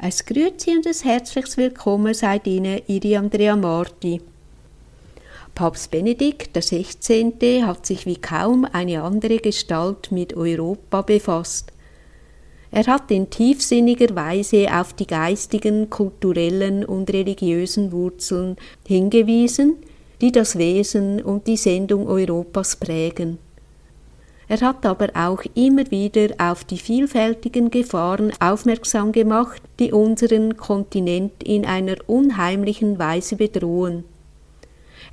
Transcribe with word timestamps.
Ein 0.00 0.12
Grüezi 0.12 0.76
und 0.76 0.86
ein 0.86 0.94
herzliches 0.94 1.56
Willkommen 1.56 2.14
seid 2.14 2.46
Ihnen 2.46 2.80
Ihre 2.86 3.18
Andrea 3.18 3.56
Marti. 3.56 4.20
Papst 5.56 5.90
Benedikt 5.90 6.56
XVI. 6.56 7.64
hat 7.64 7.84
sich 7.84 8.06
wie 8.06 8.16
kaum 8.16 8.64
eine 8.64 9.02
andere 9.02 9.38
Gestalt 9.38 10.12
mit 10.12 10.36
Europa 10.36 11.02
befasst. 11.02 11.72
Er 12.70 12.86
hat 12.86 13.10
in 13.10 13.28
tiefsinniger 13.28 14.14
Weise 14.14 14.68
auf 14.72 14.92
die 14.92 15.08
geistigen, 15.08 15.90
kulturellen 15.90 16.84
und 16.84 17.12
religiösen 17.12 17.90
Wurzeln 17.90 18.54
hingewiesen, 18.86 19.78
die 20.20 20.30
das 20.30 20.56
Wesen 20.56 21.20
und 21.20 21.48
die 21.48 21.56
Sendung 21.56 22.06
Europas 22.06 22.76
prägen. 22.76 23.38
Er 24.48 24.60
hat 24.62 24.86
aber 24.86 25.08
auch 25.14 25.42
immer 25.54 25.90
wieder 25.90 26.34
auf 26.38 26.64
die 26.64 26.78
vielfältigen 26.78 27.70
Gefahren 27.70 28.32
aufmerksam 28.40 29.12
gemacht, 29.12 29.60
die 29.78 29.92
unseren 29.92 30.56
Kontinent 30.56 31.42
in 31.42 31.66
einer 31.66 31.96
unheimlichen 32.06 32.98
Weise 32.98 33.36
bedrohen. 33.36 34.04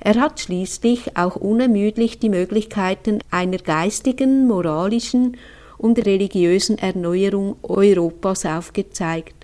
Er 0.00 0.14
hat 0.14 0.40
schließlich 0.40 1.16
auch 1.16 1.36
unermüdlich 1.36 2.18
die 2.18 2.30
Möglichkeiten 2.30 3.18
einer 3.30 3.58
geistigen, 3.58 4.46
moralischen 4.46 5.36
und 5.78 6.04
religiösen 6.06 6.78
Erneuerung 6.78 7.56
Europas 7.62 8.46
aufgezeigt. 8.46 9.34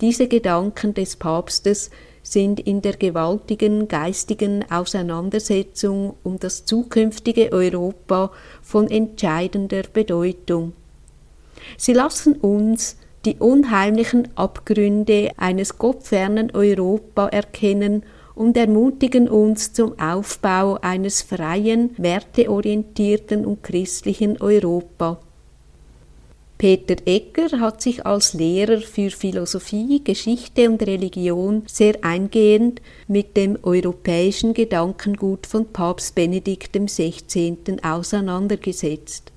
Diese 0.00 0.28
Gedanken 0.28 0.94
des 0.94 1.16
Papstes 1.16 1.90
sind 2.32 2.60
in 2.60 2.82
der 2.82 2.96
gewaltigen 2.96 3.88
geistigen 3.88 4.64
Auseinandersetzung 4.70 6.14
um 6.22 6.38
das 6.38 6.64
zukünftige 6.64 7.52
Europa 7.52 8.30
von 8.62 8.90
entscheidender 8.90 9.82
Bedeutung. 9.92 10.72
Sie 11.76 11.92
lassen 11.92 12.34
uns 12.34 12.96
die 13.24 13.36
unheimlichen 13.36 14.28
Abgründe 14.36 15.32
eines 15.36 15.78
gottfernen 15.78 16.50
Europa 16.54 17.28
erkennen 17.28 18.04
und 18.34 18.56
ermutigen 18.56 19.28
uns 19.28 19.72
zum 19.72 19.98
Aufbau 19.98 20.78
eines 20.80 21.22
freien, 21.22 21.90
werteorientierten 21.98 23.44
und 23.44 23.64
christlichen 23.64 24.40
Europa. 24.40 25.20
Peter 26.58 26.96
Egger 27.06 27.60
hat 27.60 27.80
sich 27.80 28.04
als 28.04 28.34
Lehrer 28.34 28.80
für 28.80 29.10
Philosophie, 29.10 30.02
Geschichte 30.02 30.68
und 30.68 30.84
Religion 30.84 31.62
sehr 31.66 32.02
eingehend 32.02 32.82
mit 33.06 33.36
dem 33.36 33.56
europäischen 33.62 34.54
Gedankengut 34.54 35.46
von 35.46 35.66
Papst 35.72 36.16
Benedikt 36.16 36.72
XVI. 36.72 37.56
auseinandergesetzt. 37.84 39.30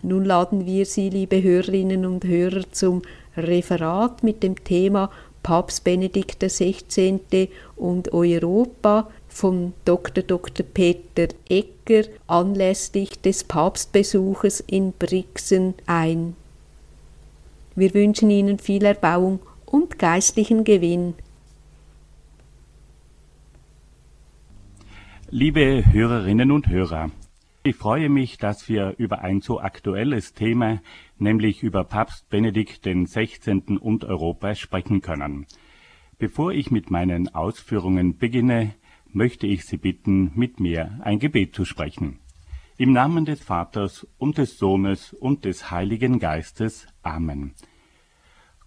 Nun 0.00 0.24
laden 0.24 0.64
wir 0.64 0.86
Sie, 0.86 1.10
liebe 1.10 1.42
Hörerinnen 1.42 2.06
und 2.06 2.24
Hörer, 2.24 2.62
zum 2.72 3.02
Referat 3.36 4.22
mit 4.22 4.42
dem 4.42 4.64
Thema 4.64 5.10
Papst 5.42 5.84
Benedikt 5.84 6.42
XVI. 6.42 7.50
und 7.76 8.14
Europa 8.14 9.10
von 9.28 9.74
Dr. 9.84 10.24
Dr. 10.24 10.64
Peter 10.64 11.28
Egger 11.46 11.77
anlässlich 12.26 13.20
des 13.20 13.44
Papstbesuches 13.44 14.60
in 14.60 14.92
Brixen 14.92 15.74
ein. 15.86 16.36
Wir 17.74 17.94
wünschen 17.94 18.30
Ihnen 18.30 18.58
viel 18.58 18.84
Erbauung 18.84 19.40
und 19.64 19.98
geistlichen 19.98 20.64
Gewinn. 20.64 21.14
Liebe 25.30 25.84
Hörerinnen 25.92 26.50
und 26.50 26.68
Hörer, 26.68 27.10
ich 27.62 27.76
freue 27.76 28.08
mich, 28.08 28.38
dass 28.38 28.68
wir 28.68 28.94
über 28.98 29.20
ein 29.20 29.42
so 29.42 29.60
aktuelles 29.60 30.32
Thema, 30.32 30.80
nämlich 31.18 31.62
über 31.62 31.84
Papst 31.84 32.30
Benedikt 32.30 32.82
XVI. 32.82 33.78
und 33.78 34.04
Europa 34.04 34.54
sprechen 34.54 35.02
können. 35.02 35.46
Bevor 36.18 36.52
ich 36.52 36.70
mit 36.70 36.90
meinen 36.90 37.34
Ausführungen 37.34 38.16
beginne, 38.16 38.74
möchte 39.18 39.48
ich 39.48 39.66
Sie 39.66 39.78
bitten, 39.78 40.30
mit 40.36 40.60
mir 40.60 41.00
ein 41.02 41.18
Gebet 41.18 41.52
zu 41.52 41.64
sprechen. 41.64 42.20
Im 42.76 42.92
Namen 42.92 43.24
des 43.24 43.42
Vaters 43.42 44.06
und 44.16 44.38
des 44.38 44.58
Sohnes 44.58 45.12
und 45.12 45.44
des 45.44 45.72
Heiligen 45.72 46.20
Geistes. 46.20 46.86
Amen. 47.02 47.54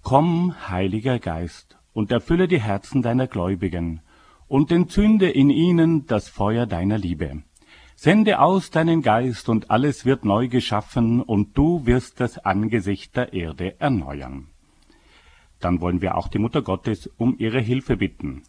Komm, 0.04 0.54
Heiliger 0.68 1.20
Geist, 1.20 1.78
und 1.94 2.12
erfülle 2.12 2.50
die 2.50 2.60
Herzen 2.60 3.02
deiner 3.02 3.28
Gläubigen 3.28 4.02
und 4.50 4.74
entzünde 4.74 5.30
in 5.30 5.50
ihnen 5.50 6.06
das 6.06 6.28
Feuer 6.28 6.66
deiner 6.66 6.98
Liebe. 6.98 7.44
Sende 7.96 8.40
aus 8.40 8.72
deinen 8.72 9.02
Geist, 9.02 9.48
und 9.48 9.72
alles 9.72 10.04
wird 10.04 10.26
neu 10.26 10.50
geschaffen, 10.50 11.22
und 11.22 11.58
du 11.58 11.86
wirst 11.86 12.20
das 12.20 12.38
Angesicht 12.40 13.16
der 13.16 13.32
Erde 13.32 13.80
erneuern. 13.80 14.48
Dann 15.62 15.80
wollen 15.80 16.02
wir 16.02 16.18
auch 16.18 16.28
die 16.28 16.40
Mutter 16.40 16.62
Gottes 16.62 17.08
um 17.18 17.38
ihre 17.38 17.62
Hilfe 17.62 17.96
bitten. 17.96 18.44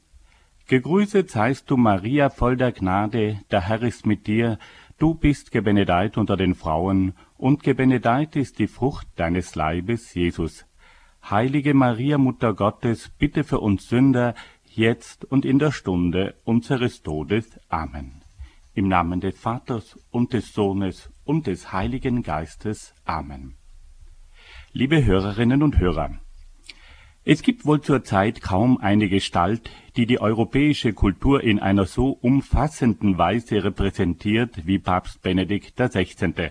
Gegrüßet 0.72 1.30
seist 1.30 1.70
du, 1.70 1.76
Maria, 1.76 2.30
voll 2.30 2.56
der 2.56 2.72
Gnade, 2.72 3.40
der 3.50 3.60
Herr 3.60 3.82
ist 3.82 4.06
mit 4.06 4.26
dir, 4.26 4.58
du 4.96 5.12
bist 5.14 5.50
gebenedeit 5.50 6.16
unter 6.16 6.38
den 6.38 6.54
Frauen, 6.54 7.12
und 7.36 7.62
gebenedeit 7.62 8.36
ist 8.36 8.58
die 8.58 8.68
Frucht 8.68 9.06
deines 9.16 9.54
Leibes, 9.54 10.14
Jesus. 10.14 10.64
Heilige 11.28 11.74
Maria, 11.74 12.16
Mutter 12.16 12.54
Gottes, 12.54 13.10
bitte 13.18 13.44
für 13.44 13.60
uns 13.60 13.86
Sünder, 13.86 14.34
jetzt 14.64 15.26
und 15.26 15.44
in 15.44 15.58
der 15.58 15.72
Stunde 15.72 16.36
unseres 16.44 17.02
Todes. 17.02 17.60
Amen. 17.68 18.22
Im 18.72 18.88
Namen 18.88 19.20
des 19.20 19.38
Vaters 19.38 19.98
und 20.10 20.32
des 20.32 20.54
Sohnes 20.54 21.10
und 21.26 21.48
des 21.48 21.74
Heiligen 21.74 22.22
Geistes. 22.22 22.94
Amen. 23.04 23.56
Liebe 24.72 25.04
Hörerinnen 25.04 25.62
und 25.62 25.78
Hörer, 25.78 26.18
es 27.24 27.42
gibt 27.42 27.64
wohl 27.64 27.80
zurzeit 27.80 28.42
kaum 28.42 28.78
eine 28.78 29.08
Gestalt, 29.08 29.70
die 29.96 30.06
die 30.06 30.20
europäische 30.20 30.92
Kultur 30.92 31.42
in 31.42 31.60
einer 31.60 31.86
so 31.86 32.10
umfassenden 32.10 33.16
Weise 33.16 33.62
repräsentiert 33.62 34.66
wie 34.66 34.80
Papst 34.80 35.22
Benedikt 35.22 35.76
XVI. 35.76 36.50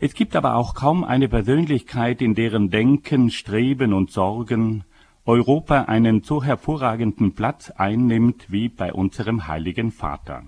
Es 0.00 0.14
gibt 0.14 0.34
aber 0.34 0.56
auch 0.56 0.74
kaum 0.74 1.04
eine 1.04 1.28
Persönlichkeit, 1.28 2.20
in 2.20 2.34
deren 2.34 2.70
Denken, 2.70 3.30
Streben 3.30 3.92
und 3.92 4.10
Sorgen 4.10 4.84
Europa 5.24 5.82
einen 5.82 6.22
so 6.22 6.42
hervorragenden 6.42 7.34
Platz 7.34 7.70
einnimmt 7.70 8.50
wie 8.50 8.68
bei 8.68 8.92
unserem 8.92 9.46
heiligen 9.46 9.92
Vater. 9.92 10.42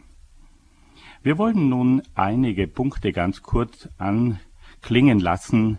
Wir 1.22 1.38
wollen 1.38 1.68
nun 1.68 2.02
einige 2.14 2.66
Punkte 2.66 3.12
ganz 3.12 3.42
kurz 3.42 3.88
anklingen 3.98 5.20
lassen, 5.20 5.78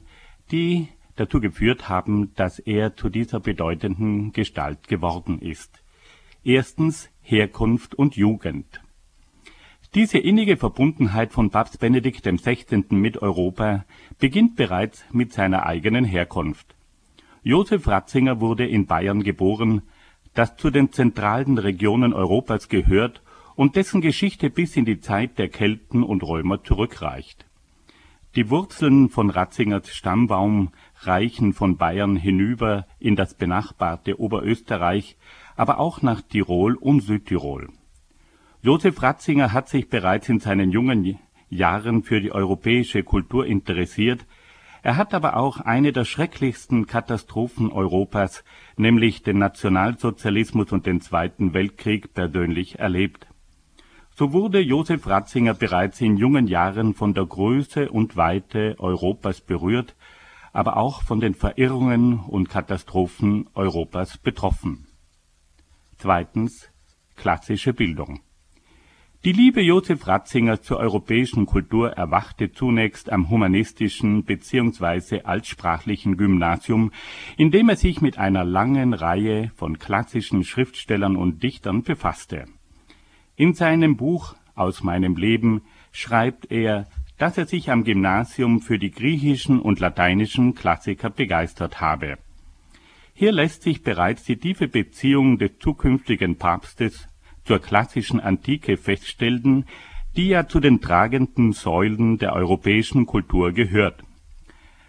die 0.49 0.87
dazu 1.19 1.41
geführt 1.41 1.89
haben, 1.89 2.33
dass 2.35 2.59
er 2.59 2.95
zu 2.95 3.09
dieser 3.09 3.39
bedeutenden 3.39 4.31
Gestalt 4.31 4.87
geworden 4.87 5.39
ist. 5.39 5.83
Erstens 6.43 7.09
Herkunft 7.21 7.95
und 7.95 8.15
Jugend. 8.15 8.81
Diese 9.95 10.17
innige 10.17 10.57
Verbundenheit 10.57 11.31
von 11.31 11.49
Papst 11.49 11.79
Benedikt 11.79 12.23
XVI. 12.23 12.83
mit 12.89 13.21
Europa 13.21 13.85
beginnt 14.19 14.55
bereits 14.55 15.03
mit 15.11 15.33
seiner 15.33 15.65
eigenen 15.65 16.05
Herkunft. 16.05 16.75
Josef 17.43 17.87
Ratzinger 17.87 18.39
wurde 18.41 18.67
in 18.67 18.85
Bayern 18.85 19.23
geboren, 19.23 19.81
das 20.33 20.55
zu 20.57 20.69
den 20.69 20.91
zentralen 20.91 21.57
Regionen 21.57 22.13
Europas 22.13 22.69
gehört 22.69 23.21
und 23.55 23.75
dessen 23.75 24.01
Geschichte 24.01 24.49
bis 24.49 24.75
in 24.75 24.85
die 24.85 24.99
Zeit 24.99 25.39
der 25.39 25.49
Kelten 25.49 26.03
und 26.03 26.21
Römer 26.23 26.63
zurückreicht. 26.63 27.45
Die 28.35 28.51
Wurzeln 28.51 29.09
von 29.09 29.31
Ratzingers 29.31 29.89
Stammbaum 29.89 30.69
reichen 31.01 31.53
von 31.53 31.77
Bayern 31.77 32.15
hinüber 32.15 32.85
in 32.99 33.15
das 33.15 33.35
benachbarte 33.35 34.19
Oberösterreich, 34.19 35.17
aber 35.55 35.79
auch 35.79 36.01
nach 36.01 36.21
Tirol 36.21 36.75
und 36.75 37.01
Südtirol. 37.01 37.69
Josef 38.61 39.01
Ratzinger 39.01 39.53
hat 39.53 39.69
sich 39.69 39.89
bereits 39.89 40.29
in 40.29 40.39
seinen 40.39 40.71
jungen 40.71 41.19
Jahren 41.49 42.03
für 42.03 42.19
die 42.19 42.31
europäische 42.31 43.03
Kultur 43.03 43.45
interessiert, 43.45 44.25
er 44.87 44.95
hat 44.95 45.13
aber 45.13 45.35
auch 45.35 45.59
eine 45.59 45.91
der 45.91 46.05
schrecklichsten 46.05 46.87
Katastrophen 46.87 47.71
Europas, 47.73 48.45
nämlich 48.77 49.21
den 49.21 49.37
Nationalsozialismus 49.37 50.71
und 50.71 50.85
den 50.85 51.01
Zweiten 51.01 51.53
Weltkrieg 51.53 52.13
persönlich 52.13 52.79
erlebt. 52.79 53.27
So 54.15 54.31
wurde 54.31 54.61
Josef 54.61 55.05
Ratzinger 55.05 55.55
bereits 55.55 55.99
in 55.99 56.15
jungen 56.15 56.47
Jahren 56.47 56.93
von 56.93 57.13
der 57.13 57.25
Größe 57.25 57.91
und 57.91 58.15
Weite 58.15 58.75
Europas 58.79 59.41
berührt 59.41 59.93
aber 60.57 60.77
auch 60.77 61.03
von 61.03 61.19
den 61.19 61.35
Verirrungen 61.35 62.17
und 62.17 62.49
Katastrophen 62.49 63.47
Europas 63.53 64.17
betroffen. 64.17 64.87
Zweitens 65.97 66.71
klassische 67.15 67.73
Bildung. 67.73 68.21
Die 69.23 69.33
Liebe 69.33 69.61
Josef 69.61 70.07
Ratzingers 70.07 70.63
zur 70.63 70.77
europäischen 70.77 71.45
Kultur 71.45 71.91
erwachte 71.91 72.51
zunächst 72.51 73.11
am 73.11 73.29
humanistischen 73.29 74.23
bzw. 74.23 75.21
altsprachlichen 75.25 76.17
Gymnasium, 76.17 76.91
in 77.37 77.51
dem 77.51 77.69
er 77.69 77.75
sich 77.75 78.01
mit 78.01 78.17
einer 78.17 78.43
langen 78.43 78.95
Reihe 78.95 79.51
von 79.55 79.77
klassischen 79.77 80.43
Schriftstellern 80.43 81.17
und 81.17 81.43
Dichtern 81.43 81.83
befasste. 81.83 82.45
In 83.35 83.53
seinem 83.53 83.95
Buch 83.95 84.35
Aus 84.55 84.81
meinem 84.81 85.17
Leben 85.17 85.61
schreibt 85.91 86.49
er 86.49 86.87
dass 87.17 87.37
er 87.37 87.47
sich 87.47 87.71
am 87.71 87.83
Gymnasium 87.83 88.61
für 88.61 88.77
die 88.77 88.91
griechischen 88.91 89.59
und 89.59 89.79
lateinischen 89.79 90.53
Klassiker 90.53 91.09
begeistert 91.09 91.81
habe. 91.81 92.17
Hier 93.13 93.31
lässt 93.31 93.63
sich 93.63 93.81
bereits 93.81 94.23
die 94.23 94.37
tiefe 94.37 94.67
Beziehung 94.67 95.39
des 95.39 95.57
zukünftigen 95.59 96.37
Papstes 96.37 97.07
zur 97.45 97.59
klassischen 97.59 98.19
Antike 98.19 98.77
feststellen, 98.77 99.65
die 100.15 100.27
ja 100.27 100.47
zu 100.47 100.59
den 100.59 100.81
tragenden 100.81 101.53
Säulen 101.53 102.17
der 102.19 102.33
europäischen 102.33 103.05
Kultur 103.05 103.53
gehört. 103.53 104.03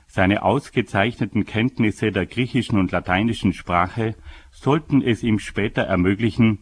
Seine 0.07 0.43
ausgezeichneten 0.43 1.45
Kenntnisse 1.45 2.13
der 2.13 2.27
griechischen 2.27 2.79
und 2.79 2.93
lateinischen 2.93 3.53
Sprache 3.53 4.15
sollten 4.51 5.03
es 5.03 5.23
ihm 5.23 5.39
später 5.39 5.83
ermöglichen, 5.83 6.61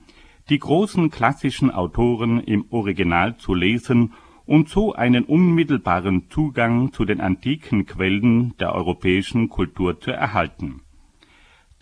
die 0.48 0.58
großen 0.58 1.10
klassischen 1.10 1.70
Autoren 1.70 2.40
im 2.40 2.66
Original 2.70 3.36
zu 3.36 3.54
lesen 3.54 4.12
und 4.46 4.68
so 4.68 4.94
einen 4.94 5.24
unmittelbaren 5.24 6.30
Zugang 6.30 6.92
zu 6.92 7.04
den 7.04 7.20
antiken 7.20 7.86
Quellen 7.86 8.56
der 8.58 8.74
europäischen 8.74 9.48
Kultur 9.48 10.00
zu 10.00 10.10
erhalten 10.12 10.80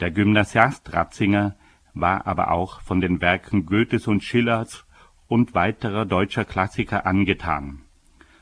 der 0.01 0.11
Gymnasiast 0.11 0.93
Ratzinger 0.93 1.57
war 1.95 2.27
aber 2.27 2.51
auch 2.51 2.81
von 2.81 3.01
den 3.01 3.21
Werken 3.21 3.65
Goethes 3.67 4.09
und 4.09 4.25
Schillers 4.25 4.85
und 5.29 5.55
weiterer 5.55 6.05
deutscher 6.05 6.45
Klassiker 6.45 7.07
angetan. 7.07 7.83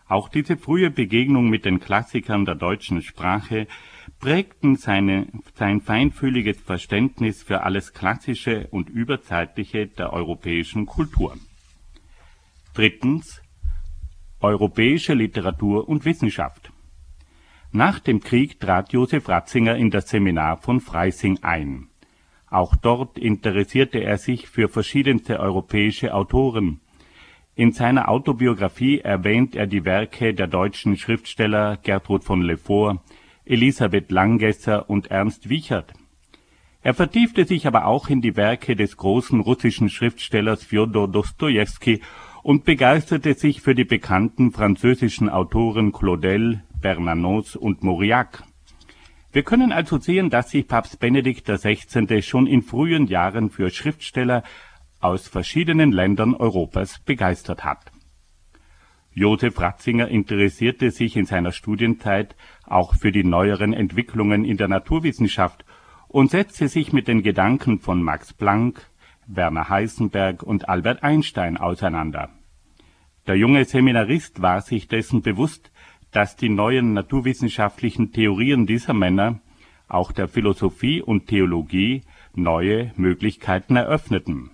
Auch 0.09 0.29
diese 0.29 0.57
frühe 0.57 0.91
Begegnung 0.91 1.49
mit 1.49 1.65
den 1.65 1.79
Klassikern 1.79 2.45
der 2.45 2.55
deutschen 2.55 3.03
Sprache 3.03 3.67
prägten 4.19 4.77
seine, 4.77 5.27
sein 5.55 5.81
feinfühliges 5.81 6.61
Verständnis 6.61 7.43
für 7.43 7.63
alles 7.63 7.93
Klassische 7.93 8.69
und 8.71 8.89
Überzeitliche 8.89 9.87
der 9.87 10.13
europäischen 10.13 10.87
Kultur. 10.87 11.37
Drittens 12.75 13.42
Europäische 14.43 15.15
Literatur 15.15 15.89
und 15.89 16.05
Wissenschaft 16.05 16.73
nach 17.75 18.01
dem 18.01 18.21
Krieg 18.21 18.61
trat 18.61 18.93
Josef 18.93 19.31
Ratzinger 19.31 19.77
in 19.77 19.91
das 19.91 20.11
Seminar 20.11 20.59
von 20.59 20.81
Freising 20.81 21.39
ein. 21.41 21.89
Auch 22.51 22.77
dort 22.77 23.17
interessierte 23.17 24.05
er 24.05 24.19
sich 24.19 24.47
für 24.47 24.69
verschiedenste 24.69 25.41
europäische 25.41 26.13
Autoren. 26.13 26.81
In 27.55 27.73
seiner 27.73 28.11
Autobiografie 28.11 29.01
erwähnt 29.01 29.55
er 29.57 29.67
die 29.67 29.87
Werke 29.87 30.35
der 30.35 30.49
deutschen 30.49 30.99
Schriftsteller 30.99 31.79
Gertrud 31.79 32.25
von 32.25 32.43
Lefort, 32.43 33.01
Elisabeth 33.47 34.11
Langesser 34.11 34.91
und 34.91 35.11
Ernst 35.11 35.49
Wiechert. 35.49 35.95
Er 36.83 36.93
vertiefte 36.93 37.47
sich 37.47 37.67
aber 37.67 37.87
auch 37.87 38.11
in 38.11 38.21
die 38.21 38.37
Werke 38.37 38.77
des 38.77 38.99
großen 38.99 39.41
russischen 39.41 39.89
Schriftstellers 39.89 40.63
Fjodor 40.63 41.09
Dostojewski 41.09 42.03
und 42.43 42.65
begeisterte 42.65 43.35
sich 43.35 43.61
für 43.61 43.75
die 43.75 43.85
bekannten 43.85 44.53
französischen 44.53 45.29
Autoren 45.29 45.93
Claudel, 45.93 46.63
Bernanos 46.81 47.57
und 47.57 47.85
Mauriac. 47.85 48.43
Wir 49.33 49.45
können 49.45 49.73
also 49.73 49.99
sehen, 49.99 50.29
dass 50.29 50.51
sich 50.51 50.67
Papst 50.67 51.01
Benedikt 51.01 51.47
XVI. 51.47 52.21
schon 52.23 52.47
in 52.47 52.63
frühen 52.63 53.07
Jahren 53.07 53.51
für 53.51 53.71
Schriftsteller 53.71 54.43
aus 55.01 55.29
verschiedenen 55.29 55.93
Ländern 55.93 56.35
Europas 56.35 56.99
begeistert 56.99 57.65
hat. 57.65 57.93
Josef 59.15 59.61
Ratzinger 59.61 60.09
interessierte 60.09 60.91
sich 60.91 61.17
in 61.17 61.27
seiner 61.27 61.53
Studienzeit 61.53 62.35
auch 62.67 62.95
für 62.95 63.13
die 63.13 63.25
neueren 63.25 63.73
Entwicklungen 63.73 64.45
in 64.45 64.57
der 64.57 64.69
Naturwissenschaft 64.69 65.65
und 66.09 66.31
setzte 66.31 66.69
sich 66.69 66.93
mit 66.93 67.09
den 67.09 67.23
Gedanken 67.23 67.79
von 67.79 68.03
Max 68.03 68.33
Planck, 68.33 68.87
Werner 69.27 69.69
Heisenberg 69.69 70.43
und 70.43 70.69
Albert 70.69 71.03
Einstein 71.03 71.57
auseinander. 71.57 72.31
Der 73.27 73.37
junge 73.37 73.65
Seminarist 73.65 74.43
war 74.43 74.61
sich 74.61 74.89
dessen 74.89 75.23
bewusst, 75.23 75.71
dass 76.11 76.37
die 76.37 76.49
neuen 76.49 76.93
naturwissenschaftlichen 76.93 78.13
Theorien 78.13 78.67
dieser 78.67 78.95
Männer 78.95 79.41
auch 79.89 80.13
der 80.13 80.29
Philosophie 80.29 81.03
und 81.03 81.27
Theologie 81.27 82.03
neue 82.35 82.93
Möglichkeiten 82.97 83.77
eröffneten. 83.77 84.51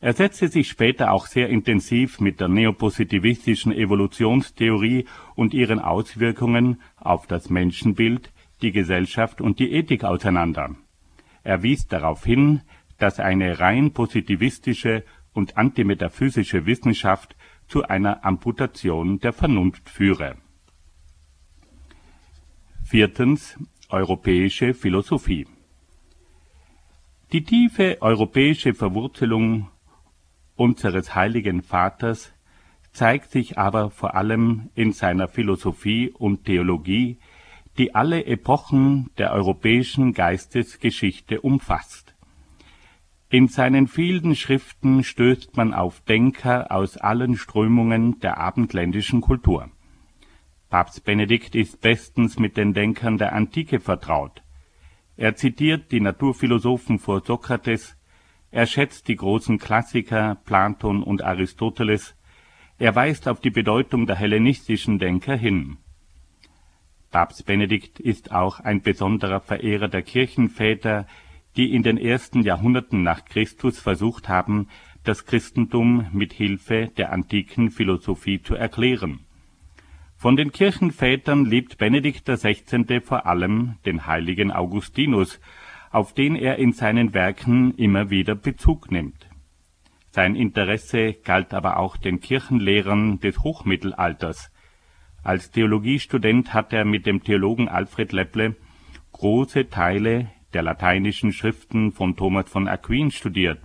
Er 0.00 0.12
setzte 0.12 0.48
sich 0.48 0.68
später 0.68 1.12
auch 1.12 1.26
sehr 1.26 1.48
intensiv 1.48 2.20
mit 2.20 2.40
der 2.40 2.48
neopositivistischen 2.48 3.72
Evolutionstheorie 3.72 5.06
und 5.34 5.54
ihren 5.54 5.80
Auswirkungen 5.80 6.80
auf 6.96 7.26
das 7.26 7.50
Menschenbild, 7.50 8.32
die 8.62 8.70
Gesellschaft 8.70 9.40
und 9.40 9.58
die 9.58 9.72
Ethik 9.72 10.04
auseinander. 10.04 10.76
Er 11.42 11.62
wies 11.62 11.86
darauf 11.88 12.24
hin, 12.24 12.62
dass 12.98 13.20
eine 13.20 13.60
rein 13.60 13.92
positivistische 13.92 15.04
und 15.32 15.56
antimetaphysische 15.56 16.66
Wissenschaft 16.66 17.36
zu 17.66 17.84
einer 17.84 18.24
Amputation 18.24 19.18
der 19.20 19.32
Vernunft 19.32 19.88
führe 19.88 20.36
Viertens 22.82 23.58
Europäische 23.88 24.74
Philosophie 24.74 25.46
Die 27.32 27.44
tiefe 27.44 27.98
europäische 28.00 28.74
Verwurzelung 28.74 29.68
unseres 30.56 31.14
Heiligen 31.14 31.62
Vaters 31.62 32.32
zeigt 32.92 33.30
sich 33.30 33.58
aber 33.58 33.90
vor 33.90 34.14
allem 34.14 34.70
in 34.74 34.92
seiner 34.92 35.28
Philosophie 35.28 36.10
und 36.10 36.44
Theologie, 36.46 37.18
die 37.76 37.94
alle 37.94 38.24
Epochen 38.26 39.10
der 39.18 39.32
europäischen 39.32 40.12
Geistesgeschichte 40.14 41.40
umfasst. 41.40 42.07
In 43.30 43.48
seinen 43.48 43.88
vielen 43.88 44.34
Schriften 44.34 45.04
stößt 45.04 45.56
man 45.56 45.74
auf 45.74 46.00
Denker 46.00 46.72
aus 46.72 46.96
allen 46.96 47.36
Strömungen 47.36 48.20
der 48.20 48.38
abendländischen 48.38 49.20
Kultur 49.20 49.70
Papst 50.70 51.04
Benedikt 51.04 51.54
ist 51.54 51.80
bestens 51.80 52.38
mit 52.38 52.58
den 52.58 52.74
Denkern 52.74 53.16
der 53.16 53.32
Antike 53.32 53.80
vertraut. 53.80 54.42
Er 55.16 55.34
zitiert 55.34 55.90
die 55.92 56.00
Naturphilosophen 56.00 56.98
vor 56.98 57.22
Sokrates, 57.24 57.96
er 58.50 58.66
schätzt 58.66 59.08
die 59.08 59.16
großen 59.16 59.58
Klassiker 59.58 60.36
Platon 60.44 61.02
und 61.02 61.22
Aristoteles, 61.22 62.14
er 62.78 62.94
weist 62.94 63.28
auf 63.28 63.40
die 63.40 63.50
Bedeutung 63.50 64.06
der 64.06 64.16
hellenistischen 64.16 64.98
Denker 64.98 65.36
hin. 65.36 65.78
Papst 67.10 67.46
Benedikt 67.46 67.98
ist 67.98 68.30
auch 68.30 68.60
ein 68.60 68.82
besonderer 68.82 69.40
Verehrer 69.40 69.88
der 69.88 70.02
Kirchenväter, 70.02 71.06
die 71.56 71.74
in 71.74 71.82
den 71.82 71.98
ersten 71.98 72.42
Jahrhunderten 72.42 73.02
nach 73.02 73.24
Christus 73.24 73.78
versucht 73.78 74.28
haben, 74.28 74.68
das 75.04 75.24
Christentum 75.24 76.06
mit 76.12 76.32
Hilfe 76.32 76.90
der 76.96 77.12
antiken 77.12 77.70
Philosophie 77.70 78.42
zu 78.42 78.54
erklären 78.54 79.20
von 80.18 80.34
den 80.34 80.50
Kirchenvätern 80.50 81.44
liebt 81.44 81.78
Benedikt 81.78 82.28
XVI. 82.28 83.00
vor 83.00 83.24
allem 83.26 83.76
den 83.86 84.08
heiligen 84.08 84.50
Augustinus, 84.50 85.40
auf 85.92 86.12
den 86.12 86.34
er 86.34 86.56
in 86.56 86.72
seinen 86.72 87.14
Werken 87.14 87.72
immer 87.76 88.10
wieder 88.10 88.34
Bezug 88.34 88.90
nimmt. 88.90 89.28
Sein 90.10 90.34
Interesse 90.34 91.12
galt 91.12 91.54
aber 91.54 91.76
auch 91.76 91.96
den 91.96 92.18
Kirchenlehrern 92.18 93.20
des 93.20 93.38
Hochmittelalters. 93.44 94.50
Als 95.22 95.52
Theologiestudent 95.52 96.52
hat 96.52 96.72
er 96.72 96.84
mit 96.84 97.06
dem 97.06 97.22
Theologen 97.22 97.68
Alfred 97.68 98.10
Lepple 98.10 98.56
große 99.12 99.68
Teile 99.68 100.32
der 100.52 100.62
lateinischen 100.62 101.32
Schriften 101.32 101.92
von 101.92 102.16
Thomas 102.16 102.48
von 102.48 102.68
Aquin 102.68 103.10
studiert. 103.10 103.60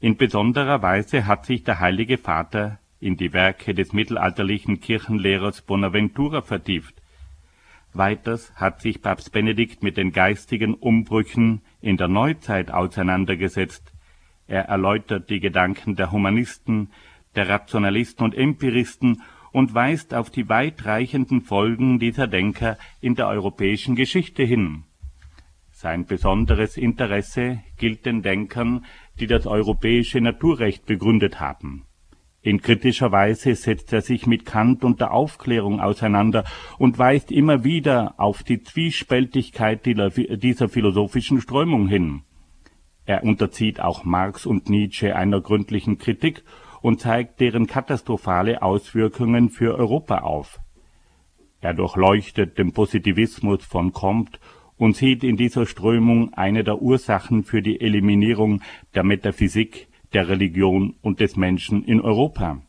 In 0.00 0.16
besonderer 0.16 0.82
Weise 0.82 1.26
hat 1.26 1.46
sich 1.46 1.64
der 1.64 1.80
Heilige 1.80 2.18
Vater 2.18 2.78
in 3.00 3.16
die 3.16 3.32
Werke 3.32 3.74
des 3.74 3.92
mittelalterlichen 3.92 4.80
Kirchenlehrers 4.80 5.62
Bonaventura 5.62 6.42
vertieft. 6.42 6.94
Weiters 7.92 8.52
hat 8.54 8.80
sich 8.80 9.02
Papst 9.02 9.32
Benedikt 9.32 9.82
mit 9.82 9.96
den 9.96 10.12
geistigen 10.12 10.74
Umbrüchen 10.74 11.62
in 11.80 11.96
der 11.96 12.08
Neuzeit 12.08 12.70
auseinandergesetzt. 12.70 13.92
Er 14.46 14.64
erläutert 14.64 15.30
die 15.30 15.40
Gedanken 15.40 15.96
der 15.96 16.12
Humanisten, 16.12 16.90
der 17.34 17.48
Rationalisten 17.48 18.24
und 18.24 18.34
Empiristen 18.34 19.22
und 19.52 19.74
weist 19.74 20.14
auf 20.14 20.30
die 20.30 20.48
weitreichenden 20.48 21.40
Folgen 21.40 21.98
dieser 21.98 22.26
Denker 22.26 22.78
in 23.00 23.14
der 23.14 23.28
europäischen 23.28 23.96
Geschichte 23.96 24.42
hin. 24.42 24.84
Sein 25.80 26.06
besonderes 26.06 26.76
Interesse 26.76 27.62
gilt 27.76 28.04
den 28.04 28.22
Denkern, 28.22 28.84
die 29.20 29.28
das 29.28 29.46
europäische 29.46 30.20
Naturrecht 30.20 30.86
begründet 30.86 31.38
haben 31.38 31.84
in 32.48 32.62
kritischer 32.62 33.12
Weise 33.12 33.54
setzt 33.54 33.92
er 33.92 34.00
sich 34.00 34.26
mit 34.26 34.46
Kant 34.46 34.82
und 34.82 35.00
der 35.00 35.12
Aufklärung 35.12 35.80
auseinander 35.80 36.44
und 36.78 36.98
weist 36.98 37.30
immer 37.30 37.62
wieder 37.62 38.14
auf 38.16 38.42
die 38.42 38.62
Zwiespältigkeit 38.62 39.84
dieser 39.84 40.68
philosophischen 40.68 41.40
Strömung 41.40 41.88
hin. 41.88 42.22
Er 43.04 43.24
unterzieht 43.24 43.80
auch 43.80 44.04
Marx 44.04 44.46
und 44.46 44.70
Nietzsche 44.70 45.14
einer 45.14 45.40
gründlichen 45.40 45.98
Kritik 45.98 46.42
und 46.80 47.00
zeigt 47.00 47.40
deren 47.40 47.66
katastrophale 47.66 48.62
Auswirkungen 48.62 49.50
für 49.50 49.74
Europa 49.76 50.20
auf. 50.20 50.60
Er 51.60 51.74
durchleuchtet 51.74 52.56
den 52.56 52.72
Positivismus 52.72 53.64
von 53.64 53.92
Comte 53.92 54.38
und 54.78 54.96
sieht 54.96 55.24
in 55.24 55.36
dieser 55.36 55.66
Strömung 55.66 56.32
eine 56.34 56.64
der 56.64 56.80
Ursachen 56.80 57.44
für 57.44 57.60
die 57.60 57.80
Eliminierung 57.80 58.62
der 58.94 59.04
Metaphysik 59.04 59.88
der 60.12 60.28
Religion 60.28 60.94
und 61.02 61.20
des 61.20 61.36
Menschen 61.36 61.84
in 61.84 62.00
Europa. 62.00 62.62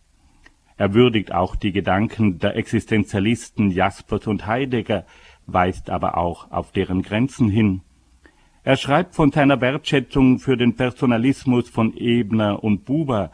Er 0.76 0.94
würdigt 0.94 1.32
auch 1.34 1.56
die 1.56 1.72
Gedanken 1.72 2.40
der 2.40 2.56
Existenzialisten 2.56 3.72
Jaspers 3.72 4.28
und 4.28 4.48
Heidegger, 4.48 5.06
weist 5.46 5.90
aber 5.90 6.18
auch 6.18 6.52
auf 6.52 6.72
deren 6.72 7.02
Grenzen 7.02 7.50
hin. 7.50 7.82
Er 8.64 8.76
schreibt 8.76 9.16
von 9.16 9.32
seiner 9.32 9.62
Wertschätzung 9.62 10.40
für 10.40 10.58
den 10.58 10.76
Personalismus 10.76 11.70
von 11.70 11.96
Ebner 11.96 12.64
und 12.64 12.86
Buber, 12.86 13.32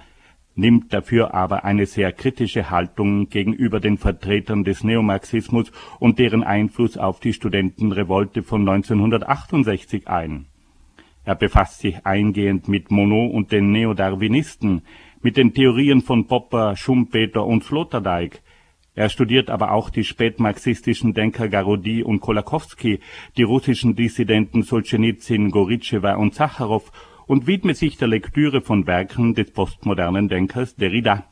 nimmt 0.55 0.93
dafür 0.93 1.33
aber 1.33 1.65
eine 1.65 1.85
sehr 1.85 2.11
kritische 2.11 2.69
Haltung 2.69 3.29
gegenüber 3.29 3.79
den 3.79 3.97
Vertretern 3.97 4.63
des 4.63 4.83
Neomarxismus 4.83 5.71
und 5.99 6.17
deren 6.19 6.43
Einfluss 6.43 6.97
auf 6.97 7.19
die 7.19 7.33
Studentenrevolte 7.33 8.41
von 8.41 8.61
1968 8.61 10.07
ein. 10.07 10.45
Er 11.25 11.35
befasst 11.35 11.79
sich 11.79 12.05
eingehend 12.05 12.67
mit 12.67 12.91
Monod 12.91 13.33
und 13.33 13.51
den 13.51 13.71
Neodarwinisten, 13.71 14.83
mit 15.21 15.37
den 15.37 15.53
Theorien 15.53 16.01
von 16.01 16.27
Popper, 16.27 16.75
Schumpeter 16.75 17.45
und 17.45 17.63
Sloterdijk. 17.63 18.41
Er 18.93 19.09
studiert 19.09 19.49
aber 19.49 19.71
auch 19.71 19.89
die 19.89 20.03
spätmarxistischen 20.03 21.13
Denker 21.13 21.49
Garodi 21.49 22.03
und 22.03 22.21
Kolakowski, 22.21 22.99
die 23.35 23.43
russischen 23.43 23.95
Dissidenten 23.95 24.61
Solzhenitsyn, 24.61 25.49
Goritschewa 25.49 26.13
und 26.13 26.35
Sacharow 26.35 26.91
und 27.27 27.47
widmet 27.47 27.77
sich 27.77 27.97
der 27.97 28.07
Lektüre 28.07 28.61
von 28.61 28.87
Werken 28.87 29.33
des 29.33 29.51
postmodernen 29.51 30.29
Denkers 30.29 30.75
Derrida. 30.75 31.25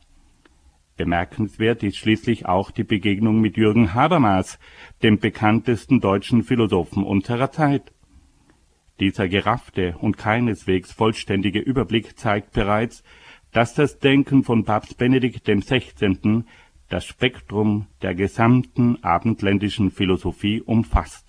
Bemerkenswert 0.95 1.81
ist 1.83 1.97
schließlich 1.97 2.45
auch 2.45 2.71
die 2.71 2.83
Begegnung 2.83 3.41
mit 3.41 3.57
Jürgen 3.57 3.93
Habermas, 3.93 4.59
dem 5.01 5.19
bekanntesten 5.19 5.99
deutschen 5.99 6.43
Philosophen 6.43 7.03
unserer 7.03 7.51
Zeit. 7.51 7.91
Dieser 8.99 9.27
geraffte 9.27 9.95
und 9.99 10.17
keineswegs 10.17 10.91
vollständige 10.91 11.59
Überblick 11.59 12.17
zeigt 12.17 12.53
bereits, 12.53 13.03
dass 13.51 13.73
das 13.73 13.99
Denken 13.99 14.43
von 14.43 14.65
Papst 14.65 14.97
Benedikt 14.97 15.45
XVI. 15.45 16.43
das 16.89 17.05
Spektrum 17.05 17.87
der 18.03 18.13
gesamten 18.13 19.03
abendländischen 19.03 19.89
Philosophie 19.89 20.61
umfasst 20.61 21.22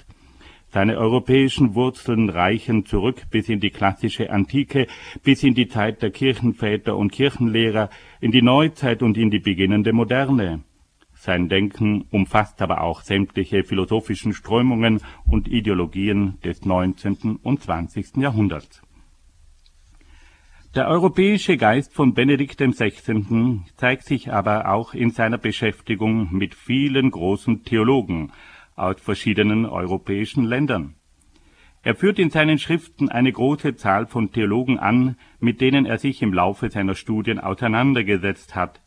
seine 0.74 0.98
europäischen 0.98 1.76
Wurzeln 1.76 2.28
reichen 2.28 2.84
zurück 2.84 3.30
bis 3.30 3.48
in 3.48 3.60
die 3.60 3.70
klassische 3.70 4.30
Antike, 4.30 4.88
bis 5.22 5.44
in 5.44 5.54
die 5.54 5.68
Zeit 5.68 6.02
der 6.02 6.10
Kirchenväter 6.10 6.96
und 6.96 7.12
Kirchenlehrer, 7.12 7.90
in 8.20 8.32
die 8.32 8.42
Neuzeit 8.42 9.00
und 9.00 9.16
in 9.16 9.30
die 9.30 9.38
beginnende 9.38 9.92
Moderne. 9.92 10.64
Sein 11.12 11.48
Denken 11.48 12.06
umfasst 12.10 12.60
aber 12.60 12.80
auch 12.80 13.02
sämtliche 13.02 13.62
philosophischen 13.62 14.32
Strömungen 14.32 15.00
und 15.26 15.46
Ideologien 15.46 16.40
des 16.42 16.64
19. 16.64 17.38
und 17.40 17.62
20. 17.62 18.16
Jahrhunderts. 18.16 18.82
Der 20.74 20.88
europäische 20.88 21.56
Geist 21.56 21.94
von 21.94 22.14
Benedikt 22.14 22.58
XVI. 22.58 23.60
zeigt 23.76 24.06
sich 24.06 24.32
aber 24.32 24.72
auch 24.72 24.92
in 24.92 25.10
seiner 25.10 25.38
Beschäftigung 25.38 26.30
mit 26.32 26.56
vielen 26.56 27.12
großen 27.12 27.62
Theologen, 27.62 28.32
aus 28.76 29.00
verschiedenen 29.00 29.66
europäischen 29.66 30.44
Ländern. 30.44 30.94
Er 31.82 31.94
führt 31.94 32.18
in 32.18 32.30
seinen 32.30 32.58
Schriften 32.58 33.10
eine 33.10 33.30
große 33.30 33.76
Zahl 33.76 34.06
von 34.06 34.32
Theologen 34.32 34.78
an, 34.78 35.16
mit 35.38 35.60
denen 35.60 35.84
er 35.84 35.98
sich 35.98 36.22
im 36.22 36.32
Laufe 36.32 36.70
seiner 36.70 36.94
Studien 36.94 37.38
auseinandergesetzt 37.38 38.54
hat. 38.54 38.80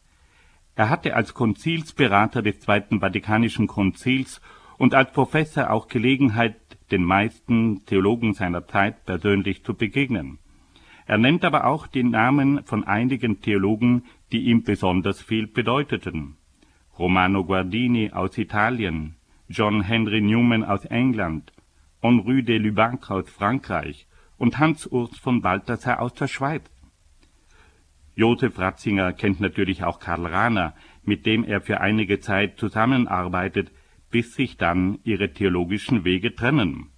Er 0.75 0.89
hatte 0.89 1.15
als 1.15 1.35
Konzilsberater 1.35 2.41
des 2.41 2.59
Zweiten 2.59 2.99
Vatikanischen 2.99 3.67
Konzils 3.67 4.41
und 4.77 4.95
als 4.95 5.11
Professor 5.11 5.69
auch 5.69 5.87
Gelegenheit, 5.87 6.55
den 6.89 7.03
meisten 7.03 7.85
Theologen 7.85 8.33
seiner 8.33 8.65
Zeit 8.65 9.05
persönlich 9.05 9.63
zu 9.63 9.75
begegnen. 9.75 10.39
Er 11.05 11.17
nennt 11.17 11.45
aber 11.45 11.65
auch 11.65 11.85
die 11.85 12.03
Namen 12.03 12.63
von 12.63 12.83
einigen 12.83 13.41
Theologen, 13.41 14.05
die 14.31 14.39
ihm 14.45 14.63
besonders 14.63 15.21
viel 15.21 15.47
bedeuteten. 15.47 16.37
Romano 16.97 17.43
Guardini 17.45 18.11
aus 18.11 18.37
Italien, 18.37 19.16
John 19.49 19.81
Henry 19.81 20.19
Newman 20.19 20.65
aus 20.65 20.83
England, 20.85 21.53
Henri 22.01 22.43
de 22.43 22.57
Lubac 22.57 23.09
aus 23.09 23.29
Frankreich 23.29 24.05
und 24.37 24.59
Hans 24.59 24.85
Urs 24.87 25.17
von 25.17 25.41
Balthasar 25.41 26.01
aus 26.01 26.13
der 26.15 26.27
Schweiz. 26.27 26.69
Josef 28.13 28.59
Ratzinger 28.59 29.13
kennt 29.13 29.39
natürlich 29.39 29.85
auch 29.85 29.99
Karl 29.99 30.25
Rahner, 30.25 30.75
mit 31.03 31.25
dem 31.25 31.45
er 31.45 31.61
für 31.61 31.79
einige 31.79 32.19
Zeit 32.19 32.57
zusammenarbeitet, 32.57 33.71
bis 34.11 34.35
sich 34.35 34.57
dann 34.57 34.99
ihre 35.05 35.31
theologischen 35.31 36.03
Wege 36.03 36.35
trennen. 36.35 36.89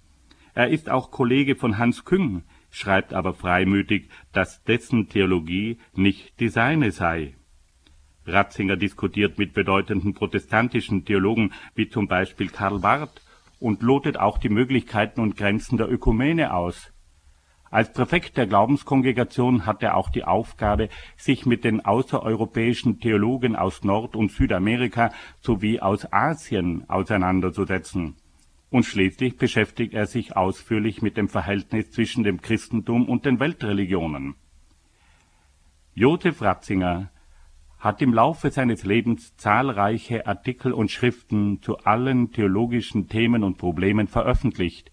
Er 0.52 0.70
ist 0.70 0.90
auch 0.90 1.12
Kollege 1.12 1.54
von 1.54 1.78
Hans 1.78 2.04
Küng, 2.04 2.42
schreibt 2.70 3.14
aber 3.14 3.32
freimütig, 3.32 4.08
dass 4.32 4.64
dessen 4.64 5.08
Theologie 5.08 5.78
nicht 5.94 6.40
die 6.40 6.48
seine 6.48 6.90
sei 6.90 7.36
Ratzinger 8.32 8.76
diskutiert 8.76 9.38
mit 9.38 9.52
bedeutenden 9.52 10.14
protestantischen 10.14 11.04
Theologen 11.04 11.52
wie 11.74 11.88
zum 11.88 12.08
Beispiel 12.08 12.48
Karl 12.48 12.80
Barth 12.80 13.22
und 13.58 13.82
lotet 13.82 14.18
auch 14.18 14.38
die 14.38 14.48
Möglichkeiten 14.48 15.20
und 15.20 15.36
Grenzen 15.36 15.76
der 15.76 15.90
Ökumene 15.90 16.54
aus. 16.54 16.92
Als 17.70 17.92
Präfekt 17.92 18.36
der 18.36 18.48
Glaubenskongregation 18.48 19.64
hat 19.64 19.82
er 19.84 19.96
auch 19.96 20.10
die 20.10 20.24
Aufgabe, 20.24 20.88
sich 21.16 21.46
mit 21.46 21.62
den 21.62 21.84
außereuropäischen 21.84 22.98
Theologen 22.98 23.54
aus 23.54 23.84
Nord 23.84 24.16
und 24.16 24.32
Südamerika 24.32 25.12
sowie 25.40 25.78
aus 25.78 26.12
Asien 26.12 26.88
auseinanderzusetzen. 26.88 28.16
Und 28.70 28.86
schließlich 28.86 29.36
beschäftigt 29.36 29.94
er 29.94 30.06
sich 30.06 30.36
ausführlich 30.36 31.00
mit 31.00 31.16
dem 31.16 31.28
Verhältnis 31.28 31.92
zwischen 31.92 32.24
dem 32.24 32.40
Christentum 32.40 33.08
und 33.08 33.24
den 33.24 33.38
Weltreligionen. 33.38 34.34
Josef 35.94 36.42
Ratzinger 36.42 37.10
hat 37.80 38.02
im 38.02 38.12
Laufe 38.12 38.50
seines 38.50 38.84
Lebens 38.84 39.36
zahlreiche 39.36 40.26
Artikel 40.26 40.72
und 40.72 40.90
Schriften 40.90 41.62
zu 41.62 41.78
allen 41.78 42.30
theologischen 42.30 43.08
Themen 43.08 43.42
und 43.42 43.56
Problemen 43.56 44.06
veröffentlicht. 44.06 44.92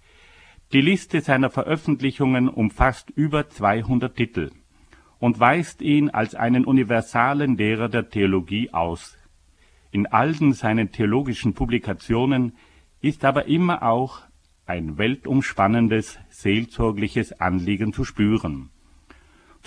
Die 0.71 0.81
Liste 0.81 1.19
seiner 1.19 1.49
Veröffentlichungen 1.49 2.47
umfasst 2.47 3.09
über 3.09 3.49
200 3.49 4.15
Titel 4.15 4.51
und 5.19 5.39
weist 5.39 5.81
ihn 5.81 6.09
als 6.09 6.33
einen 6.33 6.63
universalen 6.63 7.57
Lehrer 7.57 7.89
der 7.89 8.09
Theologie 8.09 8.73
aus. 8.73 9.17
In 9.91 10.05
allen 10.07 10.53
seinen 10.53 10.91
theologischen 10.91 11.53
Publikationen 11.53 12.55
ist 13.01 13.25
aber 13.25 13.47
immer 13.47 13.83
auch 13.83 14.21
ein 14.65 14.97
weltumspannendes, 14.97 16.19
seelsorgliches 16.29 17.33
Anliegen 17.39 17.93
zu 17.93 18.03
spüren. 18.03 18.69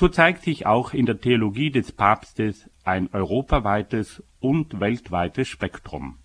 So 0.00 0.08
zeigt 0.08 0.44
sich 0.44 0.64
auch 0.64 0.94
in 0.94 1.04
der 1.04 1.20
Theologie 1.20 1.70
des 1.70 1.92
Papstes 1.92 2.70
ein 2.84 3.12
europaweites 3.12 4.22
und 4.40 4.80
weltweites 4.80 5.46
Spektrum. 5.46 6.16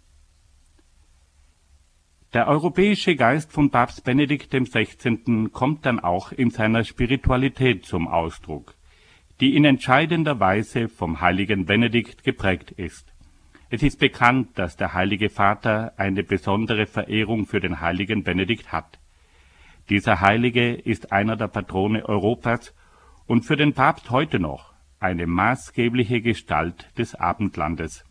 Der 2.34 2.48
europäische 2.48 3.18
Geist 3.18 3.52
von 3.52 3.72
Papst 3.72 4.06
Benedikt 4.06 4.52
XVI. 4.52 5.50
kommt 5.52 5.86
dann 5.86 6.00
auch 6.00 6.32
in 6.32 6.52
seiner 6.52 6.86
Spiritualität 6.86 7.84
zum 7.84 8.08
Ausdruck, 8.08 8.76
die 9.42 9.58
in 9.58 9.66
entscheidender 9.66 10.40
Weise 10.40 10.88
vom 10.88 11.20
heiligen 11.20 11.66
Benedikt 11.66 12.24
geprägt 12.24 12.72
ist. 12.72 13.14
Es 13.70 13.84
ist 13.84 14.00
bekannt, 14.00 14.58
dass 14.58 14.78
der 14.78 14.94
Heilige 14.94 15.30
Vater 15.30 15.92
eine 15.98 16.24
besondere 16.24 16.86
Verehrung 16.86 17.46
für 17.46 17.60
den 17.60 17.82
heiligen 17.82 18.24
Benedikt 18.24 18.72
hat. 18.72 19.00
Dieser 19.90 20.22
Heilige 20.22 20.76
ist 20.76 21.12
einer 21.12 21.36
der 21.36 21.50
Patrone 21.50 22.08
Europas 22.08 22.74
und 23.28 23.44
für 23.44 23.56
den 23.56 23.74
Papst 23.74 24.10
heute 24.12 24.40
noch 24.40 24.74
eine 25.00 25.28
maßgebliche 25.28 26.22
Gestalt 26.22 26.90
des 26.98 27.16
Abendlandes. 27.16 28.06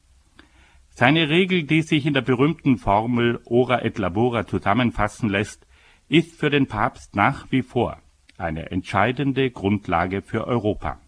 Seine 0.90 1.28
Regel, 1.28 1.64
die 1.64 1.82
sich 1.82 2.06
in 2.06 2.14
der 2.14 2.20
berühmten 2.20 2.76
Formel 2.76 3.40
Ora 3.46 3.84
et 3.84 3.98
Labora 3.98 4.46
zusammenfassen 4.46 5.28
lässt, 5.28 5.66
ist 6.08 6.38
für 6.38 6.50
den 6.50 6.66
Papst 6.66 7.16
nach 7.16 7.50
wie 7.50 7.62
vor 7.62 8.00
eine 8.36 8.70
entscheidende 8.70 9.50
Grundlage 9.50 10.22
für 10.22 10.46
Europa. 10.46 11.00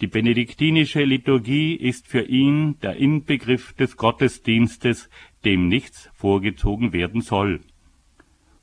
Die 0.00 0.06
benediktinische 0.06 1.04
Liturgie 1.04 1.74
ist 1.74 2.08
für 2.08 2.22
ihn 2.22 2.78
der 2.80 2.96
Inbegriff 2.96 3.72
des 3.74 3.96
Gottesdienstes, 3.96 5.08
dem 5.44 5.68
nichts 5.68 6.10
vorgezogen 6.14 6.92
werden 6.92 7.20
soll. 7.20 7.60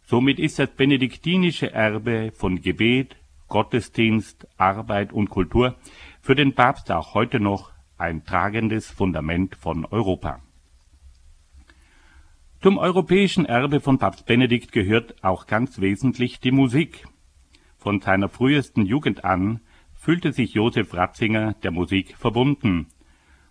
Somit 0.03 0.39
ist 0.39 0.59
das 0.59 0.69
benediktinische 0.71 1.71
Erbe 1.71 2.31
von 2.35 2.61
Gebet, 2.61 3.15
Gottesdienst, 3.51 4.47
Arbeit 4.57 5.13
und 5.13 5.29
Kultur 5.29 5.75
für 6.21 6.33
den 6.33 6.55
Papst 6.55 6.91
auch 6.91 7.13
heute 7.13 7.39
noch 7.39 7.71
ein 7.97 8.23
tragendes 8.25 8.89
Fundament 8.89 9.55
von 9.55 9.85
Europa. 9.85 10.39
Zum 12.61 12.77
europäischen 12.77 13.45
Erbe 13.45 13.79
von 13.79 13.99
Papst 13.99 14.25
Benedikt 14.25 14.71
gehört 14.71 15.23
auch 15.23 15.47
ganz 15.47 15.81
wesentlich 15.81 16.39
die 16.39 16.51
Musik. 16.51 17.07
Von 17.77 17.99
seiner 17.99 18.29
frühesten 18.29 18.85
Jugend 18.85 19.25
an 19.25 19.59
fühlte 19.93 20.31
sich 20.31 20.53
Josef 20.53 20.93
Ratzinger 20.93 21.53
der 21.61 21.71
Musik 21.71 22.15
verbunden. 22.17 22.87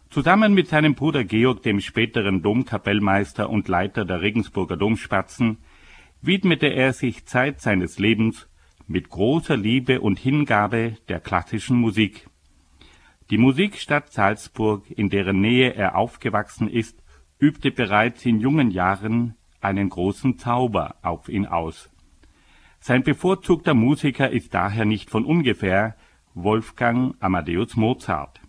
Zusammen 0.08 0.54
mit 0.54 0.68
seinem 0.68 0.94
Bruder 0.94 1.24
Georg, 1.24 1.62
dem 1.62 1.80
späteren 1.80 2.42
Domkapellmeister 2.42 3.50
und 3.50 3.68
Leiter 3.68 4.04
der 4.04 4.22
Regensburger 4.22 4.76
Domspatzen, 4.76 5.58
widmete 6.22 6.68
er 6.68 6.92
sich 6.92 7.26
Zeit 7.26 7.60
seines 7.60 7.98
Lebens 7.98 8.49
mit 8.90 9.08
großer 9.08 9.56
Liebe 9.56 10.00
und 10.00 10.18
Hingabe 10.18 10.96
der 11.08 11.20
klassischen 11.20 11.76
Musik. 11.76 12.28
Die 13.30 13.38
Musikstadt 13.38 14.12
Salzburg, 14.12 14.90
in 14.90 15.10
deren 15.10 15.40
Nähe 15.40 15.72
er 15.74 15.94
aufgewachsen 15.96 16.68
ist, 16.68 17.00
übte 17.38 17.70
bereits 17.70 18.26
in 18.26 18.40
jungen 18.40 18.72
Jahren 18.72 19.36
einen 19.60 19.90
großen 19.90 20.38
Zauber 20.38 20.96
auf 21.02 21.28
ihn 21.28 21.46
aus. 21.46 21.88
Sein 22.80 23.04
bevorzugter 23.04 23.74
Musiker 23.74 24.28
ist 24.30 24.54
daher 24.54 24.84
nicht 24.84 25.08
von 25.08 25.24
ungefähr 25.24 25.94
Wolfgang 26.34 27.14
Amadeus 27.20 27.76
Mozart. 27.76 28.40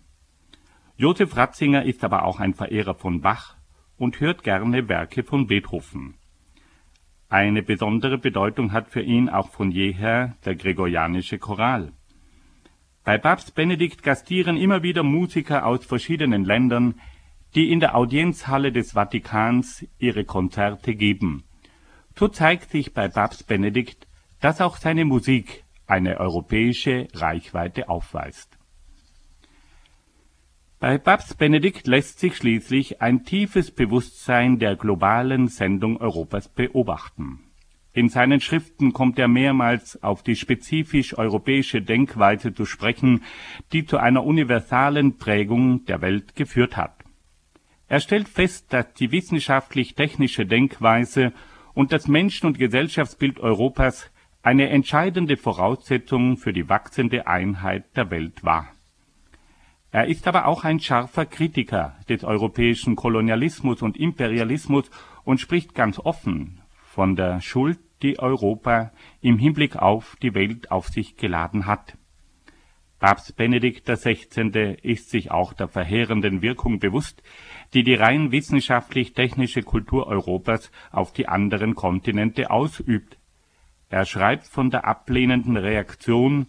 Josef 0.96 1.36
Ratzinger 1.36 1.84
ist 1.84 2.02
aber 2.02 2.24
auch 2.24 2.40
ein 2.40 2.54
Verehrer 2.54 2.94
von 2.94 3.20
Bach 3.20 3.56
und 3.96 4.18
hört 4.18 4.42
gerne 4.42 4.88
Werke 4.88 5.22
von 5.22 5.46
Beethoven. 5.46 6.16
Eine 7.32 7.62
besondere 7.62 8.18
Bedeutung 8.18 8.72
hat 8.72 8.90
für 8.90 9.00
ihn 9.00 9.30
auch 9.30 9.48
von 9.48 9.70
jeher 9.70 10.36
der 10.44 10.54
gregorianische 10.54 11.38
Choral. 11.38 11.92
Bei 13.04 13.16
Papst 13.16 13.54
Benedikt 13.54 14.02
gastieren 14.02 14.58
immer 14.58 14.82
wieder 14.82 15.02
Musiker 15.02 15.64
aus 15.64 15.86
verschiedenen 15.86 16.44
Ländern, 16.44 17.00
die 17.54 17.72
in 17.72 17.80
der 17.80 17.96
Audienzhalle 17.96 18.70
des 18.70 18.92
Vatikans 18.92 19.86
ihre 19.98 20.24
Konzerte 20.26 20.94
geben. 20.94 21.44
So 22.18 22.28
zeigt 22.28 22.70
sich 22.70 22.92
bei 22.92 23.08
Papst 23.08 23.46
Benedikt 23.46 24.06
dass 24.40 24.60
auch 24.60 24.76
seine 24.76 25.06
Musik 25.06 25.64
eine 25.86 26.18
europäische 26.18 27.08
Reichweite 27.14 27.88
aufweist. 27.88 28.58
Bei 30.82 30.98
Papst 30.98 31.38
Benedikt 31.38 31.86
lässt 31.86 32.18
sich 32.18 32.36
schließlich 32.36 33.00
ein 33.00 33.24
tiefes 33.24 33.70
Bewusstsein 33.70 34.58
der 34.58 34.74
globalen 34.74 35.46
Sendung 35.46 35.96
Europas 35.98 36.48
beobachten. 36.48 37.38
In 37.92 38.08
seinen 38.08 38.40
Schriften 38.40 38.92
kommt 38.92 39.16
er 39.20 39.28
mehrmals 39.28 40.02
auf 40.02 40.24
die 40.24 40.34
spezifisch 40.34 41.16
europäische 41.16 41.82
Denkweise 41.82 42.52
zu 42.52 42.66
sprechen, 42.66 43.22
die 43.72 43.84
zu 43.84 43.98
einer 43.98 44.24
universalen 44.24 45.18
Prägung 45.18 45.84
der 45.84 46.00
Welt 46.00 46.34
geführt 46.34 46.76
hat. 46.76 46.96
Er 47.86 48.00
stellt 48.00 48.28
fest, 48.28 48.72
dass 48.72 48.92
die 48.94 49.12
wissenschaftlich-technische 49.12 50.46
Denkweise 50.46 51.32
und 51.74 51.92
das 51.92 52.08
Menschen- 52.08 52.48
und 52.48 52.58
Gesellschaftsbild 52.58 53.38
Europas 53.38 54.10
eine 54.42 54.68
entscheidende 54.68 55.36
Voraussetzung 55.36 56.38
für 56.38 56.52
die 56.52 56.68
wachsende 56.68 57.28
Einheit 57.28 57.96
der 57.96 58.10
Welt 58.10 58.42
war. 58.42 58.72
Er 59.92 60.06
ist 60.06 60.26
aber 60.26 60.46
auch 60.46 60.64
ein 60.64 60.80
scharfer 60.80 61.26
Kritiker 61.26 61.94
des 62.08 62.24
europäischen 62.24 62.96
Kolonialismus 62.96 63.82
und 63.82 63.98
Imperialismus 63.98 64.90
und 65.22 65.38
spricht 65.38 65.74
ganz 65.74 65.98
offen 65.98 66.62
von 66.82 67.14
der 67.14 67.42
Schuld, 67.42 67.78
die 68.00 68.18
Europa 68.18 68.90
im 69.20 69.38
Hinblick 69.38 69.76
auf 69.76 70.16
die 70.22 70.34
Welt 70.34 70.70
auf 70.70 70.88
sich 70.88 71.18
geladen 71.18 71.66
hat. 71.66 71.98
Papst 73.00 73.36
Benedikt 73.36 73.86
XVI. 73.86 74.78
ist 74.80 75.10
sich 75.10 75.30
auch 75.30 75.52
der 75.52 75.68
verheerenden 75.68 76.40
Wirkung 76.40 76.78
bewusst, 76.78 77.22
die 77.74 77.84
die 77.84 77.94
rein 77.94 78.32
wissenschaftlich-technische 78.32 79.62
Kultur 79.62 80.06
Europas 80.06 80.72
auf 80.90 81.12
die 81.12 81.28
anderen 81.28 81.74
Kontinente 81.74 82.50
ausübt 82.50 83.18
er 83.92 84.06
schreibt 84.06 84.46
von 84.46 84.70
der 84.70 84.86
ablehnenden 84.86 85.58
Reaktion, 85.58 86.46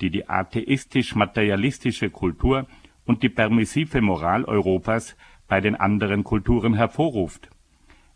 die 0.00 0.10
die 0.10 0.28
atheistisch-materialistische 0.28 2.10
Kultur 2.10 2.66
und 3.04 3.22
die 3.22 3.28
permissive 3.28 4.00
Moral 4.00 4.44
Europas 4.44 5.16
bei 5.48 5.60
den 5.60 5.74
anderen 5.76 6.24
Kulturen 6.24 6.74
hervorruft. 6.74 7.48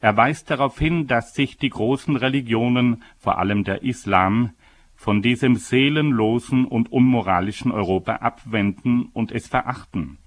Er 0.00 0.16
weist 0.16 0.50
darauf 0.50 0.78
hin, 0.78 1.06
dass 1.06 1.34
sich 1.34 1.56
die 1.56 1.70
großen 1.70 2.16
Religionen, 2.16 3.02
vor 3.18 3.38
allem 3.38 3.64
der 3.64 3.82
Islam, 3.82 4.50
von 4.94 5.22
diesem 5.22 5.56
seelenlosen 5.56 6.64
und 6.64 6.92
unmoralischen 6.92 7.72
Europa 7.72 8.16
abwenden 8.16 9.06
und 9.12 9.32
es 9.32 9.48
verachten. 9.48 10.18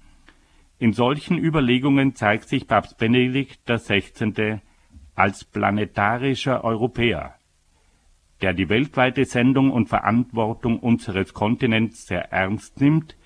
In 0.78 0.92
solchen 0.92 1.38
Überlegungen 1.38 2.14
zeigt 2.14 2.48
sich 2.48 2.66
Papst 2.66 2.98
Benedikt 2.98 3.64
XVI. 3.64 4.60
als 5.14 5.44
planetarischer 5.44 6.64
Europäer 6.64 7.35
der 8.42 8.52
die 8.52 8.68
weltweite 8.68 9.24
Sendung 9.24 9.70
und 9.70 9.88
Verantwortung 9.88 10.78
unseres 10.78 11.32
Kontinents 11.32 12.06
sehr 12.06 12.32
ernst 12.32 12.80
nimmt, 12.80 13.16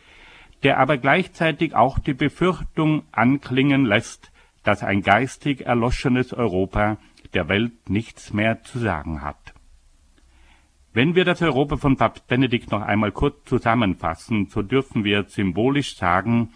der 0.62 0.78
aber 0.78 0.98
gleichzeitig 0.98 1.74
auch 1.74 1.98
die 1.98 2.14
Befürchtung 2.14 3.02
anklingen 3.12 3.84
lässt, 3.84 4.30
dass 4.62 4.82
ein 4.82 5.02
geistig 5.02 5.66
erloschenes 5.66 6.32
Europa 6.32 6.98
der 7.32 7.48
Welt 7.48 7.88
nichts 7.88 8.32
mehr 8.32 8.62
zu 8.62 8.78
sagen 8.78 9.22
hat. 9.22 9.54
Wenn 10.92 11.14
wir 11.14 11.24
das 11.24 11.40
Europa 11.40 11.76
von 11.76 11.96
Papst 11.96 12.26
Benedikt 12.26 12.72
noch 12.72 12.82
einmal 12.82 13.12
kurz 13.12 13.44
zusammenfassen, 13.44 14.46
so 14.46 14.62
dürfen 14.62 15.04
wir 15.04 15.24
symbolisch 15.28 15.96
sagen, 15.96 16.50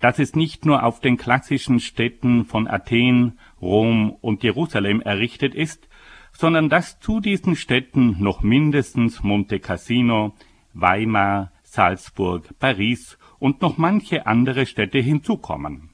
dass 0.00 0.18
es 0.18 0.34
nicht 0.34 0.66
nur 0.66 0.82
auf 0.82 1.00
den 1.00 1.16
klassischen 1.16 1.78
Städten 1.78 2.44
von 2.44 2.66
Athen, 2.66 3.38
Rom 3.62 4.10
und 4.20 4.42
Jerusalem 4.42 5.00
errichtet 5.00 5.54
ist, 5.54 5.88
sondern 6.34 6.68
dass 6.68 7.00
zu 7.00 7.20
diesen 7.20 7.56
Städten 7.56 8.16
noch 8.18 8.42
mindestens 8.42 9.22
Monte 9.22 9.60
Cassino, 9.60 10.34
Weimar, 10.74 11.52
Salzburg, 11.62 12.58
Paris 12.58 13.18
und 13.38 13.62
noch 13.62 13.78
manche 13.78 14.26
andere 14.26 14.66
Städte 14.66 14.98
hinzukommen. 14.98 15.90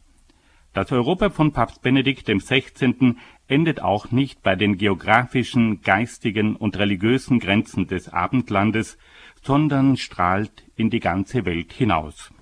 Das 0.73 0.93
Europa 0.93 1.31
von 1.31 1.53
Papst 1.53 1.83
Benedikt 1.83 2.27
XVI. 2.27 3.17
endet 3.49 3.83
auch 3.83 4.13
nicht 4.13 4.43
bei 4.43 4.55
den 4.55 4.79
geografischen, 4.79 5.83
geistigen 5.83 6.55
und 6.55 6.79
religiösen 6.79 7.41
Grenzen 7.41 7.89
des 7.89 8.09
Abendlandes, 8.09 8.97
sondern 9.43 9.97
strahlt 9.97 10.65
in 10.77 10.89
die 10.91 11.01
ganze 11.01 11.45
Welt 11.45 11.73
hinaus. 11.73 12.33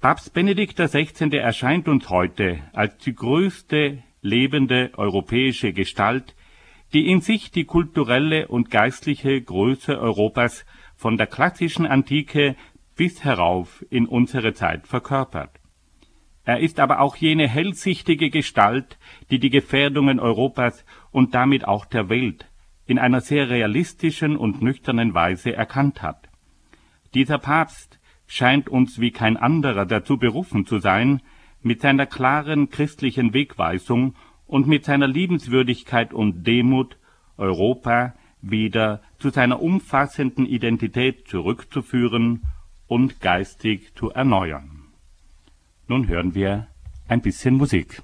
Papst 0.00 0.34
Benedikt 0.34 0.76
XVI. 0.76 1.38
erscheint 1.38 1.88
uns 1.88 2.10
heute 2.10 2.60
als 2.74 2.98
die 2.98 3.14
größte 3.14 4.02
lebende 4.20 4.90
europäische 4.96 5.72
Gestalt, 5.72 6.34
die 6.94 7.08
in 7.08 7.20
sich 7.20 7.50
die 7.50 7.64
kulturelle 7.64 8.46
und 8.46 8.70
geistliche 8.70 9.42
Größe 9.42 9.98
Europas 9.98 10.64
von 10.94 11.16
der 11.16 11.26
klassischen 11.26 11.86
Antike 11.86 12.54
bis 12.94 13.24
herauf 13.24 13.84
in 13.90 14.06
unsere 14.06 14.54
Zeit 14.54 14.86
verkörpert. 14.86 15.50
Er 16.44 16.60
ist 16.60 16.78
aber 16.78 17.00
auch 17.00 17.16
jene 17.16 17.48
hellsichtige 17.48 18.30
Gestalt, 18.30 18.98
die 19.30 19.40
die 19.40 19.50
Gefährdungen 19.50 20.20
Europas 20.20 20.84
und 21.10 21.34
damit 21.34 21.66
auch 21.66 21.84
der 21.84 22.08
Welt 22.08 22.46
in 22.86 22.98
einer 22.98 23.20
sehr 23.20 23.48
realistischen 23.48 24.36
und 24.36 24.62
nüchternen 24.62 25.14
Weise 25.14 25.54
erkannt 25.54 26.02
hat. 26.02 26.28
Dieser 27.14 27.38
Papst 27.38 27.98
scheint 28.26 28.68
uns 28.68 29.00
wie 29.00 29.10
kein 29.10 29.36
anderer 29.36 29.86
dazu 29.86 30.18
berufen 30.18 30.66
zu 30.66 30.78
sein, 30.78 31.22
mit 31.62 31.80
seiner 31.80 32.06
klaren 32.06 32.68
christlichen 32.68 33.32
Wegweisung 33.32 34.14
und 34.54 34.68
mit 34.68 34.84
seiner 34.84 35.08
Liebenswürdigkeit 35.08 36.14
und 36.14 36.46
Demut 36.46 36.96
Europa 37.36 38.14
wieder 38.40 39.02
zu 39.18 39.30
seiner 39.30 39.60
umfassenden 39.60 40.46
Identität 40.46 41.26
zurückzuführen 41.26 42.44
und 42.86 43.20
geistig 43.20 43.96
zu 43.96 44.10
erneuern. 44.10 44.92
Nun 45.88 46.06
hören 46.06 46.36
wir 46.36 46.68
ein 47.08 47.20
bisschen 47.20 47.56
Musik. 47.56 48.00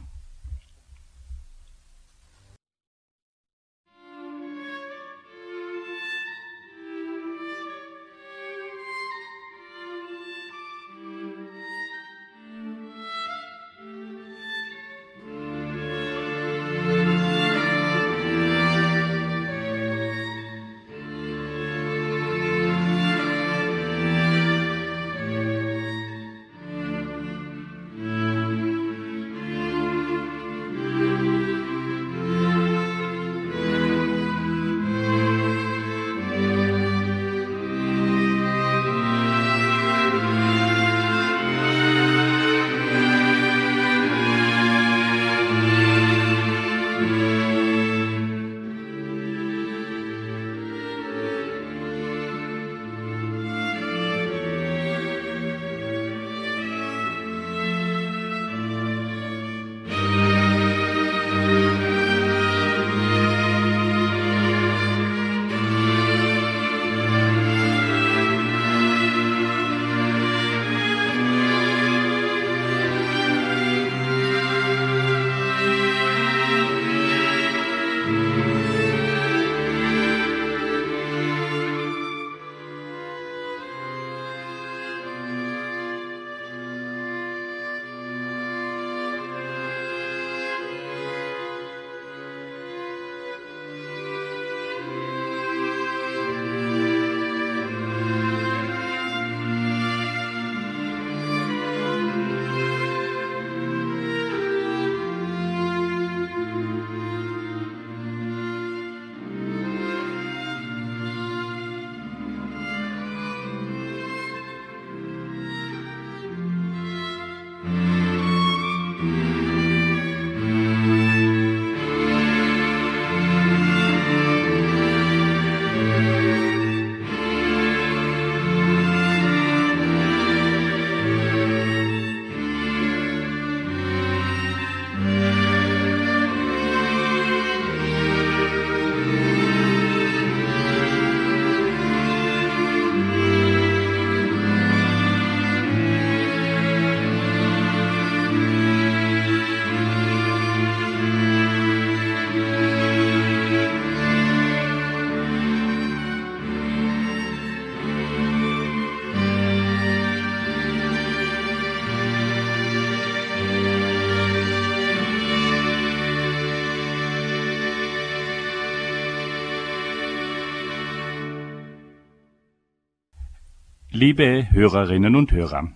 Liebe 173.93 174.47
Hörerinnen 174.53 175.17
und 175.17 175.33
Hörer, 175.33 175.73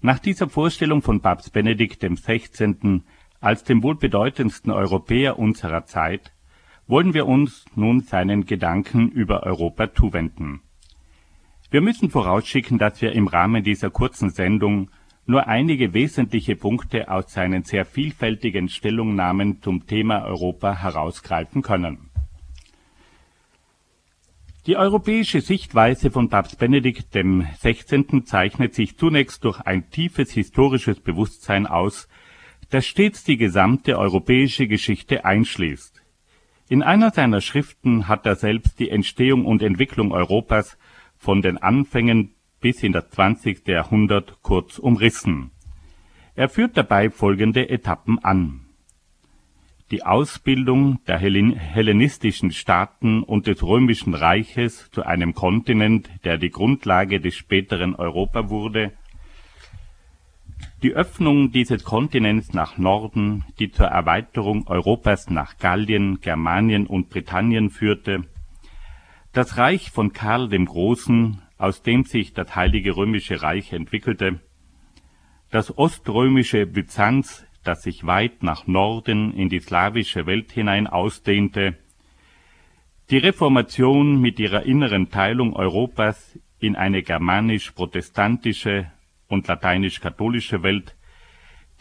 nach 0.00 0.18
dieser 0.18 0.48
Vorstellung 0.48 1.02
von 1.02 1.20
Papst 1.20 1.52
Benedikt 1.52 2.00
XVI. 2.00 3.02
als 3.38 3.64
dem 3.64 3.82
wohl 3.82 3.96
bedeutendsten 3.96 4.72
Europäer 4.72 5.38
unserer 5.38 5.84
Zeit 5.84 6.32
wollen 6.86 7.12
wir 7.12 7.26
uns 7.26 7.66
nun 7.74 8.00
seinen 8.00 8.46
Gedanken 8.46 9.10
über 9.10 9.42
Europa 9.42 9.92
zuwenden. 9.92 10.62
Wir 11.70 11.82
müssen 11.82 12.08
vorausschicken, 12.08 12.78
dass 12.78 13.02
wir 13.02 13.12
im 13.12 13.26
Rahmen 13.26 13.62
dieser 13.62 13.90
kurzen 13.90 14.30
Sendung 14.30 14.90
nur 15.26 15.46
einige 15.46 15.92
wesentliche 15.92 16.56
Punkte 16.56 17.10
aus 17.10 17.30
seinen 17.30 17.62
sehr 17.62 17.84
vielfältigen 17.84 18.70
Stellungnahmen 18.70 19.60
zum 19.60 19.86
Thema 19.86 20.24
Europa 20.24 20.80
herausgreifen 20.80 21.60
können 21.60 22.07
die 24.68 24.76
europäische 24.76 25.40
Sichtweise 25.40 26.10
von 26.10 26.28
Papst 26.28 26.58
Benedikt 26.58 27.10
XVI. 27.10 28.22
zeichnet 28.24 28.74
sich 28.74 28.98
zunächst 28.98 29.42
durch 29.44 29.60
ein 29.60 29.88
tiefes 29.88 30.30
historisches 30.30 31.00
Bewusstsein 31.00 31.66
aus, 31.66 32.06
das 32.68 32.84
stets 32.84 33.24
die 33.24 33.38
gesamte 33.38 33.98
europäische 33.98 34.68
Geschichte 34.68 35.24
einschließt. 35.24 36.02
In 36.68 36.82
einer 36.82 37.12
seiner 37.12 37.40
Schriften 37.40 38.08
hat 38.08 38.26
er 38.26 38.36
selbst 38.36 38.78
die 38.78 38.90
Entstehung 38.90 39.46
und 39.46 39.62
Entwicklung 39.62 40.12
Europas 40.12 40.76
von 41.16 41.40
den 41.40 41.56
Anfängen 41.56 42.34
bis 42.60 42.82
in 42.82 42.92
das 42.92 43.08
20. 43.08 43.66
Jahrhundert 43.66 44.42
kurz 44.42 44.78
umrissen. 44.78 45.50
Er 46.34 46.50
führt 46.50 46.76
dabei 46.76 47.08
folgende 47.08 47.70
Etappen 47.70 48.18
an 48.18 48.67
die 49.90 50.04
Ausbildung 50.04 51.00
der 51.06 51.18
hellenistischen 51.18 52.50
Staaten 52.50 53.22
und 53.22 53.46
des 53.46 53.62
Römischen 53.62 54.14
Reiches 54.14 54.90
zu 54.90 55.04
einem 55.04 55.34
Kontinent, 55.34 56.10
der 56.24 56.36
die 56.36 56.50
Grundlage 56.50 57.20
des 57.20 57.34
späteren 57.34 57.94
Europa 57.94 58.50
wurde, 58.50 58.92
die 60.82 60.92
Öffnung 60.92 61.50
dieses 61.50 61.84
Kontinents 61.84 62.52
nach 62.52 62.78
Norden, 62.78 63.44
die 63.58 63.70
zur 63.70 63.86
Erweiterung 63.86 64.66
Europas 64.68 65.30
nach 65.30 65.58
Gallien, 65.58 66.20
Germanien 66.20 66.86
und 66.86 67.08
Britannien 67.08 67.70
führte, 67.70 68.24
das 69.32 69.56
Reich 69.56 69.90
von 69.90 70.12
Karl 70.12 70.48
dem 70.48 70.66
Großen, 70.66 71.42
aus 71.56 71.82
dem 71.82 72.04
sich 72.04 72.32
das 72.32 72.54
Heilige 72.54 72.96
Römische 72.96 73.42
Reich 73.42 73.72
entwickelte, 73.72 74.40
das 75.50 75.76
oströmische 75.76 76.66
Byzanz 76.66 77.47
das 77.68 77.82
sich 77.82 78.06
weit 78.06 78.42
nach 78.42 78.66
Norden 78.66 79.34
in 79.34 79.50
die 79.50 79.60
slawische 79.60 80.24
Welt 80.24 80.52
hinein 80.52 80.86
ausdehnte, 80.86 81.76
die 83.10 83.18
Reformation 83.18 84.22
mit 84.22 84.40
ihrer 84.40 84.62
inneren 84.62 85.10
Teilung 85.10 85.54
Europas 85.54 86.38
in 86.58 86.76
eine 86.76 87.02
germanisch-protestantische 87.02 88.90
und 89.28 89.46
lateinisch-katholische 89.48 90.62
Welt, 90.62 90.96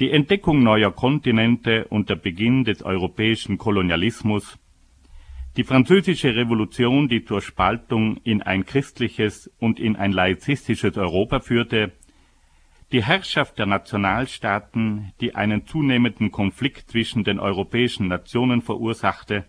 die 0.02 0.12
Entdeckung 0.12 0.62
neuer 0.62 0.92
Kontinente 0.92 1.86
und 1.86 2.10
der 2.10 2.18
Beginn 2.18 2.66
des 2.66 2.84
europäischen 2.84 3.58
Kolonialismus, 3.58 4.60
die 5.56 5.64
französische 5.64 6.36
Revolution, 6.36 7.08
die 7.08 7.24
zur 7.24 7.42
Spaltung 7.42 8.18
in 8.26 8.42
ein 8.42 8.66
christliches 8.66 9.50
und 9.58 9.80
in 9.80 9.96
ein 9.96 10.12
laizistisches 10.12 10.98
Europa 10.98 11.40
führte 11.40 11.94
die 12.92 13.04
Herrschaft 13.04 13.60
der 13.60 13.66
Nationalstaaten, 13.66 15.12
die 15.20 15.36
einen 15.36 15.66
zunehmenden 15.66 16.32
Konflikt 16.32 16.90
zwischen 16.90 17.24
den 17.24 17.40
europäischen 17.40 18.08
Nationen 18.08 18.62
verursachte, 18.62 19.46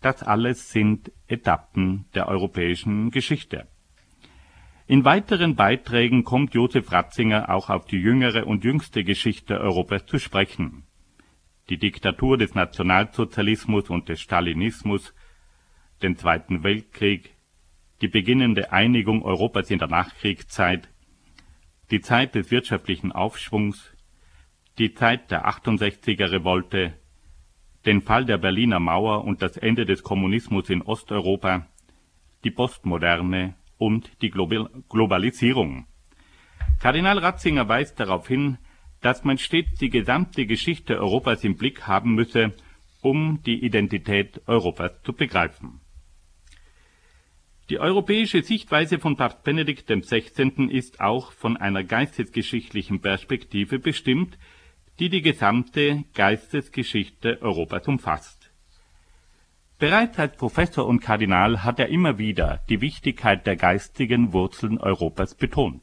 das 0.00 0.22
alles 0.22 0.70
sind 0.70 1.12
Etappen 1.26 2.06
der 2.14 2.28
europäischen 2.28 3.10
Geschichte. 3.10 3.68
In 4.86 5.04
weiteren 5.04 5.56
Beiträgen 5.56 6.22
kommt 6.22 6.54
Josef 6.54 6.92
Ratzinger 6.92 7.50
auch 7.50 7.70
auf 7.70 7.86
die 7.86 7.98
jüngere 7.98 8.46
und 8.46 8.64
jüngste 8.64 9.02
Geschichte 9.04 9.58
Europas 9.58 10.06
zu 10.06 10.18
sprechen. 10.18 10.84
Die 11.68 11.76
Diktatur 11.76 12.38
des 12.38 12.54
Nationalsozialismus 12.54 13.90
und 13.90 14.08
des 14.08 14.20
Stalinismus, 14.20 15.12
den 16.02 16.16
Zweiten 16.16 16.62
Weltkrieg, 16.62 17.34
die 18.00 18.08
beginnende 18.08 18.72
Einigung 18.72 19.24
Europas 19.24 19.70
in 19.70 19.78
der 19.78 19.88
Nachkriegszeit, 19.88 20.88
die 21.90 22.00
Zeit 22.00 22.34
des 22.34 22.50
wirtschaftlichen 22.50 23.12
Aufschwungs, 23.12 23.94
die 24.78 24.92
Zeit 24.92 25.30
der 25.30 25.48
68er 25.48 26.32
Revolte, 26.32 26.94
den 27.84 28.02
Fall 28.02 28.24
der 28.24 28.38
Berliner 28.38 28.80
Mauer 28.80 29.24
und 29.24 29.42
das 29.42 29.56
Ende 29.56 29.86
des 29.86 30.02
Kommunismus 30.02 30.68
in 30.70 30.82
Osteuropa, 30.82 31.66
die 32.42 32.50
Postmoderne 32.50 33.54
und 33.78 34.10
die 34.22 34.30
Globalisierung. 34.30 35.86
Kardinal 36.80 37.18
Ratzinger 37.18 37.68
weist 37.68 38.00
darauf 38.00 38.26
hin, 38.26 38.58
dass 39.00 39.24
man 39.24 39.38
stets 39.38 39.78
die 39.78 39.90
gesamte 39.90 40.46
Geschichte 40.46 40.98
Europas 40.98 41.44
im 41.44 41.56
Blick 41.56 41.86
haben 41.86 42.14
müsse, 42.14 42.52
um 43.02 43.40
die 43.44 43.64
Identität 43.64 44.42
Europas 44.48 45.02
zu 45.02 45.12
begreifen 45.12 45.80
die 47.68 47.80
europäische 47.80 48.42
Sichtweise 48.42 48.98
von 48.98 49.16
Papst 49.16 49.42
Benedikt 49.42 49.88
XVI. 49.88 50.68
ist 50.70 51.00
auch 51.00 51.32
von 51.32 51.56
einer 51.56 51.82
geistesgeschichtlichen 51.82 53.00
Perspektive 53.00 53.80
bestimmt, 53.80 54.38
die 55.00 55.08
die 55.10 55.22
gesamte 55.22 56.04
Geistesgeschichte 56.14 57.42
Europas 57.42 57.88
umfasst. 57.88 58.50
Bereits 59.78 60.18
als 60.18 60.36
Professor 60.36 60.86
und 60.86 61.00
Kardinal 61.00 61.64
hat 61.64 61.78
er 61.78 61.88
immer 61.88 62.18
wieder 62.18 62.60
die 62.70 62.80
Wichtigkeit 62.80 63.46
der 63.46 63.56
geistigen 63.56 64.32
Wurzeln 64.32 64.78
Europas 64.78 65.34
betont. 65.34 65.82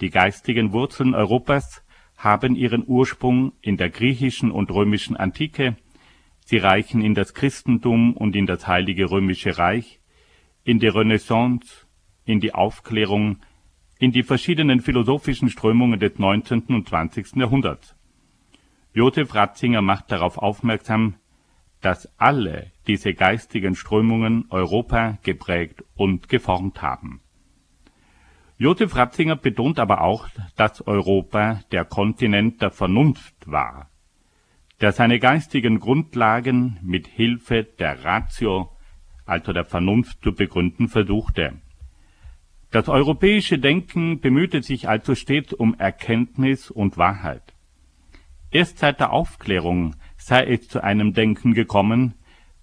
Die 0.00 0.10
geistigen 0.10 0.72
Wurzeln 0.72 1.14
Europas 1.14 1.84
haben 2.16 2.56
ihren 2.56 2.84
Ursprung 2.86 3.52
in 3.60 3.76
der 3.76 3.90
griechischen 3.90 4.50
und 4.50 4.70
römischen 4.70 5.16
Antike, 5.16 5.76
sie 6.44 6.56
reichen 6.56 7.00
in 7.00 7.14
das 7.14 7.34
Christentum 7.34 8.16
und 8.16 8.34
in 8.34 8.46
das 8.46 8.66
Heilige 8.66 9.10
Römische 9.10 9.56
Reich, 9.56 10.00
in 10.64 10.78
die 10.78 10.88
Renaissance, 10.88 11.86
in 12.24 12.40
die 12.40 12.54
Aufklärung, 12.54 13.38
in 13.98 14.12
die 14.12 14.22
verschiedenen 14.22 14.80
philosophischen 14.80 15.50
Strömungen 15.50 16.00
des 16.00 16.18
19. 16.18 16.64
und 16.68 16.88
20. 16.88 17.36
Jahrhunderts. 17.36 17.94
Josef 18.92 19.34
Ratzinger 19.34 19.82
macht 19.82 20.10
darauf 20.10 20.38
aufmerksam, 20.38 21.16
dass 21.80 22.08
alle 22.18 22.70
diese 22.86 23.12
geistigen 23.12 23.74
Strömungen 23.74 24.46
Europa 24.48 25.18
geprägt 25.22 25.84
und 25.94 26.28
geformt 26.28 26.80
haben. 26.80 27.20
Josef 28.56 28.96
Ratzinger 28.96 29.36
betont 29.36 29.78
aber 29.78 30.00
auch, 30.00 30.28
dass 30.56 30.86
Europa 30.86 31.60
der 31.72 31.84
Kontinent 31.84 32.62
der 32.62 32.70
Vernunft 32.70 33.34
war, 33.46 33.90
der 34.80 34.92
seine 34.92 35.18
geistigen 35.18 35.80
Grundlagen 35.80 36.78
mit 36.82 37.06
Hilfe 37.06 37.64
der 37.64 38.04
Ratio 38.04 38.73
also 39.26 39.52
der 39.52 39.64
Vernunft, 39.64 40.22
zu 40.22 40.32
begründen 40.32 40.88
versuchte. 40.88 41.54
Das 42.70 42.88
europäische 42.88 43.58
Denken 43.58 44.20
bemühte 44.20 44.62
sich 44.62 44.88
also 44.88 45.14
stets 45.14 45.52
um 45.52 45.74
Erkenntnis 45.74 46.70
und 46.70 46.98
Wahrheit. 46.98 47.54
Erst 48.50 48.78
seit 48.78 49.00
der 49.00 49.12
Aufklärung 49.12 49.96
sei 50.16 50.44
es 50.44 50.68
zu 50.68 50.82
einem 50.82 51.12
Denken 51.12 51.54
gekommen, 51.54 52.14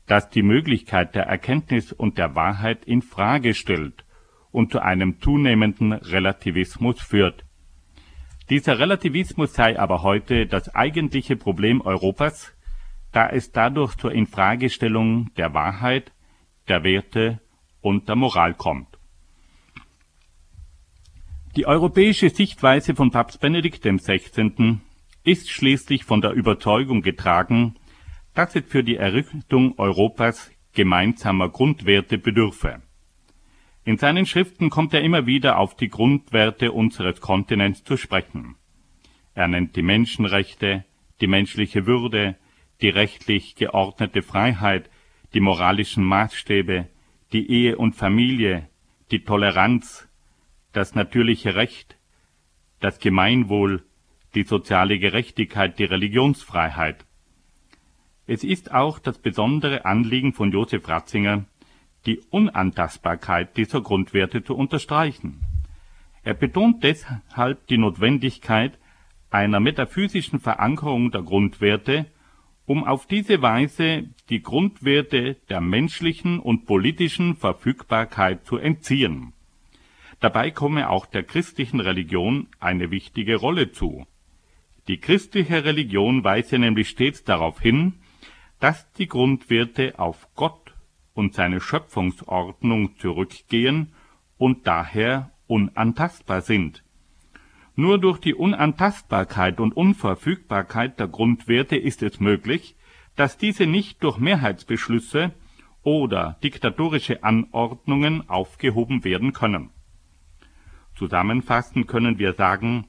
das 0.08 0.30
die 0.30 0.43
Möglichkeit 0.43 1.15
der 1.15 1.24
Erkenntnis 1.24 1.93
und 1.93 2.17
der 2.17 2.36
Wahrheit 2.36 2.84
in 2.86 3.02
Frage 3.02 3.54
stellt 3.54 4.04
und 4.52 4.71
zu 4.71 4.80
einem 4.80 5.21
zunehmenden 5.21 5.93
Relativismus 5.93 7.02
führt. 7.02 7.45
Dieser 8.50 8.80
Relativismus 8.80 9.54
sei 9.54 9.80
aber 9.80 10.02
heute 10.04 10.45
das 10.45 10.76
eigentliche 10.76 11.38
Problem 11.38 11.80
Europas, 11.80 12.54
da 13.13 13.30
es 13.30 13.52
dadurch 13.52 13.95
zur 13.95 14.12
Infragestellung 14.12 15.34
der 15.38 15.54
Wahrheit 15.54 16.12
der 16.67 16.84
Werte 16.84 17.39
und 17.82 18.08
der 18.08 18.15
Moral 18.15 18.54
kommt. 18.54 18.88
Die 21.56 21.65
europäische 21.65 22.30
Sichtweise 22.30 22.95
von 22.95 23.12
Papst 23.12 23.41
Benedikt 23.41 23.84
XVI. 23.84 24.78
ist 25.24 25.50
schließlich 25.50 26.06
von 26.06 26.21
der 26.21 26.32
Überzeugung 26.32 27.02
getragen, 27.02 27.76
dass 28.34 28.56
es 28.56 28.65
für 28.65 28.84
die 28.84 28.95
Errichtung 28.95 29.78
Europas 29.78 30.52
gemeinsamer 30.74 31.50
Grundwerte 31.50 32.17
bedürfe. 32.17 32.82
In 33.84 33.97
seinen 33.97 34.26
Schriften 34.26 34.69
kommt 34.69 34.93
er 34.93 35.02
immer 35.02 35.26
wieder 35.26 35.58
auf 35.58 35.76
die 35.76 35.89
Grundwerte 35.89 36.71
unseres 36.71 37.19
Kontinents 37.19 37.84
zu 37.84 37.97
sprechen. 37.97 38.56
Er 39.34 39.47
nennt 39.47 39.76
die 39.76 39.82
Menschenrechte, 39.82 40.86
die 41.19 41.28
menschliche 41.28 41.86
Würde, 41.86 42.38
die 42.82 42.89
rechtlich 42.89 43.56
geordnete 43.56 44.21
Freiheit, 44.21 44.89
die 45.33 45.39
moralischen 45.39 46.03
Maßstäbe, 46.03 46.87
die 47.31 47.49
Ehe 47.49 47.77
und 47.77 47.95
Familie, 47.95 48.67
die 49.11 49.23
Toleranz, 49.23 50.07
das 50.73 50.95
natürliche 50.95 51.55
Recht, 51.55 51.97
das 52.79 52.99
Gemeinwohl, 52.99 53.83
die 54.35 54.43
soziale 54.43 54.99
Gerechtigkeit, 54.99 55.79
die 55.79 55.85
Religionsfreiheit. 55.85 57.05
Es 58.27 58.43
ist 58.43 58.71
auch 58.71 58.99
das 58.99 59.17
besondere 59.17 59.85
Anliegen 59.85 60.33
von 60.33 60.51
Josef 60.51 60.87
Ratzinger, 60.87 61.45
die 62.05 62.19
Unantastbarkeit 62.29 63.57
dieser 63.57 63.81
Grundwerte 63.81 64.43
zu 64.43 64.55
unterstreichen. 64.55 65.41
Er 66.23 66.33
betont 66.33 66.83
deshalb 66.83 67.67
die 67.67 67.77
Notwendigkeit 67.77 68.77
einer 69.29 69.59
metaphysischen 69.59 70.39
Verankerung 70.39 71.11
der 71.11 71.23
Grundwerte, 71.23 72.05
um 72.65 72.84
auf 72.84 73.06
diese 73.08 73.41
Weise 73.41 74.10
die 74.30 74.41
Grundwerte 74.41 75.36
der 75.50 75.62
menschlichen 75.62 76.39
und 76.39 76.65
politischen 76.65 77.36
Verfügbarkeit 77.36 78.45
zu 78.45 78.58
entziehen. 78.58 79.34
Dabei 80.19 80.52
komme 80.52 80.89
auch 80.89 81.06
der 81.08 81.24
christlichen 81.24 81.80
Religion 81.80 82.47
eine 82.60 82.91
wichtige 82.91 83.38
Rolle 83.38 83.71
zu. 83.71 84.06
Die 84.88 85.00
christliche 85.00 85.65
Religion 85.65 86.24
weise 86.24 86.60
nämlich 86.60 86.89
stets 86.89 87.24
darauf 87.24 87.60
hin, 87.60 87.95
dass 88.60 88.91
die 88.93 89.08
Grundwerte 89.08 89.97
auf 89.97 90.28
Gott 90.36 90.76
und 91.13 91.34
seine 91.34 91.60
Schöpfungsordnung 91.60 92.97
zurückgehen 92.97 93.93
und 94.38 94.67
daher 94.67 95.32
unantastbar 95.47 96.41
sind. 96.41 96.84
Nur 97.75 97.99
durch 97.99 98.19
die 98.19 98.36
Unantastbarkeit 98.36 99.60
und 99.60 99.75
Unverfügbarkeit 99.75 100.99
der 100.99 101.07
Grundwerte 101.07 101.77
ist 101.77 102.03
es 102.03 102.19
möglich, 102.19 102.75
dass 103.15 103.38
diese 103.38 103.65
nicht 103.65 104.03
durch 104.03 104.17
Mehrheitsbeschlüsse 104.17 105.31
oder 105.84 106.38
diktatorische 106.43 107.23
Anordnungen 107.23 108.29
aufgehoben 108.29 109.03
werden 109.03 109.34
können. 109.34 109.71
Zusammenfassend 110.95 111.88
können 111.88 112.19
wir 112.19 112.34
sagen, 112.34 112.88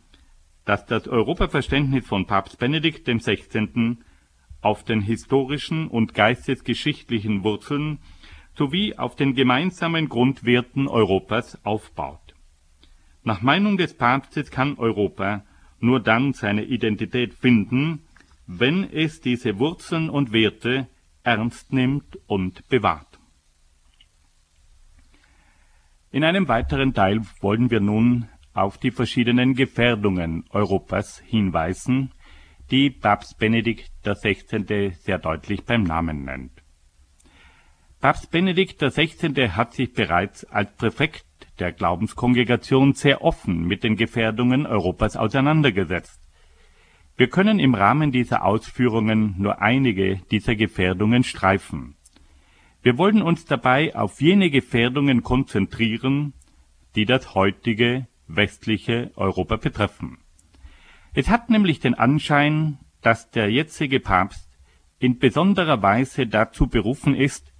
dass 0.64 0.84
das 0.86 1.08
Europaverständnis 1.08 2.06
von 2.06 2.26
Papst 2.26 2.58
Benedikt 2.58 3.06
XVI. 3.06 3.96
auf 4.60 4.84
den 4.84 5.00
historischen 5.00 5.88
und 5.88 6.14
geistesgeschichtlichen 6.14 7.42
Wurzeln 7.42 7.98
sowie 8.54 8.96
auf 8.96 9.16
den 9.16 9.34
gemeinsamen 9.34 10.08
Grundwerten 10.08 10.86
Europas 10.88 11.58
aufbaut. 11.64 12.31
Nach 13.24 13.40
Meinung 13.40 13.76
des 13.76 13.94
Papstes 13.94 14.50
kann 14.50 14.78
Europa 14.78 15.44
nur 15.78 16.00
dann 16.00 16.32
seine 16.32 16.64
Identität 16.64 17.34
finden, 17.34 18.02
wenn 18.46 18.84
es 18.84 19.20
diese 19.20 19.58
Wurzeln 19.58 20.10
und 20.10 20.32
Werte 20.32 20.88
ernst 21.22 21.72
nimmt 21.72 22.18
und 22.26 22.68
bewahrt. 22.68 23.18
In 26.10 26.24
einem 26.24 26.48
weiteren 26.48 26.92
Teil 26.92 27.22
wollen 27.40 27.70
wir 27.70 27.80
nun 27.80 28.28
auf 28.52 28.76
die 28.76 28.90
verschiedenen 28.90 29.54
Gefährdungen 29.54 30.44
Europas 30.50 31.20
hinweisen, 31.20 32.12
die 32.70 32.90
Papst 32.90 33.38
Benedikt 33.38 33.90
XVI. 34.04 34.90
sehr 34.90 35.18
deutlich 35.18 35.64
beim 35.64 35.84
Namen 35.84 36.24
nennt. 36.24 36.52
Papst 38.00 38.30
Benedikt 38.30 38.78
XVI. 38.80 39.50
hat 39.50 39.74
sich 39.74 39.92
bereits 39.92 40.44
als 40.44 40.74
Präfekt 40.76 41.24
der 41.58 41.72
Glaubenskongregation 41.72 42.94
sehr 42.94 43.22
offen 43.22 43.66
mit 43.66 43.84
den 43.84 43.96
Gefährdungen 43.96 44.66
Europas 44.66 45.16
auseinandergesetzt. 45.16 46.20
Wir 47.16 47.28
können 47.28 47.58
im 47.58 47.74
Rahmen 47.74 48.10
dieser 48.10 48.44
Ausführungen 48.44 49.34
nur 49.38 49.60
einige 49.60 50.16
dieser 50.30 50.56
Gefährdungen 50.56 51.24
streifen. 51.24 51.96
Wir 52.82 52.98
wollen 52.98 53.22
uns 53.22 53.44
dabei 53.44 53.94
auf 53.94 54.20
jene 54.20 54.50
Gefährdungen 54.50 55.22
konzentrieren, 55.22 56.32
die 56.96 57.04
das 57.04 57.34
heutige 57.34 58.06
westliche 58.26 59.12
Europa 59.14 59.56
betreffen. 59.56 60.18
Es 61.14 61.28
hat 61.28 61.50
nämlich 61.50 61.80
den 61.80 61.94
Anschein, 61.94 62.78
dass 63.02 63.30
der 63.30 63.50
jetzige 63.50 64.00
Papst 64.00 64.48
in 64.98 65.18
besonderer 65.18 65.82
Weise 65.82 66.26
dazu 66.26 66.68
berufen 66.68 67.14
ist, 67.14 67.51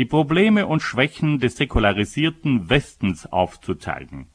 die 0.00 0.06
Probleme 0.06 0.66
und 0.66 0.80
Schwächen 0.80 1.40
des 1.40 1.58
säkularisierten 1.58 2.70
Westens 2.70 3.26
aufzuzeigen. 3.26 4.28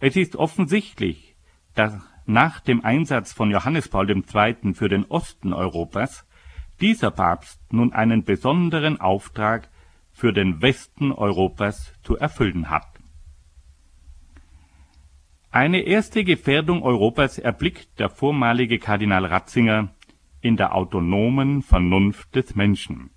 Es 0.00 0.16
ist 0.16 0.34
offensichtlich, 0.34 1.36
dass 1.76 1.94
nach 2.26 2.58
dem 2.58 2.84
Einsatz 2.84 3.32
von 3.32 3.52
Johannes 3.52 3.88
Paul 3.88 4.10
II. 4.10 4.74
für 4.74 4.88
den 4.88 5.04
Osten 5.04 5.52
Europas 5.52 6.26
dieser 6.80 7.12
Papst 7.12 7.60
nun 7.72 7.92
einen 7.92 8.24
besonderen 8.24 9.00
Auftrag 9.00 9.70
für 10.12 10.32
den 10.32 10.60
Westen 10.60 11.12
Europas 11.12 11.94
zu 12.02 12.16
erfüllen 12.16 12.68
hat. 12.68 12.88
Eine 15.52 15.82
erste 15.82 16.24
Gefährdung 16.24 16.82
Europas 16.82 17.38
erblickt 17.38 18.00
der 18.00 18.08
vormalige 18.10 18.80
Kardinal 18.80 19.24
Ratzinger 19.24 19.94
in 20.40 20.56
der 20.56 20.74
autonomen 20.74 21.62
Vernunft 21.62 22.34
des 22.34 22.56
Menschen. 22.56 23.13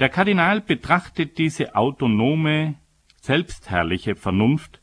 Der 0.00 0.08
Kardinal 0.08 0.60
betrachtet 0.60 1.38
diese 1.38 1.76
autonome, 1.76 2.74
selbstherrliche 3.20 4.16
Vernunft 4.16 4.80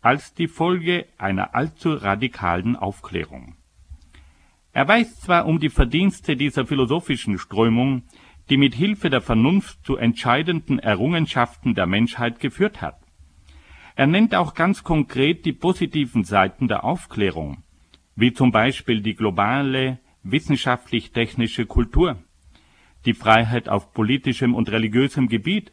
als 0.00 0.34
die 0.34 0.48
Folge 0.48 1.06
einer 1.16 1.54
allzu 1.54 1.92
radikalen 1.94 2.74
Aufklärung. 2.74 3.56
Er 4.72 4.88
weiß 4.88 5.20
zwar 5.20 5.46
um 5.46 5.60
die 5.60 5.70
Verdienste 5.70 6.36
dieser 6.36 6.66
philosophischen 6.66 7.38
Strömung, 7.38 8.02
die 8.50 8.56
mit 8.56 8.74
Hilfe 8.74 9.10
der 9.10 9.20
Vernunft 9.20 9.84
zu 9.84 9.96
entscheidenden 9.96 10.80
Errungenschaften 10.80 11.74
der 11.74 11.86
Menschheit 11.86 12.40
geführt 12.40 12.82
hat. 12.82 12.98
Er 13.94 14.06
nennt 14.06 14.34
auch 14.34 14.54
ganz 14.54 14.82
konkret 14.82 15.44
die 15.44 15.52
positiven 15.52 16.24
Seiten 16.24 16.66
der 16.66 16.82
Aufklärung, 16.82 17.62
wie 18.16 18.32
zum 18.32 18.50
Beispiel 18.50 19.02
die 19.02 19.14
globale 19.14 19.98
wissenschaftlich-technische 20.24 21.66
Kultur, 21.66 22.16
die 23.04 23.14
Freiheit 23.14 23.68
auf 23.68 23.92
politischem 23.92 24.54
und 24.54 24.70
religiösem 24.70 25.28
Gebiet, 25.28 25.72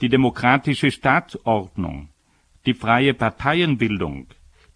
die 0.00 0.08
demokratische 0.08 0.90
Staatsordnung, 0.90 2.08
die 2.66 2.74
freie 2.74 3.14
Parteienbildung, 3.14 4.28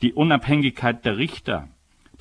die 0.02 0.12
Unabhängigkeit 0.12 1.04
der 1.04 1.16
Richter, 1.16 1.68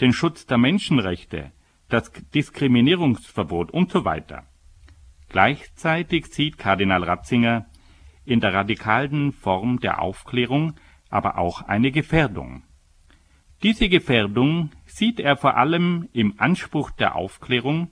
den 0.01 0.13
Schutz 0.13 0.45
der 0.45 0.57
Menschenrechte, 0.57 1.51
das 1.89 2.11
Diskriminierungsverbot 2.33 3.71
und 3.71 3.91
so 3.91 4.05
weiter. 4.05 4.43
Gleichzeitig 5.29 6.27
sieht 6.27 6.57
Kardinal 6.57 7.03
Ratzinger 7.03 7.65
in 8.25 8.39
der 8.39 8.53
radikalen 8.53 9.31
Form 9.31 9.79
der 9.79 10.01
Aufklärung 10.01 10.75
aber 11.09 11.37
auch 11.37 11.61
eine 11.61 11.91
Gefährdung. 11.91 12.63
Diese 13.63 13.89
Gefährdung 13.89 14.71
sieht 14.85 15.19
er 15.19 15.35
vor 15.37 15.57
allem 15.57 16.09
im 16.13 16.35
Anspruch 16.37 16.91
der 16.91 17.15
Aufklärung 17.15 17.89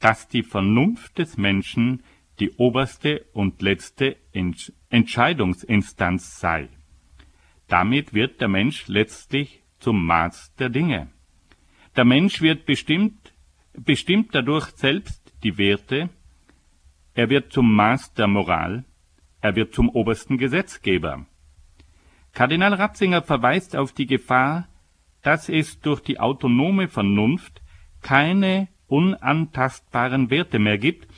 dass 0.00 0.28
die 0.28 0.42
Vernunft 0.42 1.18
des 1.18 1.36
Menschen 1.36 2.02
die 2.38 2.50
oberste 2.52 3.24
und 3.32 3.62
letzte 3.62 4.16
Entscheidungsinstanz 4.90 6.38
sei. 6.38 6.68
Damit 7.66 8.14
wird 8.14 8.40
der 8.40 8.48
Mensch 8.48 8.86
letztlich 8.88 9.62
zum 9.78 10.06
Maß 10.06 10.54
der 10.54 10.68
Dinge. 10.68 11.08
Der 11.96 12.04
Mensch 12.04 12.40
wird 12.40 12.64
bestimmt, 12.64 13.32
bestimmt 13.72 14.34
dadurch 14.34 14.66
selbst 14.76 15.34
die 15.42 15.58
Werte, 15.58 16.10
er 17.14 17.28
wird 17.28 17.52
zum 17.52 17.74
Maß 17.74 18.14
der 18.14 18.28
Moral, 18.28 18.84
er 19.40 19.56
wird 19.56 19.74
zum 19.74 19.88
obersten 19.88 20.38
Gesetzgeber. 20.38 21.26
Kardinal 22.32 22.74
Ratzinger 22.74 23.22
verweist 23.22 23.74
auf 23.74 23.92
die 23.92 24.06
Gefahr, 24.06 24.68
dass 25.22 25.48
es 25.48 25.80
durch 25.80 26.00
die 26.00 26.20
autonome 26.20 26.88
Vernunft 26.88 27.62
keine 28.00 28.68
unantastbaren 28.88 30.30
Werte 30.30 30.58
mehr 30.58 30.78
gibt, 30.78 31.08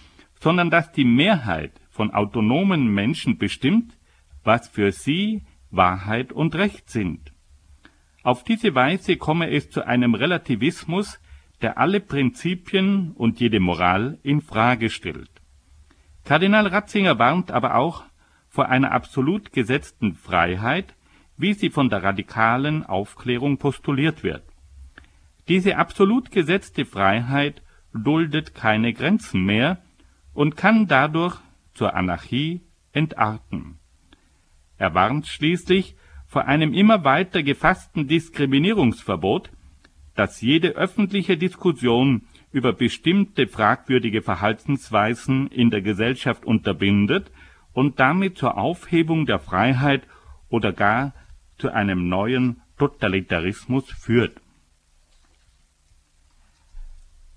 sondern 0.41 0.71
dass 0.71 0.93
die 0.93 1.05
Mehrheit 1.05 1.73
von 1.91 2.13
autonomen 2.13 2.87
Menschen 2.89 3.39
bestimmt, 3.39 3.97
was 4.45 4.69
für 4.69 4.93
sie 4.93 5.43
Wahrheit 5.71 6.33
und 6.33 6.55
Recht 6.55 6.91
sind. 6.91 7.33
Auf 8.23 8.45
diese 8.45 8.75
Weise 8.75 9.17
komme 9.17 9.51
es 9.51 9.71
zu 9.71 9.87
einem 9.87 10.15
Relativismus, 10.15 11.21
der 11.63 11.79
alle 11.79 12.01
Prinzipien 12.01 13.13
und 13.13 13.41
jede 13.41 13.61
Moral 13.61 14.19
in 14.23 14.41
Frage 14.41 14.91
stellt. 14.91 15.31
Kardinal 16.25 16.67
Ratzinger 16.67 17.19
warnt 17.19 17.51
aber 17.51 17.77
auch 17.77 18.05
vor 18.49 18.69
einer 18.69 18.93
absolut 18.93 19.53
gesetzten 19.53 20.15
Freiheit, 20.15 20.95
wie 21.37 21.55
sie 21.55 21.71
von 21.71 21.89
der 21.89 22.03
radikalen 22.03 22.85
Aufklärung 22.85 23.59
postuliert 23.59 24.23
wird. 24.23 24.43
Diese 25.51 25.79
absolut 25.79 26.31
gesetzte 26.31 26.85
Freiheit 26.85 27.61
duldet 27.93 28.55
keine 28.55 28.93
Grenzen 28.93 29.45
mehr 29.45 29.83
und 30.33 30.57
kann 30.57 30.87
dadurch 30.87 31.41
zur 31.75 31.97
Anarchie 31.97 32.61
entarten. 32.93 33.81
Er 34.79 34.95
warnt 34.95 35.27
schließlich 35.27 35.97
vor 36.29 36.45
einem 36.45 36.73
immer 36.73 37.03
weiter 37.03 37.43
gefassten 37.43 38.07
Diskriminierungsverbot, 38.07 39.51
das 40.15 40.41
jede 40.41 40.69
öffentliche 40.77 41.37
Diskussion 41.37 42.29
über 42.53 42.73
bestimmte 42.73 43.49
fragwürdige 43.49 44.23
Verhaltensweisen 44.23 45.49
in 45.49 45.71
der 45.71 45.83
Gesellschaft 45.83 46.45
unterbindet 46.45 47.33
und 47.73 47.99
damit 47.99 48.39
zur 48.39 48.57
Aufhebung 48.57 49.27
der 49.27 49.41
Freiheit 49.41 50.07
oder 50.49 50.73
gar 50.73 51.13
zu 51.59 51.75
einem 51.75 52.09
neuen 52.09 52.63
Totalitarismus 52.79 53.91
führt 53.91 54.41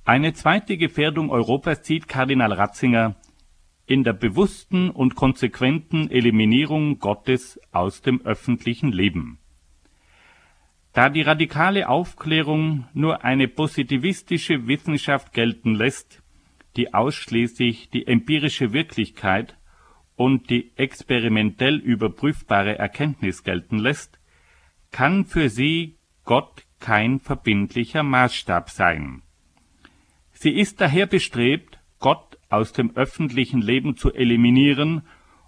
eine 0.05 0.33
zweite 0.33 0.77
Gefährdung 0.77 1.29
Europas 1.29 1.85
sieht 1.85 2.07
Kardinal 2.07 2.51
Ratzinger 2.51 3.15
in 3.85 4.03
der 4.03 4.13
bewussten 4.13 4.89
und 4.89 5.15
konsequenten 5.15 6.09
Eliminierung 6.09 6.99
Gottes 6.99 7.59
aus 7.71 8.01
dem 8.01 8.21
öffentlichen 8.25 8.91
Leben. 8.91 9.39
Da 10.93 11.09
die 11.09 11.21
radikale 11.21 11.89
Aufklärung 11.89 12.85
nur 12.93 13.23
eine 13.23 13.47
positivistische 13.47 14.67
Wissenschaft 14.67 15.33
gelten 15.33 15.73
lässt, 15.73 16.21
die 16.75 16.93
ausschließlich 16.93 17.89
die 17.89 18.05
empirische 18.05 18.73
Wirklichkeit 18.73 19.57
und 20.15 20.49
die 20.49 20.71
experimentell 20.75 21.77
überprüfbare 21.77 22.77
Erkenntnis 22.77 23.43
gelten 23.43 23.79
lässt, 23.79 24.19
kann 24.91 25.25
für 25.25 25.49
sie 25.49 25.97
Gott 26.25 26.65
kein 26.79 27.19
verbindlicher 27.19 28.03
Maßstab 28.03 28.69
sein. 28.69 29.23
Sie 30.43 30.51
ist 30.51 30.81
daher 30.81 31.05
bestrebt, 31.05 31.79
Gott 31.99 32.37
aus 32.49 32.73
dem 32.73 32.97
öffentlichen 32.97 33.61
Leben 33.61 33.95
zu 33.95 34.13
eliminieren 34.13 35.03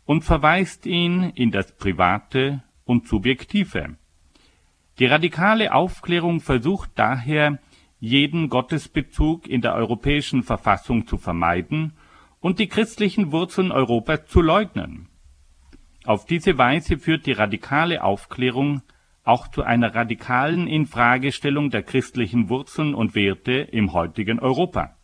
und 0.06 0.24
verweist 0.24 0.86
ihn 0.86 1.34
in 1.36 1.52
das 1.52 1.76
Private 1.76 2.64
und 2.86 3.06
Subjektive. 3.06 3.98
Die 4.98 5.06
radikale 5.06 5.74
Aufklärung 5.74 6.40
versucht 6.40 6.92
daher, 6.96 7.60
jeden 8.00 8.48
Gottesbezug 8.48 9.50
in 9.50 9.60
der 9.60 9.76
europäischen 9.76 10.44
Verfassung 10.44 11.06
zu 11.08 11.18
vermeiden 11.18 11.92
und 12.40 12.60
die 12.60 12.68
christlichen 12.68 13.34
Wurzeln 13.34 13.74
Europas 13.74 14.28
zu 14.28 14.40
leugnen. 14.40 15.10
Auf 16.06 16.26
diese 16.26 16.58
Weise 16.58 17.00
führt 17.00 17.26
die 17.26 17.34
radikale 17.34 18.02
Aufklärung 18.02 18.82
auch 19.26 19.48
zu 19.48 19.64
einer 19.64 19.94
radikalen 19.94 20.68
Infragestellung 20.68 21.72
der 21.72 21.84
christlichen 21.84 22.48
Wurzeln 22.48 22.94
und 22.94 23.16
Werte 23.16 23.54
im 23.54 23.92
heutigen 23.92 24.40
Europa. 24.40 24.96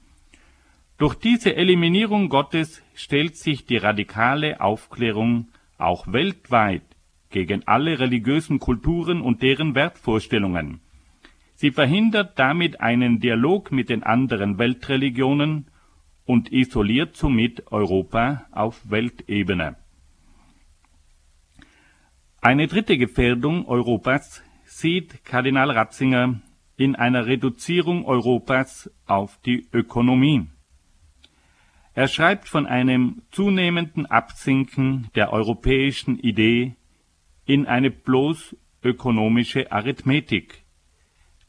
Durch 0.98 1.16
diese 1.16 1.56
Eliminierung 1.56 2.30
Gottes 2.30 2.84
stellt 2.94 3.36
sich 3.36 3.66
die 3.66 3.78
radikale 3.78 4.62
Aufklärung 4.62 5.48
auch 5.80 6.06
weltweit 6.14 6.84
gegen 7.32 7.68
alle 7.68 8.00
religiösen 8.00 8.60
Kulturen 8.60 9.22
und 9.22 9.42
deren 9.42 9.74
Wertvorstellungen. 9.74 10.82
Sie 11.56 11.72
verhindert 11.72 12.38
damit 12.38 12.80
einen 12.80 13.20
Dialog 13.20 13.72
mit 13.72 13.90
den 13.90 14.04
anderen 14.04 14.60
Weltreligionen 14.60 15.68
und 16.26 16.52
isoliert 16.52 17.16
somit 17.16 17.72
Europa 17.72 18.46
auf 18.52 18.90
Weltebene. 18.90 19.78
Eine 22.44 22.66
dritte 22.66 22.98
Gefährdung 22.98 23.68
Europas 23.68 24.42
sieht 24.66 25.24
Kardinal 25.24 25.70
Ratzinger 25.70 26.42
in 26.76 26.96
einer 26.96 27.28
Reduzierung 27.28 28.04
Europas 28.04 28.90
auf 29.06 29.40
die 29.46 29.68
Ökonomie. 29.72 30.48
Er 31.94 32.08
schreibt 32.08 32.50
von 32.50 32.66
einem 32.66 33.22
zunehmenden 33.30 34.08
Absinken 34.08 35.12
der 35.14 35.32
europäischen 35.32 36.18
Idee 36.18 36.74
in 37.46 37.68
eine 37.68 37.92
bloß 37.92 38.56
ökonomische 38.82 39.72
Arithmetik, 39.72 40.64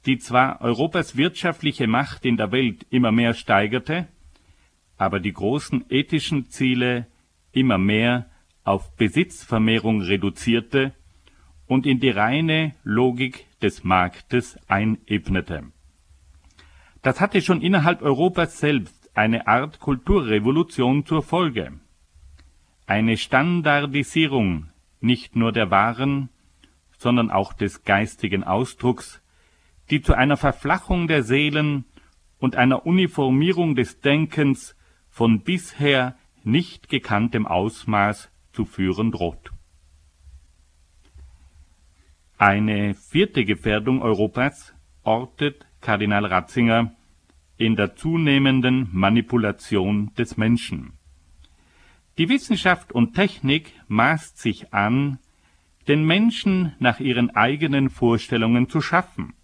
die 0.05 0.19
zwar 0.19 0.61
Europas 0.61 1.17
wirtschaftliche 1.17 1.87
Macht 1.87 2.27
in 2.27 2.37
der 2.37 2.53
Welt 2.53 2.87
immer 2.91 3.13
mehr 3.13 3.33
steigerte, 3.33 4.09
aber 4.99 5.21
die 5.21 5.33
großen 5.33 5.87
ethischen 5.89 6.51
Ziele 6.51 7.07
immer 7.51 7.79
mehr 7.79 8.27
auf 8.65 8.95
Besitzvermehrung 8.97 10.03
reduzierte 10.03 10.95
und 11.67 11.87
in 11.87 12.01
die 12.01 12.11
reine 12.11 12.75
Logik 12.85 13.47
des 13.61 13.85
Marktes 13.85 14.59
einebnete. 14.69 15.65
Das 17.03 17.21
hatte 17.21 17.41
schon 17.41 17.61
innerhalb 17.61 18.03
Europas 18.03 18.59
selbst 18.59 19.11
eine 19.15 19.47
Art 19.47 19.81
Kulturrevolution 19.81 21.05
zur 21.05 21.23
Folge. 21.23 21.73
Eine 22.87 23.17
Standardisierung 23.17 24.69
nicht 25.01 25.35
nur 25.35 25.53
der 25.53 25.71
Waren, 25.71 26.29
sondern 26.97 27.31
auch 27.31 27.53
des 27.53 27.85
geistigen 27.85 28.45
Ausdrucks, 28.45 29.21
die 29.91 30.01
zu 30.01 30.15
einer 30.15 30.37
Verflachung 30.37 31.09
der 31.09 31.25
Seelen 31.25 31.85
und 32.39 32.57
einer 32.57 32.87
Uniformierung 32.87 33.75
des 33.75 34.01
Denkens 34.01 34.77
von 35.11 35.43
bisher 35.43 36.17
nicht 36.45 36.89
gekanntem 36.89 37.47
Ausmaß 37.47 38.32
zu 38.53 38.65
führen 38.65 39.13
droht. 39.13 39.53
Eine 42.39 42.95
vierte 42.95 43.45
Gefährdung 43.45 44.03
Europas 44.03 44.75
ortet 45.05 45.65
Kardinal 45.81 46.27
Ratzinger 46.27 46.93
in 47.57 47.77
der 47.77 47.95
zunehmenden 47.95 48.89
Manipulation 48.93 50.13
des 50.15 50.37
Menschen. 50.37 50.95
Die 52.19 52.29
Wissenschaft 52.29 52.93
und 52.93 53.15
Technik 53.15 53.73
maßt 53.89 54.39
sich 54.39 54.75
an, 54.75 55.19
den 55.89 56.05
Menschen 56.05 56.75
nach 56.79 57.01
ihren 57.01 57.31
eigenen 57.31 57.91
Vorstellungen 57.91 58.69
zu 58.69 58.81
schaffen. 58.81 59.35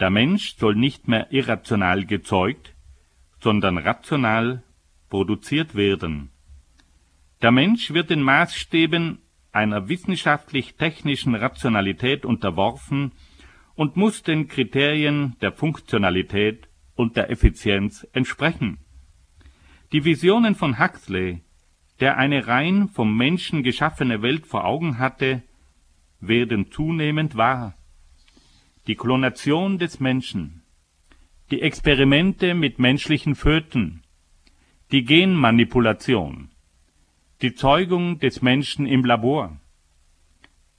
Der 0.00 0.10
Mensch 0.10 0.56
soll 0.56 0.74
nicht 0.74 1.08
mehr 1.08 1.32
irrational 1.32 2.06
gezeugt, 2.06 2.74
sondern 3.40 3.78
rational 3.78 4.62
produziert 5.08 5.74
werden. 5.74 6.30
Der 7.40 7.52
Mensch 7.52 7.92
wird 7.92 8.10
den 8.10 8.22
Maßstäben 8.22 9.18
einer 9.52 9.88
wissenschaftlich-technischen 9.88 11.34
Rationalität 11.34 12.24
unterworfen 12.24 13.12
und 13.76 13.96
muss 13.96 14.24
den 14.24 14.48
Kriterien 14.48 15.36
der 15.40 15.52
Funktionalität 15.52 16.68
und 16.96 17.16
der 17.16 17.30
Effizienz 17.30 18.06
entsprechen. 18.12 18.78
Die 19.92 20.04
Visionen 20.04 20.56
von 20.56 20.80
Huxley, 20.80 21.42
der 22.00 22.16
eine 22.18 22.48
rein 22.48 22.88
vom 22.88 23.16
Menschen 23.16 23.62
geschaffene 23.62 24.20
Welt 24.20 24.46
vor 24.46 24.64
Augen 24.64 24.98
hatte, 24.98 25.42
werden 26.20 26.72
zunehmend 26.72 27.36
wahr. 27.36 27.74
Die 28.88 28.96
Klonation 28.96 29.78
des 29.78 30.00
Menschen, 30.00 30.62
die 31.52 31.62
Experimente 31.62 32.54
mit 32.54 32.78
menschlichen 32.80 33.36
Föten, 33.36 34.02
die 34.90 35.04
Genmanipulation, 35.04 36.47
die 37.40 37.54
Zeugung 37.54 38.18
des 38.18 38.42
Menschen 38.42 38.86
im 38.86 39.04
Labor, 39.04 39.56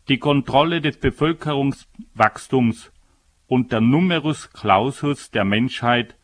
die 0.10 0.18
Kontrolle 0.18 0.82
des 0.82 0.98
Bevölkerungswachstums 0.98 2.92
und 3.48 3.72
der 3.72 3.80
Numerus 3.80 4.52
Clausus 4.52 5.32
der 5.32 5.46
Menschheit 5.46 6.16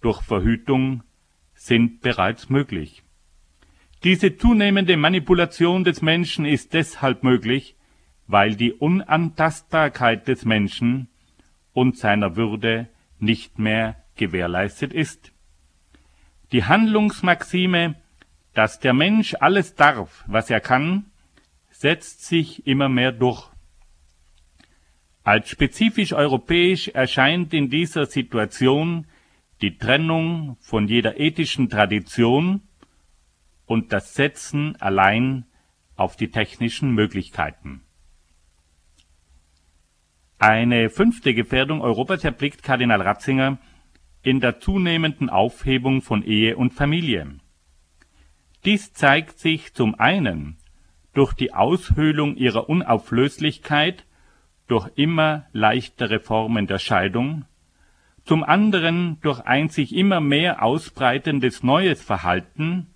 durch 0.00 0.22
Verhütung 0.22 1.02
sind 1.54 2.00
bereits 2.00 2.48
möglich. 2.48 3.02
Diese 4.04 4.36
zunehmende 4.36 4.96
Manipulation 4.96 5.84
des 5.84 6.02
Menschen 6.02 6.44
ist 6.44 6.74
deshalb 6.74 7.22
möglich, 7.22 7.76
weil 8.26 8.54
die 8.54 8.72
Unantastbarkeit 8.72 10.28
des 10.28 10.44
Menschen 10.44 11.08
und 11.72 11.98
seiner 11.98 12.36
Würde 12.36 12.88
nicht 13.18 13.58
mehr 13.58 13.96
gewährleistet 14.16 14.92
ist. 14.92 15.32
Die 16.52 16.64
Handlungsmaxime, 16.64 17.96
dass 18.54 18.78
der 18.78 18.94
Mensch 18.94 19.34
alles 19.40 19.74
darf, 19.74 20.24
was 20.26 20.48
er 20.48 20.60
kann, 20.60 21.06
setzt 21.70 22.24
sich 22.24 22.66
immer 22.66 22.88
mehr 22.88 23.12
durch. 23.12 23.50
Als 25.24 25.48
spezifisch 25.48 26.12
europäisch 26.12 26.88
erscheint 26.88 27.52
in 27.52 27.68
dieser 27.68 28.06
Situation 28.06 29.06
die 29.60 29.76
Trennung 29.76 30.56
von 30.60 30.88
jeder 30.88 31.18
ethischen 31.18 31.68
Tradition 31.68 32.62
und 33.66 33.92
das 33.92 34.14
Setzen 34.14 34.76
allein 34.80 35.46
auf 35.96 36.16
die 36.16 36.30
technischen 36.30 36.92
Möglichkeiten. 36.92 37.82
Eine 40.38 40.90
fünfte 40.90 41.32
Gefährdung 41.32 41.80
Europas 41.80 42.22
erblickt 42.24 42.62
Kardinal 42.62 43.00
Ratzinger 43.00 43.58
in 44.22 44.40
der 44.40 44.60
zunehmenden 44.60 45.30
Aufhebung 45.30 46.02
von 46.02 46.22
Ehe 46.22 46.56
und 46.56 46.72
Familie. 46.74 47.38
Dies 48.64 48.92
zeigt 48.92 49.38
sich 49.38 49.74
zum 49.74 49.94
einen 49.98 50.56
durch 51.12 51.32
die 51.34 51.52
Aushöhlung 51.52 52.36
ihrer 52.36 52.68
Unauflöslichkeit 52.68 54.04
durch 54.66 54.90
immer 54.96 55.46
leichtere 55.52 56.20
Formen 56.20 56.66
der 56.66 56.78
Scheidung 56.78 57.44
zum 58.24 58.42
anderen 58.42 59.18
durch 59.20 59.40
ein 59.40 59.68
sich 59.68 59.94
immer 59.94 60.20
mehr 60.20 60.62
ausbreitendes 60.62 61.62
neues 61.62 62.02
Verhalten, 62.02 62.86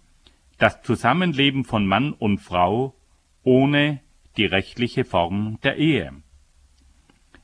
das 0.57 0.83
Zusammenleben 0.83 1.65
von 1.65 1.87
Mann 1.87 2.13
und 2.13 2.39
Frau 2.39 2.95
ohne 3.43 4.01
die 4.37 4.47
rechtliche 4.47 5.05
Form 5.05 5.59
der 5.63 5.77
Ehe. 5.77 6.13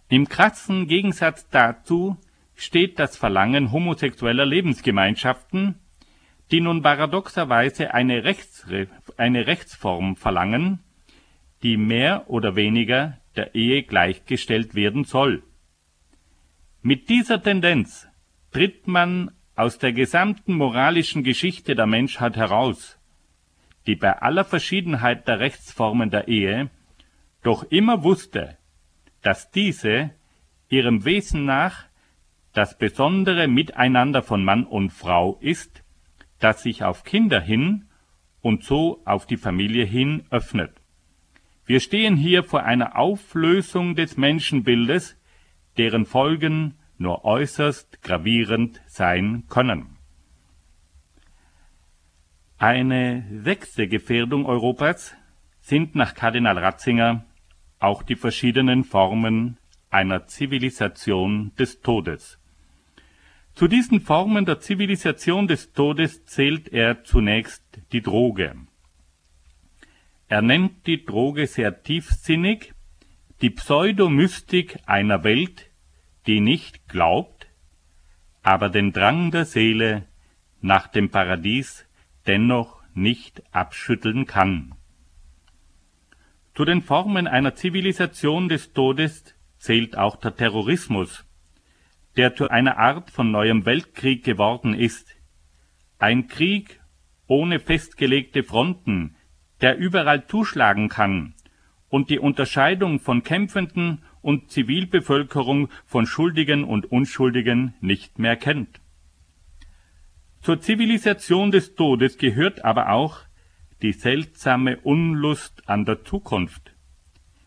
Im 0.08 0.28
krassen 0.28 0.86
Gegensatz 0.86 1.48
dazu 1.50 2.16
steht 2.54 2.98
das 2.98 3.16
Verlangen 3.16 3.72
homosexueller 3.72 4.46
Lebensgemeinschaften, 4.46 5.74
die 6.54 6.60
nun 6.60 6.82
paradoxerweise 6.82 7.94
eine, 7.94 8.22
Rechtsre 8.22 8.86
eine 9.16 9.48
Rechtsform 9.48 10.14
verlangen, 10.14 10.78
die 11.64 11.76
mehr 11.76 12.30
oder 12.30 12.54
weniger 12.54 13.18
der 13.34 13.56
Ehe 13.56 13.82
gleichgestellt 13.82 14.76
werden 14.76 15.02
soll. 15.02 15.42
Mit 16.80 17.08
dieser 17.08 17.42
Tendenz 17.42 18.06
tritt 18.52 18.86
man 18.86 19.32
aus 19.56 19.80
der 19.80 19.92
gesamten 19.92 20.54
moralischen 20.54 21.24
Geschichte 21.24 21.74
der 21.74 21.86
Menschheit 21.86 22.36
heraus 22.36 23.00
die 23.86 23.96
bei 23.96 24.16
aller 24.22 24.44
Verschiedenheit 24.44 25.28
der 25.28 25.40
Rechtsformen 25.40 26.10
der 26.10 26.28
Ehe 26.28 26.70
doch 27.42 27.64
immer 27.64 28.02
wusste, 28.02 28.56
dass 29.22 29.50
diese 29.50 30.12
ihrem 30.68 31.04
Wesen 31.04 31.44
nach 31.44 31.84
das 32.52 32.78
besondere 32.78 33.48
Miteinander 33.48 34.22
von 34.22 34.44
Mann 34.44 34.64
und 34.64 34.90
Frau 34.90 35.36
ist, 35.40 35.83
das 36.38 36.62
sich 36.62 36.84
auf 36.84 37.04
Kinder 37.04 37.40
hin 37.40 37.86
und 38.40 38.64
so 38.64 39.00
auf 39.04 39.26
die 39.26 39.36
Familie 39.36 39.84
hin 39.84 40.24
öffnet. 40.30 40.72
Wir 41.66 41.80
stehen 41.80 42.16
hier 42.16 42.44
vor 42.44 42.64
einer 42.64 42.96
Auflösung 42.96 43.94
des 43.94 44.16
Menschenbildes, 44.16 45.16
deren 45.78 46.04
Folgen 46.04 46.74
nur 46.98 47.24
äußerst 47.24 48.02
gravierend 48.02 48.82
sein 48.86 49.44
können. 49.48 49.96
Eine 52.58 53.24
sechste 53.42 53.88
Gefährdung 53.88 54.46
Europas 54.46 55.14
sind 55.60 55.94
nach 55.94 56.14
Kardinal 56.14 56.58
Ratzinger 56.58 57.24
auch 57.78 58.02
die 58.02 58.16
verschiedenen 58.16 58.84
Formen 58.84 59.58
einer 59.90 60.26
Zivilisation 60.26 61.52
des 61.58 61.80
Todes. 61.80 62.38
Zu 63.54 63.68
diesen 63.68 64.00
Formen 64.00 64.46
der 64.46 64.58
Zivilisation 64.58 65.46
des 65.46 65.72
Todes 65.72 66.24
zählt 66.24 66.70
er 66.70 67.04
zunächst 67.04 67.62
die 67.92 68.02
Droge. 68.02 68.56
Er 70.26 70.42
nennt 70.42 70.88
die 70.88 71.04
Droge 71.04 71.46
sehr 71.46 71.84
tiefsinnig, 71.84 72.74
die 73.42 73.50
Pseudomystik 73.50 74.78
einer 74.86 75.22
Welt, 75.22 75.70
die 76.26 76.40
nicht 76.40 76.88
glaubt, 76.88 77.46
aber 78.42 78.70
den 78.70 78.92
Drang 78.92 79.30
der 79.30 79.44
Seele 79.44 80.08
nach 80.60 80.88
dem 80.88 81.10
Paradies 81.10 81.86
dennoch 82.26 82.82
nicht 82.92 83.42
abschütteln 83.54 84.26
kann. 84.26 84.74
Zu 86.54 86.64
den 86.64 86.82
Formen 86.82 87.28
einer 87.28 87.54
Zivilisation 87.54 88.48
des 88.48 88.72
Todes 88.72 89.36
zählt 89.58 89.96
auch 89.96 90.16
der 90.16 90.34
Terrorismus, 90.34 91.24
der 92.16 92.34
zu 92.34 92.48
einer 92.48 92.78
Art 92.78 93.10
von 93.10 93.30
neuem 93.30 93.66
Weltkrieg 93.66 94.24
geworden 94.24 94.74
ist. 94.74 95.16
Ein 95.98 96.28
Krieg 96.28 96.80
ohne 97.26 97.60
festgelegte 97.60 98.42
Fronten, 98.42 99.16
der 99.60 99.78
überall 99.78 100.26
zuschlagen 100.26 100.88
kann 100.88 101.34
und 101.88 102.10
die 102.10 102.18
Unterscheidung 102.18 103.00
von 103.00 103.22
Kämpfenden 103.22 104.02
und 104.20 104.50
Zivilbevölkerung 104.50 105.68
von 105.86 106.06
Schuldigen 106.06 106.64
und 106.64 106.90
Unschuldigen 106.90 107.74
nicht 107.80 108.18
mehr 108.18 108.36
kennt. 108.36 108.80
Zur 110.40 110.60
Zivilisation 110.60 111.50
des 111.50 111.74
Todes 111.74 112.18
gehört 112.18 112.64
aber 112.64 112.90
auch 112.90 113.20
die 113.80 113.92
seltsame 113.92 114.78
Unlust 114.78 115.68
an 115.68 115.84
der 115.84 116.04
Zukunft. 116.04 116.74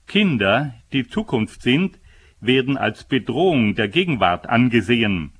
Kinder, 0.08 0.74
die 0.94 1.08
Zukunft 1.08 1.62
sind, 1.62 2.00
werden 2.40 2.78
als 2.78 3.04
Bedrohung 3.04 3.76
der 3.76 3.88
Gegenwart 3.88 4.48
angesehen. 4.48 5.34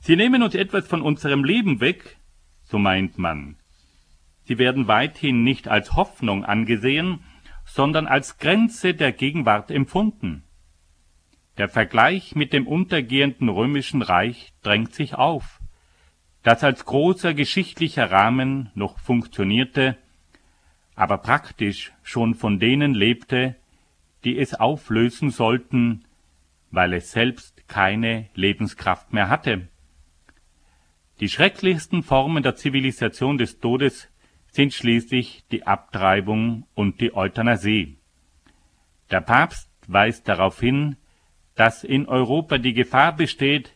Sie 0.00 0.16
nehmen 0.16 0.42
uns 0.42 0.54
etwas 0.54 0.86
von 0.86 1.02
unserem 1.02 1.44
Leben 1.44 1.80
weg, 1.80 2.18
so 2.64 2.78
meint 2.78 3.18
man. 3.18 3.56
Sie 4.44 4.58
werden 4.58 4.88
weithin 4.88 5.42
nicht 5.42 5.68
als 5.68 5.94
Hoffnung 5.94 6.44
angesehen, 6.44 7.20
sondern 7.64 8.06
als 8.06 8.38
Grenze 8.38 8.94
der 8.94 9.12
Gegenwart 9.12 9.70
empfunden. 9.70 10.44
Der 11.56 11.68
Vergleich 11.68 12.34
mit 12.34 12.52
dem 12.52 12.66
untergehenden 12.66 13.48
römischen 13.48 14.02
Reich 14.02 14.52
drängt 14.62 14.92
sich 14.92 15.14
auf, 15.14 15.60
das 16.42 16.62
als 16.62 16.84
großer 16.84 17.32
geschichtlicher 17.32 18.10
Rahmen 18.10 18.70
noch 18.74 18.98
funktionierte, 18.98 19.96
aber 20.94 21.18
praktisch 21.18 21.92
schon 22.02 22.34
von 22.34 22.58
denen 22.58 22.94
lebte, 22.94 23.56
die 24.24 24.38
es 24.38 24.54
auflösen 24.54 25.30
sollten, 25.30 26.04
weil 26.74 26.92
es 26.94 27.12
selbst 27.12 27.68
keine 27.68 28.28
Lebenskraft 28.34 29.12
mehr 29.12 29.28
hatte. 29.28 29.68
Die 31.20 31.28
schrecklichsten 31.28 32.02
Formen 32.02 32.42
der 32.42 32.56
Zivilisation 32.56 33.38
des 33.38 33.60
Todes 33.60 34.08
sind 34.50 34.72
schließlich 34.72 35.44
die 35.50 35.66
Abtreibung 35.66 36.66
und 36.74 37.00
die 37.00 37.14
Euthanasie. 37.14 37.98
Der 39.10 39.20
Papst 39.20 39.70
weist 39.86 40.28
darauf 40.28 40.58
hin, 40.60 40.96
dass 41.54 41.84
in 41.84 42.06
Europa 42.06 42.58
die 42.58 42.74
Gefahr 42.74 43.14
besteht, 43.14 43.74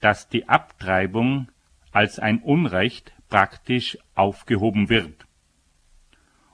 dass 0.00 0.28
die 0.28 0.48
Abtreibung 0.48 1.48
als 1.92 2.18
ein 2.18 2.40
Unrecht 2.40 3.14
praktisch 3.28 3.96
aufgehoben 4.14 4.88
wird. 4.88 5.26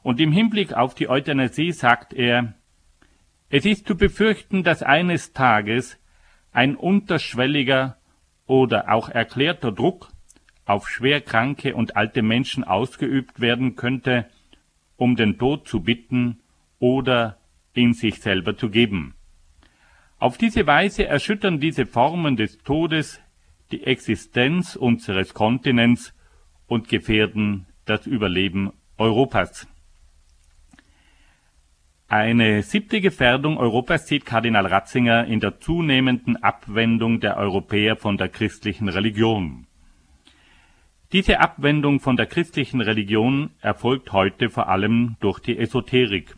Und 0.02 0.20
im 0.20 0.32
Hinblick 0.32 0.72
auf 0.72 0.94
die 0.94 1.08
Euthanasie 1.08 1.72
sagt 1.72 2.12
er, 2.12 2.54
es 3.52 3.66
ist 3.66 3.86
zu 3.86 3.96
befürchten, 3.96 4.62
dass 4.62 4.82
eines 4.82 5.34
Tages 5.34 5.98
ein 6.52 6.74
unterschwelliger 6.74 7.98
oder 8.46 8.90
auch 8.90 9.10
erklärter 9.10 9.70
Druck 9.70 10.08
auf 10.64 10.88
schwerkranke 10.88 11.76
und 11.76 11.94
alte 11.94 12.22
Menschen 12.22 12.64
ausgeübt 12.64 13.40
werden 13.42 13.76
könnte, 13.76 14.26
um 14.96 15.16
den 15.16 15.36
Tod 15.36 15.68
zu 15.68 15.82
bitten 15.82 16.40
oder 16.78 17.36
in 17.74 17.92
sich 17.92 18.22
selber 18.22 18.56
zu 18.56 18.70
geben. 18.70 19.14
Auf 20.18 20.38
diese 20.38 20.66
Weise 20.66 21.04
erschüttern 21.06 21.60
diese 21.60 21.84
Formen 21.84 22.38
des 22.38 22.56
Todes 22.56 23.20
die 23.70 23.84
Existenz 23.84 24.76
unseres 24.76 25.34
Kontinents 25.34 26.14
und 26.68 26.88
gefährden 26.88 27.66
das 27.84 28.06
Überleben 28.06 28.72
Europas. 28.96 29.68
Eine 32.12 32.62
siebte 32.62 33.00
Gefährdung 33.00 33.56
Europas 33.56 34.06
sieht 34.06 34.26
Kardinal 34.26 34.66
Ratzinger 34.66 35.24
in 35.24 35.40
der 35.40 35.60
zunehmenden 35.60 36.36
Abwendung 36.42 37.20
der 37.20 37.38
Europäer 37.38 37.96
von 37.96 38.18
der 38.18 38.28
christlichen 38.28 38.90
Religion. 38.90 39.66
Diese 41.12 41.40
Abwendung 41.40 42.00
von 42.00 42.18
der 42.18 42.26
christlichen 42.26 42.82
Religion 42.82 43.48
erfolgt 43.62 44.12
heute 44.12 44.50
vor 44.50 44.68
allem 44.68 45.16
durch 45.20 45.38
die 45.38 45.56
Esoterik. 45.56 46.36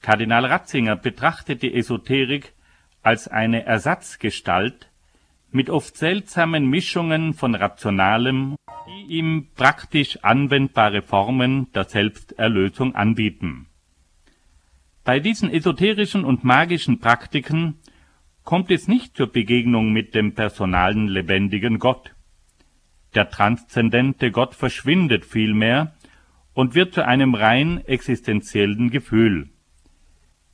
Kardinal 0.00 0.46
Ratzinger 0.46 0.94
betrachtet 0.94 1.62
die 1.62 1.74
Esoterik 1.74 2.52
als 3.02 3.26
eine 3.26 3.66
Ersatzgestalt 3.66 4.92
mit 5.50 5.70
oft 5.70 5.96
seltsamen 5.96 6.70
Mischungen 6.70 7.34
von 7.34 7.56
Rationalem, 7.56 8.54
die 8.86 9.12
ihm 9.12 9.48
praktisch 9.56 10.18
anwendbare 10.22 11.02
Formen 11.02 11.66
der 11.72 11.82
Selbsterlösung 11.82 12.94
anbieten 12.94 13.66
bei 15.04 15.18
diesen 15.18 15.50
esoterischen 15.50 16.24
und 16.24 16.44
magischen 16.44 17.00
Praktiken 17.00 17.78
kommt 18.44 18.70
es 18.70 18.88
nicht 18.88 19.16
zur 19.16 19.28
Begegnung 19.28 19.92
mit 19.92 20.14
dem 20.14 20.34
personalen 20.34 21.08
lebendigen 21.08 21.78
Gott. 21.78 22.14
Der 23.14 23.28
transzendente 23.28 24.30
Gott 24.30 24.54
verschwindet 24.54 25.24
vielmehr 25.24 25.94
und 26.54 26.74
wird 26.74 26.94
zu 26.94 27.04
einem 27.06 27.34
rein 27.34 27.84
existenziellen 27.86 28.90
Gefühl. 28.90 29.48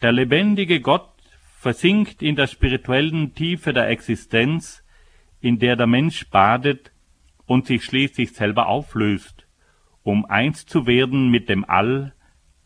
Der 0.00 0.12
lebendige 0.12 0.80
Gott 0.80 1.12
versinkt 1.58 2.22
in 2.22 2.36
der 2.36 2.46
spirituellen 2.46 3.34
Tiefe 3.34 3.72
der 3.72 3.88
Existenz, 3.88 4.84
in 5.40 5.58
der 5.58 5.76
der 5.76 5.86
Mensch 5.86 6.28
badet 6.30 6.92
und 7.46 7.66
sich 7.66 7.84
schließlich 7.84 8.32
selber 8.32 8.68
auflöst, 8.68 9.46
um 10.02 10.24
eins 10.24 10.66
zu 10.66 10.86
werden 10.86 11.30
mit 11.30 11.48
dem 11.48 11.64
All, 11.64 12.14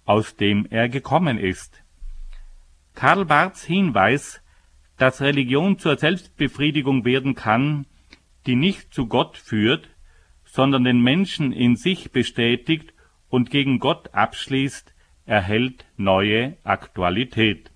aus 0.04 0.36
dem 0.36 0.66
er 0.70 0.88
gekommen 0.88 1.38
ist. 1.38 1.82
Karl 2.94 3.24
Barths 3.24 3.64
Hinweis, 3.64 4.42
dass 4.98 5.20
Religion 5.20 5.78
zur 5.78 5.96
Selbstbefriedigung 5.96 7.04
werden 7.04 7.34
kann, 7.34 7.86
die 8.46 8.56
nicht 8.56 8.92
zu 8.92 9.06
Gott 9.06 9.36
führt, 9.36 9.88
sondern 10.44 10.84
den 10.84 11.00
Menschen 11.00 11.52
in 11.52 11.76
sich 11.76 12.12
bestätigt 12.12 12.92
und 13.28 13.50
gegen 13.50 13.78
Gott 13.78 14.12
abschließt, 14.12 14.94
erhält 15.24 15.86
neue 15.96 16.56
Aktualität. 16.64 17.70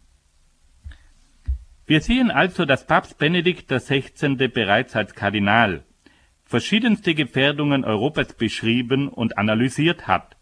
Wir 1.86 2.00
sehen 2.00 2.30
also, 2.30 2.64
dass 2.64 2.86
Papst 2.86 3.16
Benedikt 3.16 3.68
XVI. 3.70 4.48
bereits 4.48 4.96
als 4.96 5.14
Kardinal 5.14 5.84
verschiedenste 6.44 7.14
Gefährdungen 7.14 7.84
Europas 7.84 8.34
beschrieben 8.34 9.08
und 9.08 9.38
analysiert 9.38 10.06
hat 10.06 10.35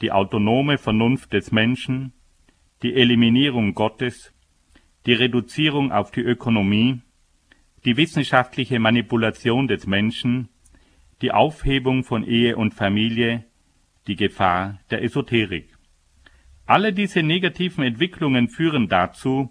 die 0.00 0.12
autonome 0.12 0.78
Vernunft 0.78 1.32
des 1.32 1.52
Menschen, 1.52 2.12
die 2.82 2.94
Eliminierung 2.94 3.74
Gottes, 3.74 4.32
die 5.06 5.12
Reduzierung 5.12 5.92
auf 5.92 6.10
die 6.10 6.20
Ökonomie, 6.20 7.00
die 7.84 7.96
wissenschaftliche 7.96 8.78
Manipulation 8.78 9.68
des 9.68 9.86
Menschen, 9.86 10.48
die 11.22 11.32
Aufhebung 11.32 12.04
von 12.04 12.24
Ehe 12.24 12.56
und 12.56 12.74
Familie, 12.74 13.44
die 14.06 14.16
Gefahr 14.16 14.80
der 14.90 15.02
Esoterik. 15.02 15.76
Alle 16.66 16.92
diese 16.92 17.22
negativen 17.22 17.84
Entwicklungen 17.84 18.48
führen 18.48 18.88
dazu, 18.88 19.50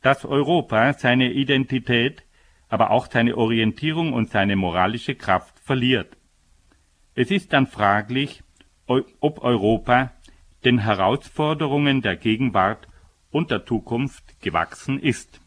dass 0.00 0.24
Europa 0.24 0.92
seine 0.92 1.32
Identität, 1.32 2.24
aber 2.68 2.90
auch 2.90 3.10
seine 3.10 3.36
Orientierung 3.36 4.12
und 4.12 4.30
seine 4.30 4.56
moralische 4.56 5.14
Kraft 5.14 5.58
verliert. 5.58 6.16
Es 7.14 7.30
ist 7.30 7.52
dann 7.52 7.66
fraglich, 7.66 8.41
ob 8.86 9.42
Europa 9.42 10.12
den 10.64 10.78
Herausforderungen 10.78 12.02
der 12.02 12.16
Gegenwart 12.16 12.88
und 13.30 13.50
der 13.50 13.64
Zukunft 13.64 14.40
gewachsen 14.40 14.98
ist 14.98 15.41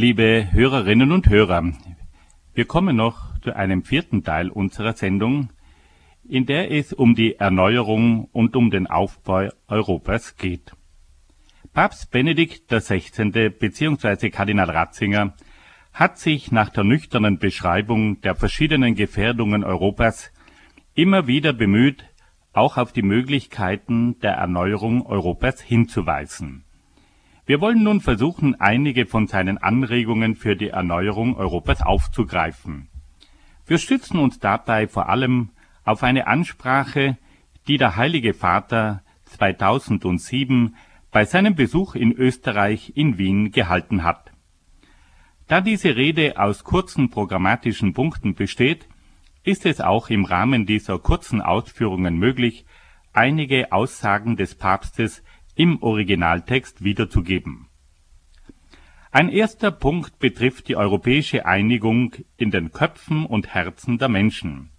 Liebe 0.00 0.46
Hörerinnen 0.52 1.10
und 1.10 1.28
Hörer, 1.28 1.72
wir 2.54 2.66
kommen 2.66 2.94
noch 2.94 3.36
zu 3.40 3.56
einem 3.56 3.82
vierten 3.82 4.22
Teil 4.22 4.48
unserer 4.48 4.92
Sendung, 4.92 5.50
in 6.22 6.46
der 6.46 6.70
es 6.70 6.92
um 6.92 7.16
die 7.16 7.34
Erneuerung 7.34 8.26
und 8.26 8.54
um 8.54 8.70
den 8.70 8.86
Aufbau 8.86 9.48
Europas 9.66 10.36
geht. 10.36 10.70
Papst 11.72 12.12
Benedikt 12.12 12.68
XVI. 12.68 13.48
bzw. 13.48 14.30
Kardinal 14.30 14.70
Ratzinger 14.70 15.34
hat 15.92 16.16
sich 16.16 16.52
nach 16.52 16.70
der 16.70 16.84
nüchternen 16.84 17.40
Beschreibung 17.40 18.20
der 18.20 18.36
verschiedenen 18.36 18.94
Gefährdungen 18.94 19.64
Europas 19.64 20.30
immer 20.94 21.26
wieder 21.26 21.52
bemüht, 21.52 22.04
auch 22.52 22.76
auf 22.76 22.92
die 22.92 23.02
Möglichkeiten 23.02 24.16
der 24.20 24.34
Erneuerung 24.34 25.04
Europas 25.04 25.60
hinzuweisen 25.60 26.67
wir 27.48 27.62
wollen 27.62 27.82
nun 27.82 28.02
versuchen, 28.02 28.60
einige 28.60 29.06
von 29.06 29.26
seinen 29.26 29.56
Anregungen 29.56 30.36
für 30.36 30.54
die 30.54 30.68
Erneuerung 30.68 31.34
Europas 31.34 31.80
aufzugreifen. 31.80 32.90
Wir 33.66 33.78
stützen 33.78 34.18
uns 34.18 34.38
dabei 34.38 34.86
vor 34.86 35.08
allem 35.08 35.48
auf 35.82 36.02
eine 36.02 36.26
Ansprache, 36.26 37.16
die 37.66 37.78
der 37.78 37.96
Heilige 37.96 38.34
Vater 38.34 39.02
2007 39.24 40.76
bei 41.10 41.24
seinem 41.24 41.54
Besuch 41.54 41.94
in 41.94 42.12
Österreich 42.12 42.92
in 42.96 43.16
Wien 43.16 43.50
gehalten 43.50 44.04
hat. 44.04 44.30
Da 45.46 45.62
diese 45.62 45.96
Rede 45.96 46.38
aus 46.38 46.64
kurzen 46.64 47.08
programmatischen 47.08 47.94
Punkten 47.94 48.34
besteht, 48.34 48.90
ist 49.42 49.64
es 49.64 49.80
auch 49.80 50.10
im 50.10 50.26
Rahmen 50.26 50.66
dieser 50.66 50.98
kurzen 50.98 51.40
Ausführungen 51.40 52.18
möglich, 52.18 52.66
einige 53.14 53.72
Aussagen 53.72 54.36
des 54.36 54.54
Papstes 54.54 55.22
im 55.58 55.82
Originaltext 55.82 56.84
wiederzugeben. 56.84 57.66
Ein 59.10 59.28
erster 59.28 59.72
Punkt 59.72 60.20
betrifft 60.20 60.68
die 60.68 60.76
europäische 60.76 61.46
Einigung 61.46 62.14
in 62.36 62.52
den 62.52 62.70
Köpfen 62.70 63.26
und 63.26 63.48
Herzen 63.54 63.98
der 63.98 64.08
Menschen. 64.08 64.70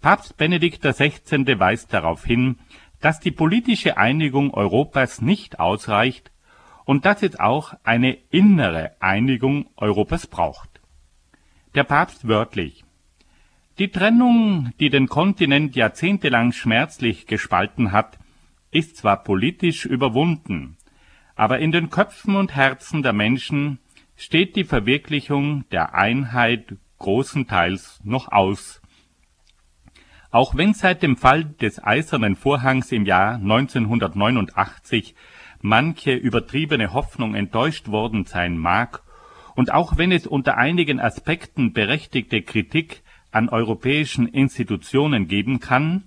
Papst 0.00 0.38
Benedikt 0.38 0.82
XVI. 0.82 1.58
weist 1.58 1.92
darauf 1.92 2.24
hin, 2.24 2.56
dass 3.00 3.20
die 3.20 3.32
politische 3.32 3.98
Einigung 3.98 4.54
Europas 4.54 5.20
nicht 5.20 5.60
ausreicht 5.60 6.32
und 6.86 7.04
dass 7.04 7.22
es 7.22 7.38
auch 7.38 7.74
eine 7.84 8.16
innere 8.30 8.92
Einigung 9.00 9.68
Europas 9.76 10.26
braucht. 10.26 10.80
Der 11.74 11.84
Papst 11.84 12.26
wörtlich 12.26 12.82
Die 13.78 13.88
Trennung, 13.88 14.72
die 14.80 14.88
den 14.88 15.08
Kontinent 15.08 15.76
jahrzehntelang 15.76 16.52
schmerzlich 16.52 17.26
gespalten 17.26 17.92
hat, 17.92 18.18
ist 18.70 18.96
zwar 18.96 19.22
politisch 19.22 19.84
überwunden, 19.84 20.76
aber 21.34 21.58
in 21.58 21.72
den 21.72 21.90
Köpfen 21.90 22.36
und 22.36 22.54
Herzen 22.54 23.02
der 23.02 23.12
Menschen 23.12 23.78
steht 24.16 24.56
die 24.56 24.64
Verwirklichung 24.64 25.64
der 25.70 25.94
Einheit 25.94 26.76
großenteils 26.98 28.00
noch 28.04 28.32
aus. 28.32 28.82
Auch 30.30 30.56
wenn 30.56 30.74
seit 30.74 31.02
dem 31.02 31.16
Fall 31.16 31.44
des 31.44 31.82
Eisernen 31.82 32.36
Vorhangs 32.36 32.92
im 32.92 33.06
Jahr 33.06 33.34
1989 33.34 35.14
manche 35.62 36.12
übertriebene 36.12 36.92
Hoffnung 36.92 37.34
enttäuscht 37.34 37.88
worden 37.88 38.24
sein 38.24 38.58
mag, 38.58 39.02
und 39.54 39.72
auch 39.72 39.96
wenn 39.96 40.12
es 40.12 40.26
unter 40.26 40.56
einigen 40.56 41.00
Aspekten 41.00 41.72
berechtigte 41.72 42.42
Kritik 42.42 43.02
an 43.32 43.48
europäischen 43.48 44.28
Institutionen 44.28 45.26
geben 45.26 45.58
kann, 45.58 46.04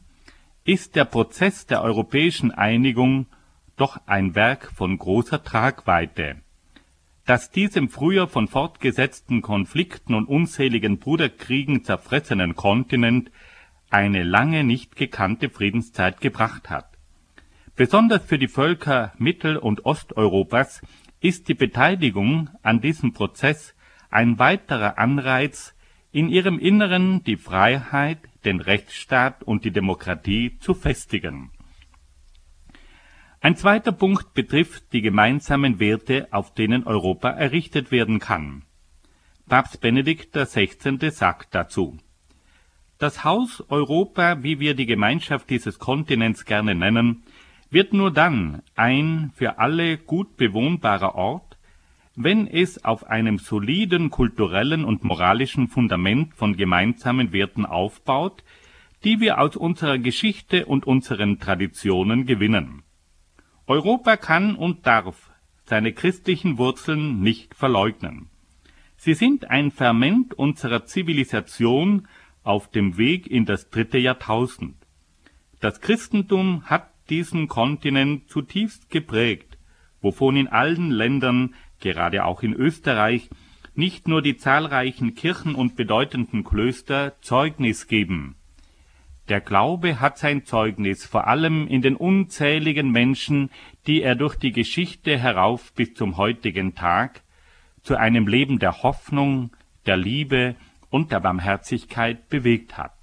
ist 0.63 0.95
der 0.95 1.05
Prozess 1.05 1.65
der 1.65 1.81
europäischen 1.81 2.51
Einigung 2.51 3.25
doch 3.77 3.99
ein 4.05 4.35
Werk 4.35 4.71
von 4.75 4.97
großer 4.97 5.43
Tragweite. 5.43 6.41
Dass 7.25 7.49
diesem 7.49 7.89
früher 7.89 8.27
von 8.27 8.47
fortgesetzten 8.47 9.41
Konflikten 9.41 10.13
und 10.13 10.27
unzähligen 10.27 10.99
Bruderkriegen 10.99 11.83
zerfressenen 11.83 12.55
Kontinent 12.55 13.31
eine 13.89 14.23
lange 14.23 14.63
nicht 14.63 14.95
gekannte 14.95 15.49
Friedenszeit 15.49 16.21
gebracht 16.21 16.69
hat. 16.69 16.97
Besonders 17.75 18.23
für 18.23 18.37
die 18.37 18.47
Völker 18.47 19.13
Mittel- 19.17 19.57
und 19.57 19.85
Osteuropas 19.85 20.81
ist 21.19 21.47
die 21.47 21.53
Beteiligung 21.53 22.49
an 22.61 22.81
diesem 22.81 23.13
Prozess 23.13 23.75
ein 24.09 24.39
weiterer 24.39 24.97
Anreiz, 24.97 25.73
in 26.11 26.27
ihrem 26.27 26.59
Inneren 26.59 27.23
die 27.23 27.37
Freiheit, 27.37 28.19
den 28.45 28.59
Rechtsstaat 28.61 29.43
und 29.43 29.65
die 29.65 29.71
Demokratie 29.71 30.57
zu 30.59 30.73
festigen. 30.73 31.51
Ein 33.39 33.55
zweiter 33.55 33.91
Punkt 33.91 34.33
betrifft 34.33 34.93
die 34.93 35.01
gemeinsamen 35.01 35.79
Werte, 35.79 36.27
auf 36.31 36.53
denen 36.53 36.85
Europa 36.85 37.29
errichtet 37.29 37.91
werden 37.91 38.19
kann. 38.19 38.63
Papst 39.49 39.81
Benedikt 39.81 40.33
XVI. 40.33 41.09
sagt 41.09 41.55
dazu 41.55 41.97
Das 42.99 43.23
Haus 43.23 43.63
Europa, 43.69 44.43
wie 44.43 44.59
wir 44.59 44.75
die 44.75 44.85
Gemeinschaft 44.85 45.49
dieses 45.49 45.79
Kontinents 45.79 46.45
gerne 46.45 46.75
nennen, 46.75 47.23
wird 47.71 47.93
nur 47.93 48.11
dann 48.11 48.61
ein 48.75 49.31
für 49.33 49.57
alle 49.57 49.97
gut 49.97 50.37
bewohnbarer 50.37 51.15
Ort, 51.15 51.50
wenn 52.23 52.47
es 52.47 52.83
auf 52.83 53.07
einem 53.07 53.37
soliden 53.37 54.09
kulturellen 54.09 54.85
und 54.85 55.03
moralischen 55.03 55.67
Fundament 55.67 56.33
von 56.35 56.55
gemeinsamen 56.55 57.33
Werten 57.33 57.65
aufbaut, 57.65 58.43
die 59.03 59.19
wir 59.19 59.39
aus 59.39 59.55
unserer 59.55 59.97
Geschichte 59.97 60.65
und 60.65 60.85
unseren 60.85 61.39
Traditionen 61.39 62.25
gewinnen. 62.25 62.83
Europa 63.67 64.17
kann 64.17 64.55
und 64.55 64.85
darf 64.85 65.31
seine 65.63 65.93
christlichen 65.93 66.57
Wurzeln 66.57 67.21
nicht 67.21 67.55
verleugnen. 67.55 68.29
Sie 68.97 69.13
sind 69.13 69.49
ein 69.49 69.71
Ferment 69.71 70.33
unserer 70.33 70.85
Zivilisation 70.85 72.07
auf 72.43 72.69
dem 72.69 72.97
Weg 72.97 73.27
in 73.27 73.45
das 73.45 73.69
dritte 73.69 73.97
Jahrtausend. 73.97 74.75
Das 75.59 75.81
Christentum 75.81 76.63
hat 76.65 76.91
diesen 77.09 77.47
Kontinent 77.47 78.29
zutiefst 78.29 78.89
geprägt, 78.89 79.57
wovon 80.01 80.35
in 80.35 80.47
allen 80.47 80.91
Ländern 80.91 81.55
gerade 81.81 82.25
auch 82.25 82.43
in 82.43 82.53
Österreich, 82.53 83.29
nicht 83.75 84.07
nur 84.07 84.21
die 84.21 84.37
zahlreichen 84.37 85.15
Kirchen 85.15 85.55
und 85.55 85.75
bedeutenden 85.75 86.43
Klöster 86.43 87.19
Zeugnis 87.21 87.87
geben. 87.87 88.35
Der 89.29 89.39
Glaube 89.39 89.99
hat 89.99 90.17
sein 90.17 90.45
Zeugnis 90.45 91.05
vor 91.05 91.27
allem 91.27 91.67
in 91.67 91.81
den 91.81 91.95
unzähligen 91.95 92.91
Menschen, 92.91 93.49
die 93.87 94.01
er 94.01 94.15
durch 94.15 94.35
die 94.35 94.51
Geschichte 94.51 95.17
herauf 95.17 95.73
bis 95.73 95.93
zum 95.93 96.17
heutigen 96.17 96.75
Tag 96.75 97.21
zu 97.81 97.95
einem 97.95 98.27
Leben 98.27 98.59
der 98.59 98.83
Hoffnung, 98.83 99.51
der 99.85 99.97
Liebe 99.97 100.55
und 100.89 101.11
der 101.11 101.21
Barmherzigkeit 101.21 102.29
bewegt 102.29 102.77
hat. 102.77 103.01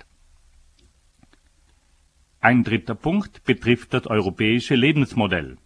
Ein 2.41 2.63
dritter 2.63 2.95
Punkt 2.95 3.45
betrifft 3.45 3.95
das 3.95 4.07
europäische 4.07 4.75
Lebensmodell. 4.75 5.57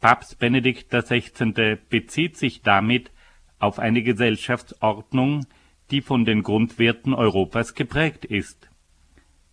Papst 0.00 0.38
Benedikt 0.38 0.90
XVI. 0.90 1.76
bezieht 1.88 2.36
sich 2.36 2.62
damit 2.62 3.10
auf 3.58 3.80
eine 3.80 4.02
Gesellschaftsordnung, 4.02 5.46
die 5.90 6.02
von 6.02 6.24
den 6.24 6.44
Grundwerten 6.44 7.14
Europas 7.14 7.74
geprägt 7.74 8.24
ist. 8.24 8.70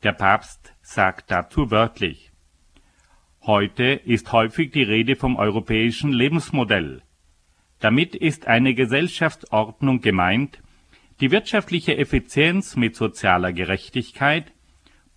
Der 0.04 0.12
Papst 0.12 0.76
sagt 0.82 1.32
dazu 1.32 1.72
wörtlich 1.72 2.32
Heute 3.42 3.84
ist 3.84 4.32
häufig 4.32 4.72
die 4.72 4.84
Rede 4.84 5.16
vom 5.16 5.36
europäischen 5.36 6.12
Lebensmodell. 6.12 7.02
Damit 7.80 8.16
ist 8.16 8.48
eine 8.48 8.74
Gesellschaftsordnung 8.74 10.02
gemeint, 10.02 10.60
die 11.22 11.32
wirtschaftliche 11.32 11.98
Effizienz 11.98 12.76
mit 12.76 12.96
sozialer 12.96 13.54
Gerechtigkeit, 13.54 14.52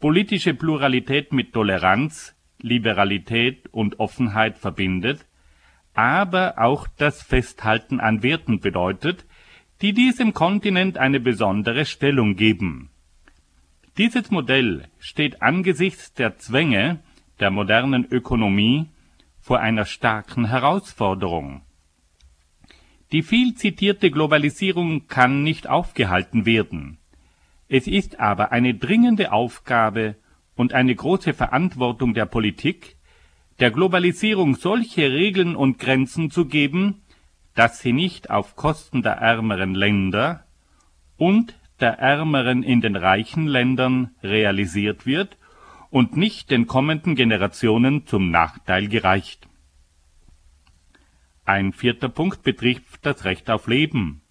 politische 0.01 0.55
Pluralität 0.55 1.33
mit 1.33 1.53
Toleranz, 1.53 2.35
Liberalität 2.61 3.68
und 3.72 4.00
Offenheit 4.00 4.59
verbindet, 4.59 5.26
aber 5.94 6.59
auch 6.59 6.86
das 6.96 7.22
Festhalten 7.22 8.00
an 8.00 8.22
Werten 8.22 8.61
bedeutet, 8.61 9.26
die 9.80 9.92
diesem 9.92 10.34
Kontinent 10.34 10.98
eine 10.98 11.20
besondere 11.20 11.84
Stellung 11.84 12.36
geben. 12.36 12.90
Dieses 13.96 14.30
Modell 14.30 14.88
steht 14.98 15.42
angesichts 15.42 16.12
der 16.14 16.36
Zwänge 16.38 17.00
der 17.40 17.50
modernen 17.50 18.04
Ökonomie 18.11 18.86
vor 19.40 19.61
einer 19.61 19.84
starken 19.84 20.46
Herausforderung. 20.46 21.62
Die 23.12 23.22
viel 23.22 23.54
zitierte 23.54 24.11
Globalisierung 24.11 25.06
kann 25.06 25.42
nicht 25.42 25.68
aufgehalten 25.68 26.44
werden. 26.44 26.98
Es 27.68 27.86
ist 27.86 28.20
aber 28.20 28.52
eine 28.52 28.74
dringende 28.74 29.32
Aufgabe 29.32 30.16
und 30.59 30.74
eine 30.74 30.94
große 30.94 31.34
Verantwortung 31.34 32.14
der 32.14 32.26
Politik, 32.26 32.96
der 33.61 33.70
Globalisierung 33.70 34.56
solche 34.56 35.12
Regeln 35.12 35.54
und 35.54 35.78
Grenzen 35.78 36.32
zu 36.32 36.46
geben, 36.46 37.02
dass 37.54 37.78
sie 37.78 37.92
nicht 37.92 38.28
auf 38.28 38.56
Kosten 38.56 39.02
der 39.02 39.12
ärmeren 39.12 39.76
Länder 39.76 40.44
und 41.16 41.56
der 41.78 42.00
ärmeren 42.00 42.64
in 42.64 42.80
den 42.80 42.96
reichen 42.96 43.46
Ländern 43.46 44.11
realisiert 44.20 45.06
wird 45.06 45.38
und 45.90 46.16
nicht 46.16 46.50
den 46.50 46.66
kommenden 46.66 47.14
Generationen 47.14 48.04
zum 48.09 48.32
Nachteil 48.32 48.88
gereicht. 48.88 49.48
Ein 51.44 51.72
vierter 51.72 52.09
Punkt 52.09 52.42
betrifft 52.42 53.06
das 53.06 53.24
Recht 53.24 53.48
auf 53.48 53.68
Leben. 53.68 54.22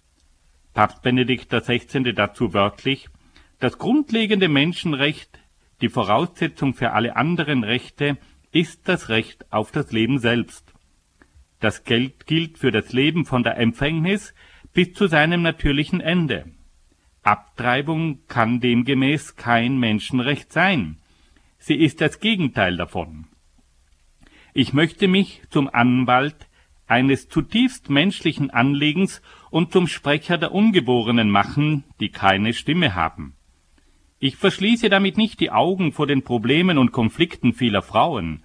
Papst 0.74 1.00
Benedikt 1.00 1.48
XVI. 1.48 2.12
dazu 2.12 2.52
wörtlich, 2.52 3.08
das 3.60 3.78
grundlegende 3.78 4.48
Menschenrecht, 4.48 5.37
die 5.80 5.88
Voraussetzung 5.88 6.74
für 6.74 6.92
alle 6.92 7.16
anderen 7.16 7.64
Rechte, 7.64 8.18
ist 8.50 8.88
das 8.88 9.08
Recht 9.08 9.52
auf 9.52 9.70
das 9.70 9.92
Leben 9.92 10.18
selbst. 10.18 10.72
Das 11.60 11.84
Geld 11.84 12.26
gilt 12.26 12.58
für 12.58 12.70
das 12.70 12.92
Leben 12.92 13.24
von 13.24 13.42
der 13.42 13.58
Empfängnis 13.58 14.34
bis 14.72 14.92
zu 14.92 15.06
seinem 15.06 15.42
natürlichen 15.42 16.00
Ende. 16.00 16.46
Abtreibung 17.22 18.26
kann 18.26 18.60
demgemäß 18.60 19.36
kein 19.36 19.78
Menschenrecht 19.78 20.52
sein. 20.52 20.98
Sie 21.58 21.74
ist 21.74 22.00
das 22.00 22.20
Gegenteil 22.20 22.76
davon. 22.76 23.26
Ich 24.54 24.72
möchte 24.72 25.08
mich 25.08 25.42
zum 25.50 25.68
Anwalt 25.68 26.48
eines 26.86 27.28
zutiefst 27.28 27.90
menschlichen 27.90 28.50
Anliegens 28.50 29.20
und 29.50 29.72
zum 29.72 29.86
Sprecher 29.86 30.38
der 30.38 30.52
Ungeborenen 30.52 31.30
machen, 31.30 31.84
die 32.00 32.08
keine 32.08 32.54
Stimme 32.54 32.94
haben. 32.94 33.34
Ich 34.20 34.36
verschließe 34.36 34.88
damit 34.88 35.16
nicht 35.16 35.38
die 35.38 35.50
Augen 35.50 35.92
vor 35.92 36.08
den 36.08 36.22
Problemen 36.22 36.76
und 36.76 36.90
Konflikten 36.90 37.52
vieler 37.52 37.82
Frauen 37.82 38.42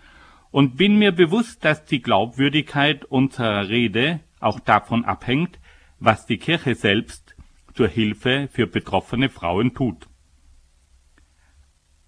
und 0.51 0.78
bin 0.78 0.99
mir 0.99 1.11
bewusst, 1.11 1.65
dass 1.65 1.84
die 1.84 2.01
Glaubwürdigkeit 2.01 3.05
unserer 3.05 3.69
Rede 3.69 4.19
auch 4.39 4.59
davon 4.59 5.03
abhängt, 5.03 5.59
was 5.99 6.28
die 6.28 6.38
Kirche 6.38 6.76
selbst 6.76 7.36
zur 7.74 7.88
Hilfe 7.88 8.47
für 8.51 8.67
betroffene 8.67 9.30
Frauen 9.30 9.74
tut. 9.74 10.07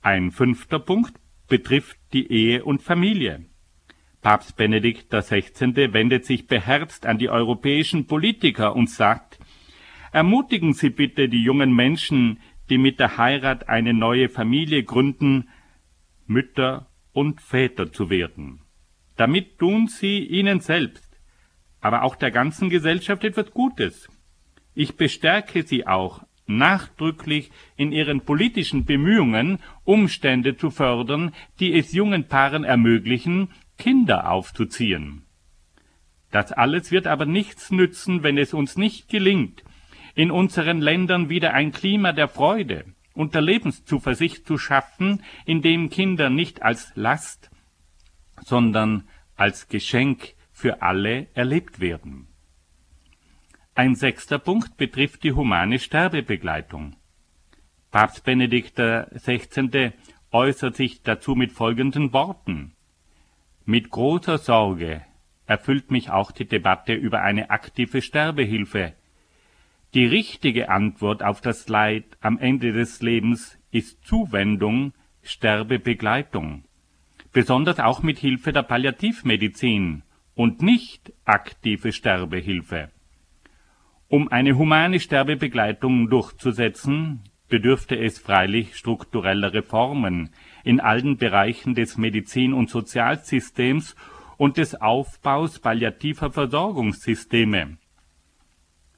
Ein 0.04 0.30
fünfter 0.30 0.78
Punkt 0.78 1.16
betrifft 1.48 1.98
die 2.14 2.32
Ehe 2.32 2.64
und 2.64 2.84
Familie. 2.84 3.46
Papst 4.22 4.58
Benedikt 4.58 5.10
XVI. 5.10 5.94
wendet 5.94 6.26
sich 6.26 6.46
beherzt 6.46 7.08
an 7.08 7.18
die 7.18 7.30
europäischen 7.30 8.06
Politiker 8.06 8.76
und 8.76 8.92
sagt, 8.92 9.40
ermutigen 10.12 10.74
Sie 10.74 10.92
bitte 10.92 11.30
die 11.30 11.42
jungen 11.42 11.74
Menschen, 11.74 12.40
die 12.70 12.78
mit 12.78 13.00
der 13.00 13.18
Heirat 13.18 13.70
eine 13.70 13.94
neue 13.94 14.30
Familie 14.30 14.84
gründen, 14.84 15.50
Mütter 16.28 16.88
und 17.14 17.42
Väter 17.42 17.92
zu 17.92 18.10
werden. 18.10 18.62
Damit 19.16 19.60
tun 19.60 19.88
sie 19.88 20.20
ihnen 20.20 20.60
selbst, 20.60 21.20
aber 21.80 22.04
auch 22.04 22.16
der 22.16 22.32
ganzen 22.32 22.70
Gesellschaft 22.70 23.24
etwas 23.24 23.52
Gutes. 23.52 24.10
Ich 24.74 24.98
bestärke 24.98 25.64
sie 25.64 25.88
auch 25.88 26.24
nachdrücklich 26.48 27.52
in 27.76 27.92
ihren 27.92 28.22
politischen 28.22 28.86
Bemühungen, 28.86 29.60
Umstände 29.84 30.58
zu 30.58 30.70
fördern, 30.70 31.34
die 31.60 31.78
es 31.78 31.94
jungen 31.94 32.28
Paaren 32.28 32.64
ermöglichen, 32.64 33.50
Kinder 33.78 34.30
aufzuziehen. 34.30 35.24
Das 36.32 36.52
alles 36.52 36.92
wird 36.92 37.08
aber 37.08 37.26
nichts 37.26 37.72
nützen, 37.72 38.24
wenn 38.24 38.38
es 38.38 38.54
uns 38.54 38.78
nicht 38.78 39.10
gelingt, 39.10 39.64
in 40.16 40.32
unseren 40.32 40.82
Ländern 40.82 41.30
wieder 41.30 41.54
ein 41.54 41.72
Klima 41.72 42.14
der 42.14 42.30
Freude 42.30 42.86
und 43.14 43.36
der 43.36 43.42
Lebenszuversicht 43.42 44.48
zu 44.48 44.58
schaffen, 44.58 45.24
in 45.46 45.62
dem 45.62 45.90
Kinder 45.90 46.30
nicht 46.30 46.64
als 46.64 46.92
Last, 46.96 47.52
sondern 48.42 49.08
als 49.36 49.68
Geschenk 49.68 50.34
für 50.52 50.82
alle 50.82 51.28
erlebt 51.34 51.80
werden. 51.80 52.28
Ein 53.74 53.96
sechster 53.96 54.40
Punkt 54.40 54.78
betrifft 54.78 55.24
die 55.24 55.34
humane 55.34 55.80
Sterbebegleitung. 55.80 56.96
Papst 57.92 58.24
Benedikt 58.24 58.78
XVI. 58.78 59.92
äußert 60.32 60.76
sich 60.76 61.02
dazu 61.02 61.36
mit 61.36 61.52
folgenden 61.52 62.14
Worten. 62.14 62.74
Mit 63.66 63.90
großer 63.90 64.38
Sorge 64.38 65.02
erfüllt 65.46 65.92
mich 65.92 66.10
auch 66.10 66.32
die 66.32 66.48
Debatte 66.48 66.94
über 66.94 67.22
eine 67.22 67.50
aktive 67.50 68.02
Sterbehilfe, 68.02 68.94
die 69.96 70.06
richtige 70.06 70.68
Antwort 70.70 71.24
auf 71.24 71.40
das 71.40 71.70
Leid 71.70 72.04
am 72.20 72.38
Ende 72.38 72.74
des 72.74 73.02
Lebens 73.02 73.58
ist 73.72 74.06
Zuwendung, 74.06 74.92
Sterbebegleitung, 75.24 76.66
besonders 77.32 77.80
auch 77.80 78.04
mit 78.04 78.20
Hilfe 78.20 78.52
der 78.52 78.64
Palliativmedizin 78.64 80.04
und 80.36 80.62
nicht 80.62 81.14
aktive 81.24 81.94
Sterbehilfe. 81.94 82.92
Um 84.10 84.28
eine 84.28 84.58
humane 84.58 85.00
Sterbebegleitung 85.00 86.10
durchzusetzen, 86.10 87.22
bedürfte 87.48 87.98
es 87.98 88.20
freilich 88.20 88.76
struktureller 88.76 89.54
Reformen 89.54 90.32
in 90.66 90.82
allen 90.82 91.16
Bereichen 91.16 91.74
des 91.74 91.98
Medizin- 91.98 92.54
und 92.54 92.70
Sozialsystems 92.70 93.96
und 94.36 94.58
des 94.58 94.76
Aufbaus 94.76 95.60
palliativer 95.60 96.32
Versorgungssysteme 96.34 97.78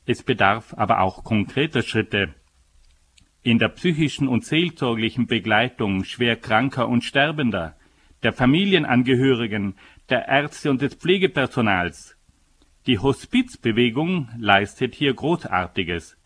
es 0.07 0.23
bedarf 0.23 0.73
aber 0.77 1.01
auch 1.01 1.25
konkreter 1.25 1.83
Schritte. 1.83 2.33
In 3.43 3.59
der 3.59 3.67
psychischen 3.67 4.29
und 4.29 4.45
seelsorglichen 4.45 5.27
Begleitung 5.27 6.05
schwer 6.05 6.37
Kranker 6.37 6.87
und 6.87 7.03
Sterbender, 7.03 7.75
der 8.23 8.31
Familienangehörigen, 8.31 9.75
der 10.09 10.27
Ärzte 10.29 10.71
und 10.71 10.81
des 10.81 10.95
Pflegepersonals. 10.95 12.15
Die 12.87 12.99
Hospizbewegung 12.99 14.29
leistet 14.39 14.95
hier 14.95 15.13
Großartiges. 15.13 16.17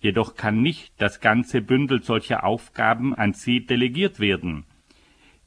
Jedoch 0.00 0.36
kann 0.36 0.62
nicht 0.62 0.92
das 0.98 1.20
ganze 1.20 1.60
Bündel 1.60 2.04
solcher 2.04 2.44
Aufgaben 2.44 3.16
an 3.16 3.32
sie 3.32 3.66
delegiert 3.66 4.20
werden. 4.20 4.64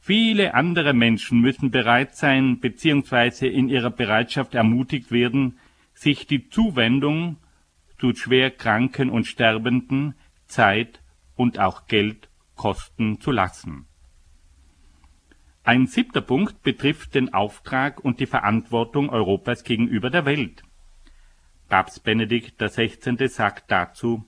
Viele 0.02 0.56
andere 0.56 0.94
Menschen 0.94 1.40
müssen 1.40 1.72
bereit 1.72 2.18
sein 2.18 2.60
bzw. 2.60 3.48
in 3.48 3.70
ihrer 3.70 3.92
Bereitschaft 3.92 4.56
ermutigt 4.56 5.12
werden, 5.12 5.58
sich 5.94 6.28
die 6.28 6.50
Zuwendung 6.50 7.38
zu 8.02 8.16
schwer 8.16 8.50
Kranken 8.50 9.12
und 9.12 9.28
Sterbenden 9.28 10.16
Zeit 10.48 11.04
und 11.36 11.60
auch 11.60 11.86
Geld 11.86 12.30
kosten 12.56 13.22
zu 13.22 13.30
lassen. 13.30 13.86
Ein 15.64 15.86
siebter 15.86 16.22
Punkt 16.22 16.64
betrifft 16.64 17.14
den 17.14 17.32
Auftrag 17.32 18.04
und 18.04 18.20
die 18.20 18.26
Verantwortung 18.26 19.12
Europas 19.12 19.64
gegenüber 19.64 20.10
der 20.10 20.26
Welt. 20.26 20.64
Papst 21.70 22.04
Benedikt 22.04 22.58
XVI. 22.58 23.28
sagt 23.28 23.70
dazu, 23.70 24.26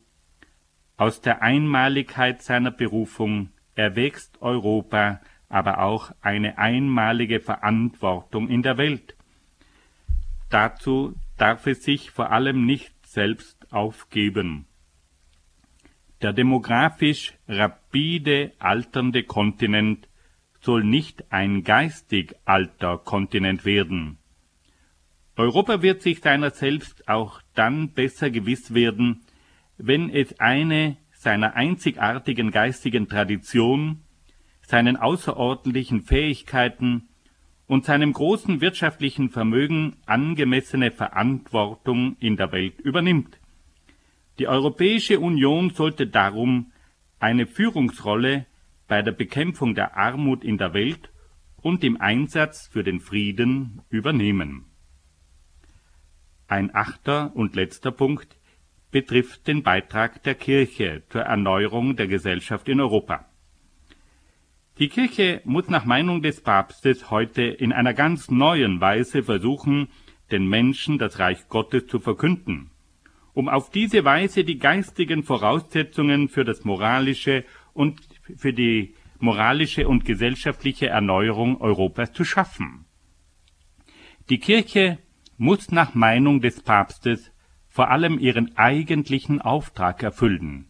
aus 0.95 1.21
der 1.21 1.41
Einmaligkeit 1.41 2.43
seiner 2.43 2.69
Berufung 2.69 3.49
erwächst 3.73 4.39
Europa 4.39 5.19
aber 5.49 5.79
auch 5.79 6.11
eine 6.21 6.59
einmalige 6.59 7.39
Verantwortung 7.39 8.49
in 8.49 8.61
der 8.61 8.77
Welt. 8.77 9.15
Dazu 10.51 11.15
darf 11.37 11.65
es 11.65 11.83
sich 11.83 12.11
vor 12.11 12.31
allem 12.31 12.67
nicht 12.67 12.93
selbst 13.07 13.62
aufgeben. 13.73 14.65
Der 16.21 16.33
demografisch 16.33 17.33
rapide 17.47 18.53
alternde 18.59 19.23
Kontinent 19.23 20.07
soll 20.61 20.83
nicht 20.83 21.31
ein 21.31 21.63
geistig 21.63 22.35
alter 22.45 22.97
Kontinent 22.97 23.65
werden. 23.65 24.17
Europa 25.35 25.81
wird 25.81 26.01
sich 26.01 26.21
seiner 26.21 26.51
selbst 26.51 27.09
auch 27.09 27.41
dann 27.55 27.89
besser 27.89 28.29
gewiss 28.29 28.73
werden, 28.73 29.25
wenn 29.77 30.09
es 30.09 30.39
eine 30.39 30.97
seiner 31.11 31.55
einzigartigen 31.55 32.51
geistigen 32.51 33.07
Tradition, 33.07 34.03
seinen 34.61 34.95
außerordentlichen 34.95 36.01
Fähigkeiten 36.01 37.09
und 37.67 37.85
seinem 37.85 38.13
großen 38.13 38.61
wirtschaftlichen 38.61 39.29
Vermögen 39.29 39.97
angemessene 40.05 40.91
Verantwortung 40.91 42.17
in 42.19 42.37
der 42.37 42.51
Welt 42.51 42.79
übernimmt. 42.79 43.39
Die 44.39 44.47
Europäische 44.47 45.19
Union 45.19 45.69
sollte 45.69 46.07
darum 46.07 46.71
eine 47.19 47.45
Führungsrolle 47.45 48.45
bei 48.87 49.01
der 49.01 49.11
Bekämpfung 49.11 49.75
der 49.75 49.95
Armut 49.95 50.43
in 50.43 50.57
der 50.57 50.73
Welt 50.73 51.11
und 51.61 51.83
im 51.83 51.99
Einsatz 52.01 52.67
für 52.67 52.83
den 52.83 52.99
Frieden 52.99 53.81
übernehmen. 53.89 54.65
Ein 56.47 56.75
achter 56.75 57.35
und 57.35 57.55
letzter 57.55 57.91
Punkt 57.91 58.37
betrifft 58.91 59.47
den 59.47 59.63
Beitrag 59.63 60.21
der 60.23 60.35
Kirche 60.35 61.03
zur 61.09 61.21
Erneuerung 61.21 61.95
der 61.95 62.07
Gesellschaft 62.07 62.67
in 62.69 62.79
Europa. 62.79 63.25
Die 64.79 64.89
Kirche 64.89 65.41
muss 65.45 65.69
nach 65.69 65.85
Meinung 65.85 66.21
des 66.21 66.41
Papstes 66.41 67.11
heute 67.11 67.43
in 67.43 67.71
einer 67.71 67.93
ganz 67.93 68.29
neuen 68.29 68.81
Weise 68.81 69.23
versuchen, 69.23 69.87
den 70.31 70.47
Menschen 70.47 70.97
das 70.97 71.19
Reich 71.19 71.47
Gottes 71.47 71.87
zu 71.87 71.99
verkünden, 71.99 72.71
um 73.33 73.49
auf 73.49 73.69
diese 73.69 74.05
Weise 74.05 74.43
die 74.43 74.59
geistigen 74.59 75.23
Voraussetzungen 75.23 76.29
für 76.29 76.45
das 76.45 76.63
moralische 76.63 77.45
und 77.73 77.99
für 78.37 78.53
die 78.53 78.95
moralische 79.19 79.87
und 79.87 80.05
gesellschaftliche 80.05 80.87
Erneuerung 80.87 81.59
Europas 81.61 82.13
zu 82.13 82.23
schaffen. 82.23 82.85
Die 84.29 84.37
Kirche 84.39 84.99
muss 85.37 85.71
nach 85.71 85.95
Meinung 85.95 86.41
des 86.41 86.61
Papstes 86.61 87.31
vor 87.67 87.89
allem 87.89 88.19
ihren 88.19 88.55
eigentlichen 88.55 89.41
Auftrag 89.41 90.03
erfüllen, 90.03 90.69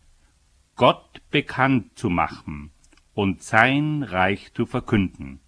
Gott 0.75 1.21
bekannt 1.29 1.97
zu 1.97 2.09
machen 2.09 2.71
und 3.13 3.43
sein 3.43 4.03
Reich 4.03 4.53
zu 4.53 4.65
verkünden. 4.65 5.39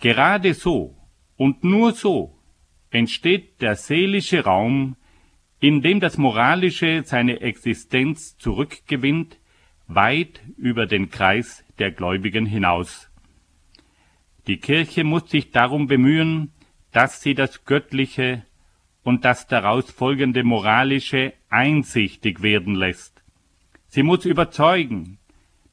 Gerade 0.00 0.54
so 0.54 0.96
und 1.36 1.64
nur 1.64 1.92
so 1.92 2.36
entsteht 2.90 3.62
der 3.62 3.76
seelische 3.76 4.44
Raum, 4.44 4.96
in 5.66 5.80
dem 5.80 5.98
das 5.98 6.18
Moralische 6.18 7.04
seine 7.06 7.40
Existenz 7.40 8.36
zurückgewinnt, 8.36 9.38
weit 9.86 10.42
über 10.58 10.84
den 10.84 11.08
Kreis 11.08 11.64
der 11.78 11.90
Gläubigen 11.90 12.44
hinaus. 12.44 13.10
Die 14.46 14.58
Kirche 14.58 15.04
muss 15.04 15.30
sich 15.30 15.52
darum 15.52 15.86
bemühen, 15.86 16.52
dass 16.92 17.22
sie 17.22 17.34
das 17.34 17.64
Göttliche 17.64 18.44
und 19.04 19.24
das 19.24 19.46
daraus 19.46 19.90
folgende 19.90 20.44
Moralische 20.44 21.32
einsichtig 21.48 22.42
werden 22.42 22.74
lässt. 22.74 23.24
Sie 23.88 24.02
muss 24.02 24.26
überzeugen, 24.26 25.16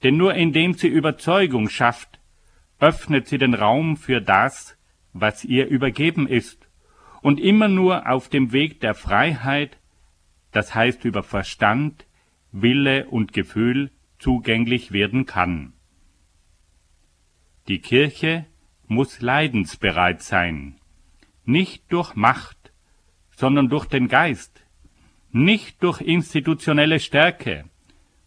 denn 0.03 0.15
nur 0.15 0.35
indem 0.35 0.73
sie 0.73 0.87
Überzeugung 0.87 1.67
schafft, 1.67 2.21
öffnet 2.79 3.27
sie 3.27 3.39
den 3.39 3.55
Raum 3.55 3.97
für 3.97 4.21
das, 4.21 4.77
was 5.11 5.43
ihr 5.43 5.67
übergeben 5.67 6.27
ist, 6.27 6.69
und 7.21 7.41
immer 7.41 7.67
nur 7.67 8.09
auf 8.09 8.29
dem 8.29 8.53
Weg 8.53 8.79
der 8.79 8.95
Freiheit, 8.95 9.80
das 10.51 10.75
heißt 10.75 11.05
über 11.05 11.23
Verstand, 11.23 12.05
Wille 12.51 13.07
und 13.07 13.33
Gefühl, 13.33 13.91
zugänglich 14.19 14.91
werden 14.91 15.25
kann. 15.25 15.73
Die 17.67 17.79
Kirche 17.79 18.45
muss 18.87 19.21
leidensbereit 19.21 20.21
sein, 20.21 20.75
nicht 21.45 21.91
durch 21.91 22.15
Macht, 22.15 22.73
sondern 23.31 23.69
durch 23.69 23.85
den 23.85 24.07
Geist, 24.07 24.65
nicht 25.31 25.81
durch 25.81 26.01
institutionelle 26.01 26.99
Stärke, 26.99 27.65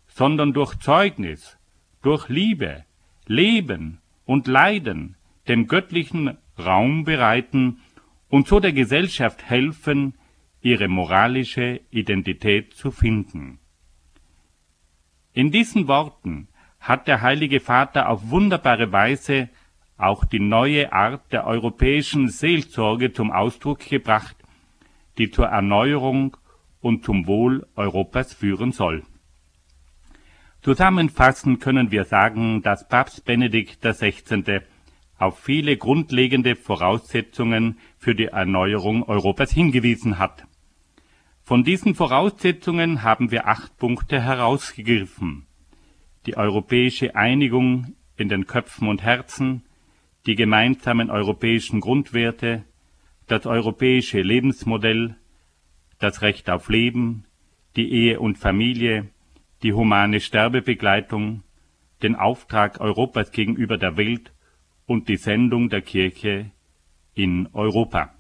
sondern 0.07 0.53
durch 0.53 0.77
Zeugnis, 0.77 1.59
durch 2.03 2.29
Liebe, 2.29 2.85
Leben 3.27 4.01
und 4.25 4.47
Leiden 4.47 5.17
den 5.47 5.67
göttlichen 5.67 6.39
Raum 6.59 7.05
bereiten 7.05 7.81
und 8.29 8.49
so 8.49 8.61
der 8.61 8.73
Gesellschaft 8.73 9.45
helfen, 9.45 10.15
ihre 10.65 10.89
moralische 10.89 11.83
Identität 11.91 12.73
zu 12.73 12.91
finden. 12.91 13.59
In 15.35 15.51
diesen 15.51 15.89
Worten 15.89 16.49
hat 16.81 17.07
der 17.07 17.21
Heilige 17.21 17.61
Vater 17.61 18.09
auf 18.09 18.31
wunderbare 18.31 18.91
Weise 18.91 19.51
auch 19.99 20.25
die 20.25 20.41
neue 20.41 20.91
Art 20.91 21.31
der 21.33 21.47
europäischen 21.47 22.29
Seelsorge 22.29 23.13
zum 23.13 23.31
Ausdruck 23.31 23.81
gebracht, 23.81 24.37
die 25.19 25.31
zur 25.31 25.47
Erneuerung 25.47 26.37
und 26.81 27.05
zum 27.05 27.27
Wohl 27.27 27.67
Europas 27.77 28.33
führen 28.33 28.73
soll. 28.73 29.03
Zusammenfassend 30.63 31.61
können 31.61 31.91
wir 31.91 32.05
sagen, 32.05 32.63
dass 32.63 32.89
Papst 32.89 33.27
Benedikt 33.27 33.83
XVI. 33.83 34.61
auf 35.19 35.39
viele 35.39 35.77
grundlegende 35.77 36.57
Voraussetzungen 36.57 37.79
für 37.99 38.15
die 38.15 38.29
Erneuerung 38.29 39.03
Europas 39.03 39.53
hingewiesen 39.53 40.19
hat. 40.19 40.47
Von 41.47 41.63
diesen 41.63 41.95
Voraussetzungen 41.95 43.03
haben 43.03 43.31
wir 43.31 43.47
acht 43.47 43.77
Punkte 43.77 44.19
herausgegriffen. 44.23 45.47
Die 46.25 46.39
europäische 46.39 47.17
Einigung 47.17 47.97
in 48.17 48.31
den 48.31 48.47
Köpfen 48.47 48.89
und 48.89 49.03
Herzen, 49.03 49.63
die 50.25 50.37
gemeinsamen 50.37 51.11
europäischen 51.11 51.81
Grundwerte, 51.81 52.65
das 53.27 53.45
europäische 53.45 54.23
Lebensmodell, 54.23 55.17
das 55.99 56.23
Recht 56.23 56.49
auf 56.49 56.71
Leben, 56.71 57.27
die 57.77 57.93
Ehe 57.93 58.21
und 58.21 58.39
Familie, 58.39 59.11
die 59.63 59.75
humane 59.75 60.21
Sterbebegleitung, 60.21 61.43
den 62.03 62.15
Auftrag 62.15 62.81
Europas 62.81 63.33
gegenüber 63.33 63.77
der 63.77 63.99
Welt 63.99 64.33
und 64.87 65.11
die 65.11 65.19
Sendung 65.19 65.69
der 65.69 65.83
Kirche 65.83 66.53
in 67.13 67.51
Europa. 67.53 68.14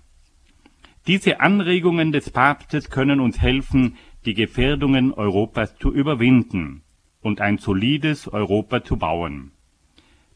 Diese 1.06 1.40
Anregungen 1.40 2.12
des 2.12 2.30
Papstes 2.30 2.88
können 2.88 3.20
uns 3.20 3.38
helfen, 3.40 3.98
die 4.24 4.32
Gefährdungen 4.32 5.12
Europas 5.12 5.76
zu 5.76 5.92
überwinden 5.92 6.82
und 7.20 7.42
ein 7.42 7.58
solides 7.58 8.26
Europa 8.26 8.82
zu 8.82 8.96
bauen. 8.96 9.52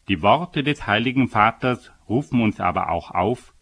Die 0.08 0.20
Worte 0.20 0.62
des 0.62 0.86
Heiligen 0.86 1.28
Vaters 1.28 1.90
rufen 2.06 2.42
uns 2.42 2.60
aber 2.60 2.90
auch 2.90 3.10
auf, 3.12 3.54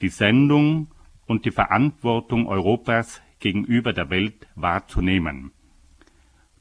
die 0.00 0.08
Sendung 0.08 0.92
und 1.26 1.44
die 1.44 1.50
Verantwortung 1.50 2.46
Europas 2.46 3.20
gegenüber 3.40 3.92
der 3.92 4.10
Welt 4.10 4.46
wahrzunehmen. 4.54 5.50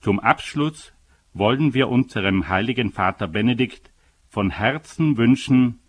Zum 0.01 0.19
Abschluss 0.19 0.93
wollen 1.33 1.75
wir 1.75 1.87
unserem 1.89 2.49
heiligen 2.49 2.91
Vater 2.91 3.27
Benedikt 3.27 3.91
von 4.27 4.49
Herzen 4.49 5.17
wünschen, 5.17 5.81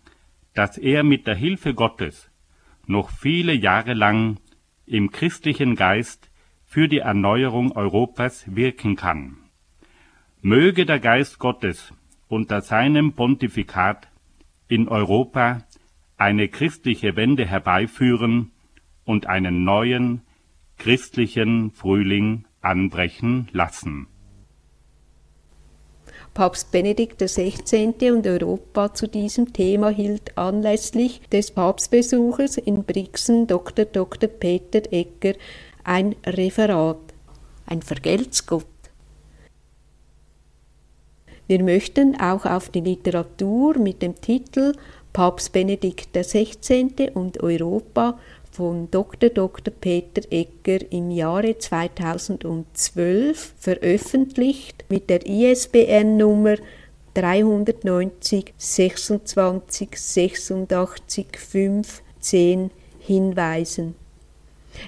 dass 0.53 0.77
er 0.77 1.03
mit 1.03 1.25
der 1.25 1.35
Hilfe 1.35 1.73
Gottes 1.73 2.29
noch 2.89 3.09
viele 3.09 3.53
Jahre 3.53 3.93
lang 3.93 4.37
im 4.85 5.11
christlichen 5.11 5.75
Geist 5.75 6.29
für 6.65 6.87
die 6.87 6.99
Erneuerung 6.99 7.71
Europas 7.71 8.43
wirken 8.53 8.95
kann. 8.95 9.37
Möge 10.41 10.85
der 10.85 10.99
Geist 10.99 11.39
Gottes 11.39 11.93
unter 12.27 12.61
seinem 12.61 13.13
Pontifikat 13.13 14.09
in 14.67 14.87
Europa 14.87 15.63
eine 16.17 16.47
christliche 16.47 17.15
Wende 17.15 17.45
herbeiführen 17.45 18.51
und 19.03 19.27
einen 19.27 19.63
neuen 19.63 20.21
christlichen 20.77 21.71
Frühling 21.71 22.45
anbrechen 22.61 23.47
lassen. 23.51 24.07
Papst 26.35 26.69
Benedikt 26.69 27.21
XVI. 27.21 28.11
und 28.11 28.27
Europa 28.27 28.93
zu 28.93 29.07
diesem 29.07 29.53
Thema 29.53 29.87
hielt 29.87 30.37
anlässlich 30.37 31.21
des 31.31 31.49
Papstbesuches 31.51 32.57
in 32.57 32.83
Brixen 32.83 33.47
Dr. 33.47 33.85
Dr. 33.85 34.27
Peter 34.27 34.81
Ecker 34.91 35.31
ein 35.85 36.13
Referat. 36.25 36.99
Ein 37.65 37.81
Vergeltsgott. 37.81 38.65
Wir 41.47 41.63
möchten 41.63 42.19
auch 42.19 42.43
auf 42.45 42.67
die 42.67 42.81
Literatur 42.81 43.77
mit 43.77 44.01
dem 44.01 44.19
Titel 44.19 44.73
Papst 45.13 45.53
Benedikt 45.53 46.09
XVI. 46.11 47.11
und 47.13 47.41
Europa 47.41 48.19
von 48.55 48.89
Dr. 48.89 49.29
Dr. 49.29 49.73
Peter 49.81 50.21
Egger 50.31 50.79
im 50.89 51.11
Jahre 51.11 51.57
2012 51.57 53.53
veröffentlicht 53.59 54.85
mit 54.87 55.09
der 55.09 55.25
ISBN-Nummer 55.25 56.55
390 57.15 58.53
26 58.57 59.89
86 59.97 61.37
5 61.37 62.01
10 62.21 62.71
hinweisen. 62.99 63.95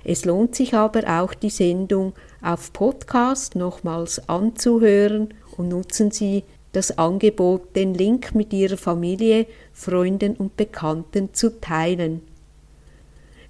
Es 0.05 0.23
lohnt 0.23 0.55
sich 0.55 0.73
aber 0.73 1.21
auch 1.21 1.33
die 1.33 1.49
Sendung 1.49 2.13
auf 2.41 2.71
Podcast 2.71 3.55
nochmals 3.55 4.29
anzuhören 4.29 5.33
und 5.57 5.67
nutzen 5.69 6.11
Sie 6.11 6.45
das 6.71 6.97
Angebot, 6.97 7.75
den 7.75 7.93
Link 7.93 8.33
mit 8.33 8.53
Ihrer 8.53 8.77
Familie, 8.77 9.45
Freunden 9.73 10.35
und 10.35 10.55
Bekannten 10.55 11.33
zu 11.33 11.59
teilen. 11.59 12.21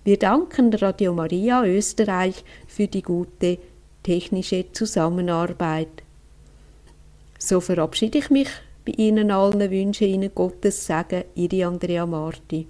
Wir 0.08 0.18
danken 0.18 0.74
Radio 0.74 1.12
Maria 1.14 1.66
Österreich 1.66 2.45
für 2.66 2.88
die 2.88 3.01
gute 3.01 3.58
technische 4.03 4.72
Zusammenarbeit. 4.72 5.89
So 7.38 7.60
verabschiede 7.60 8.20
ich 8.20 8.30
mich 8.30 8.47
bei 8.86 8.93
Ihnen 8.93 9.32
allen, 9.32 9.70
wünsche 9.70 10.05
Ihnen 10.05 10.34
Gottes 10.34 10.86
Segen, 10.86 11.26
Ihre 11.36 11.68
Andrea 11.68 12.05
Marti. 12.05 12.68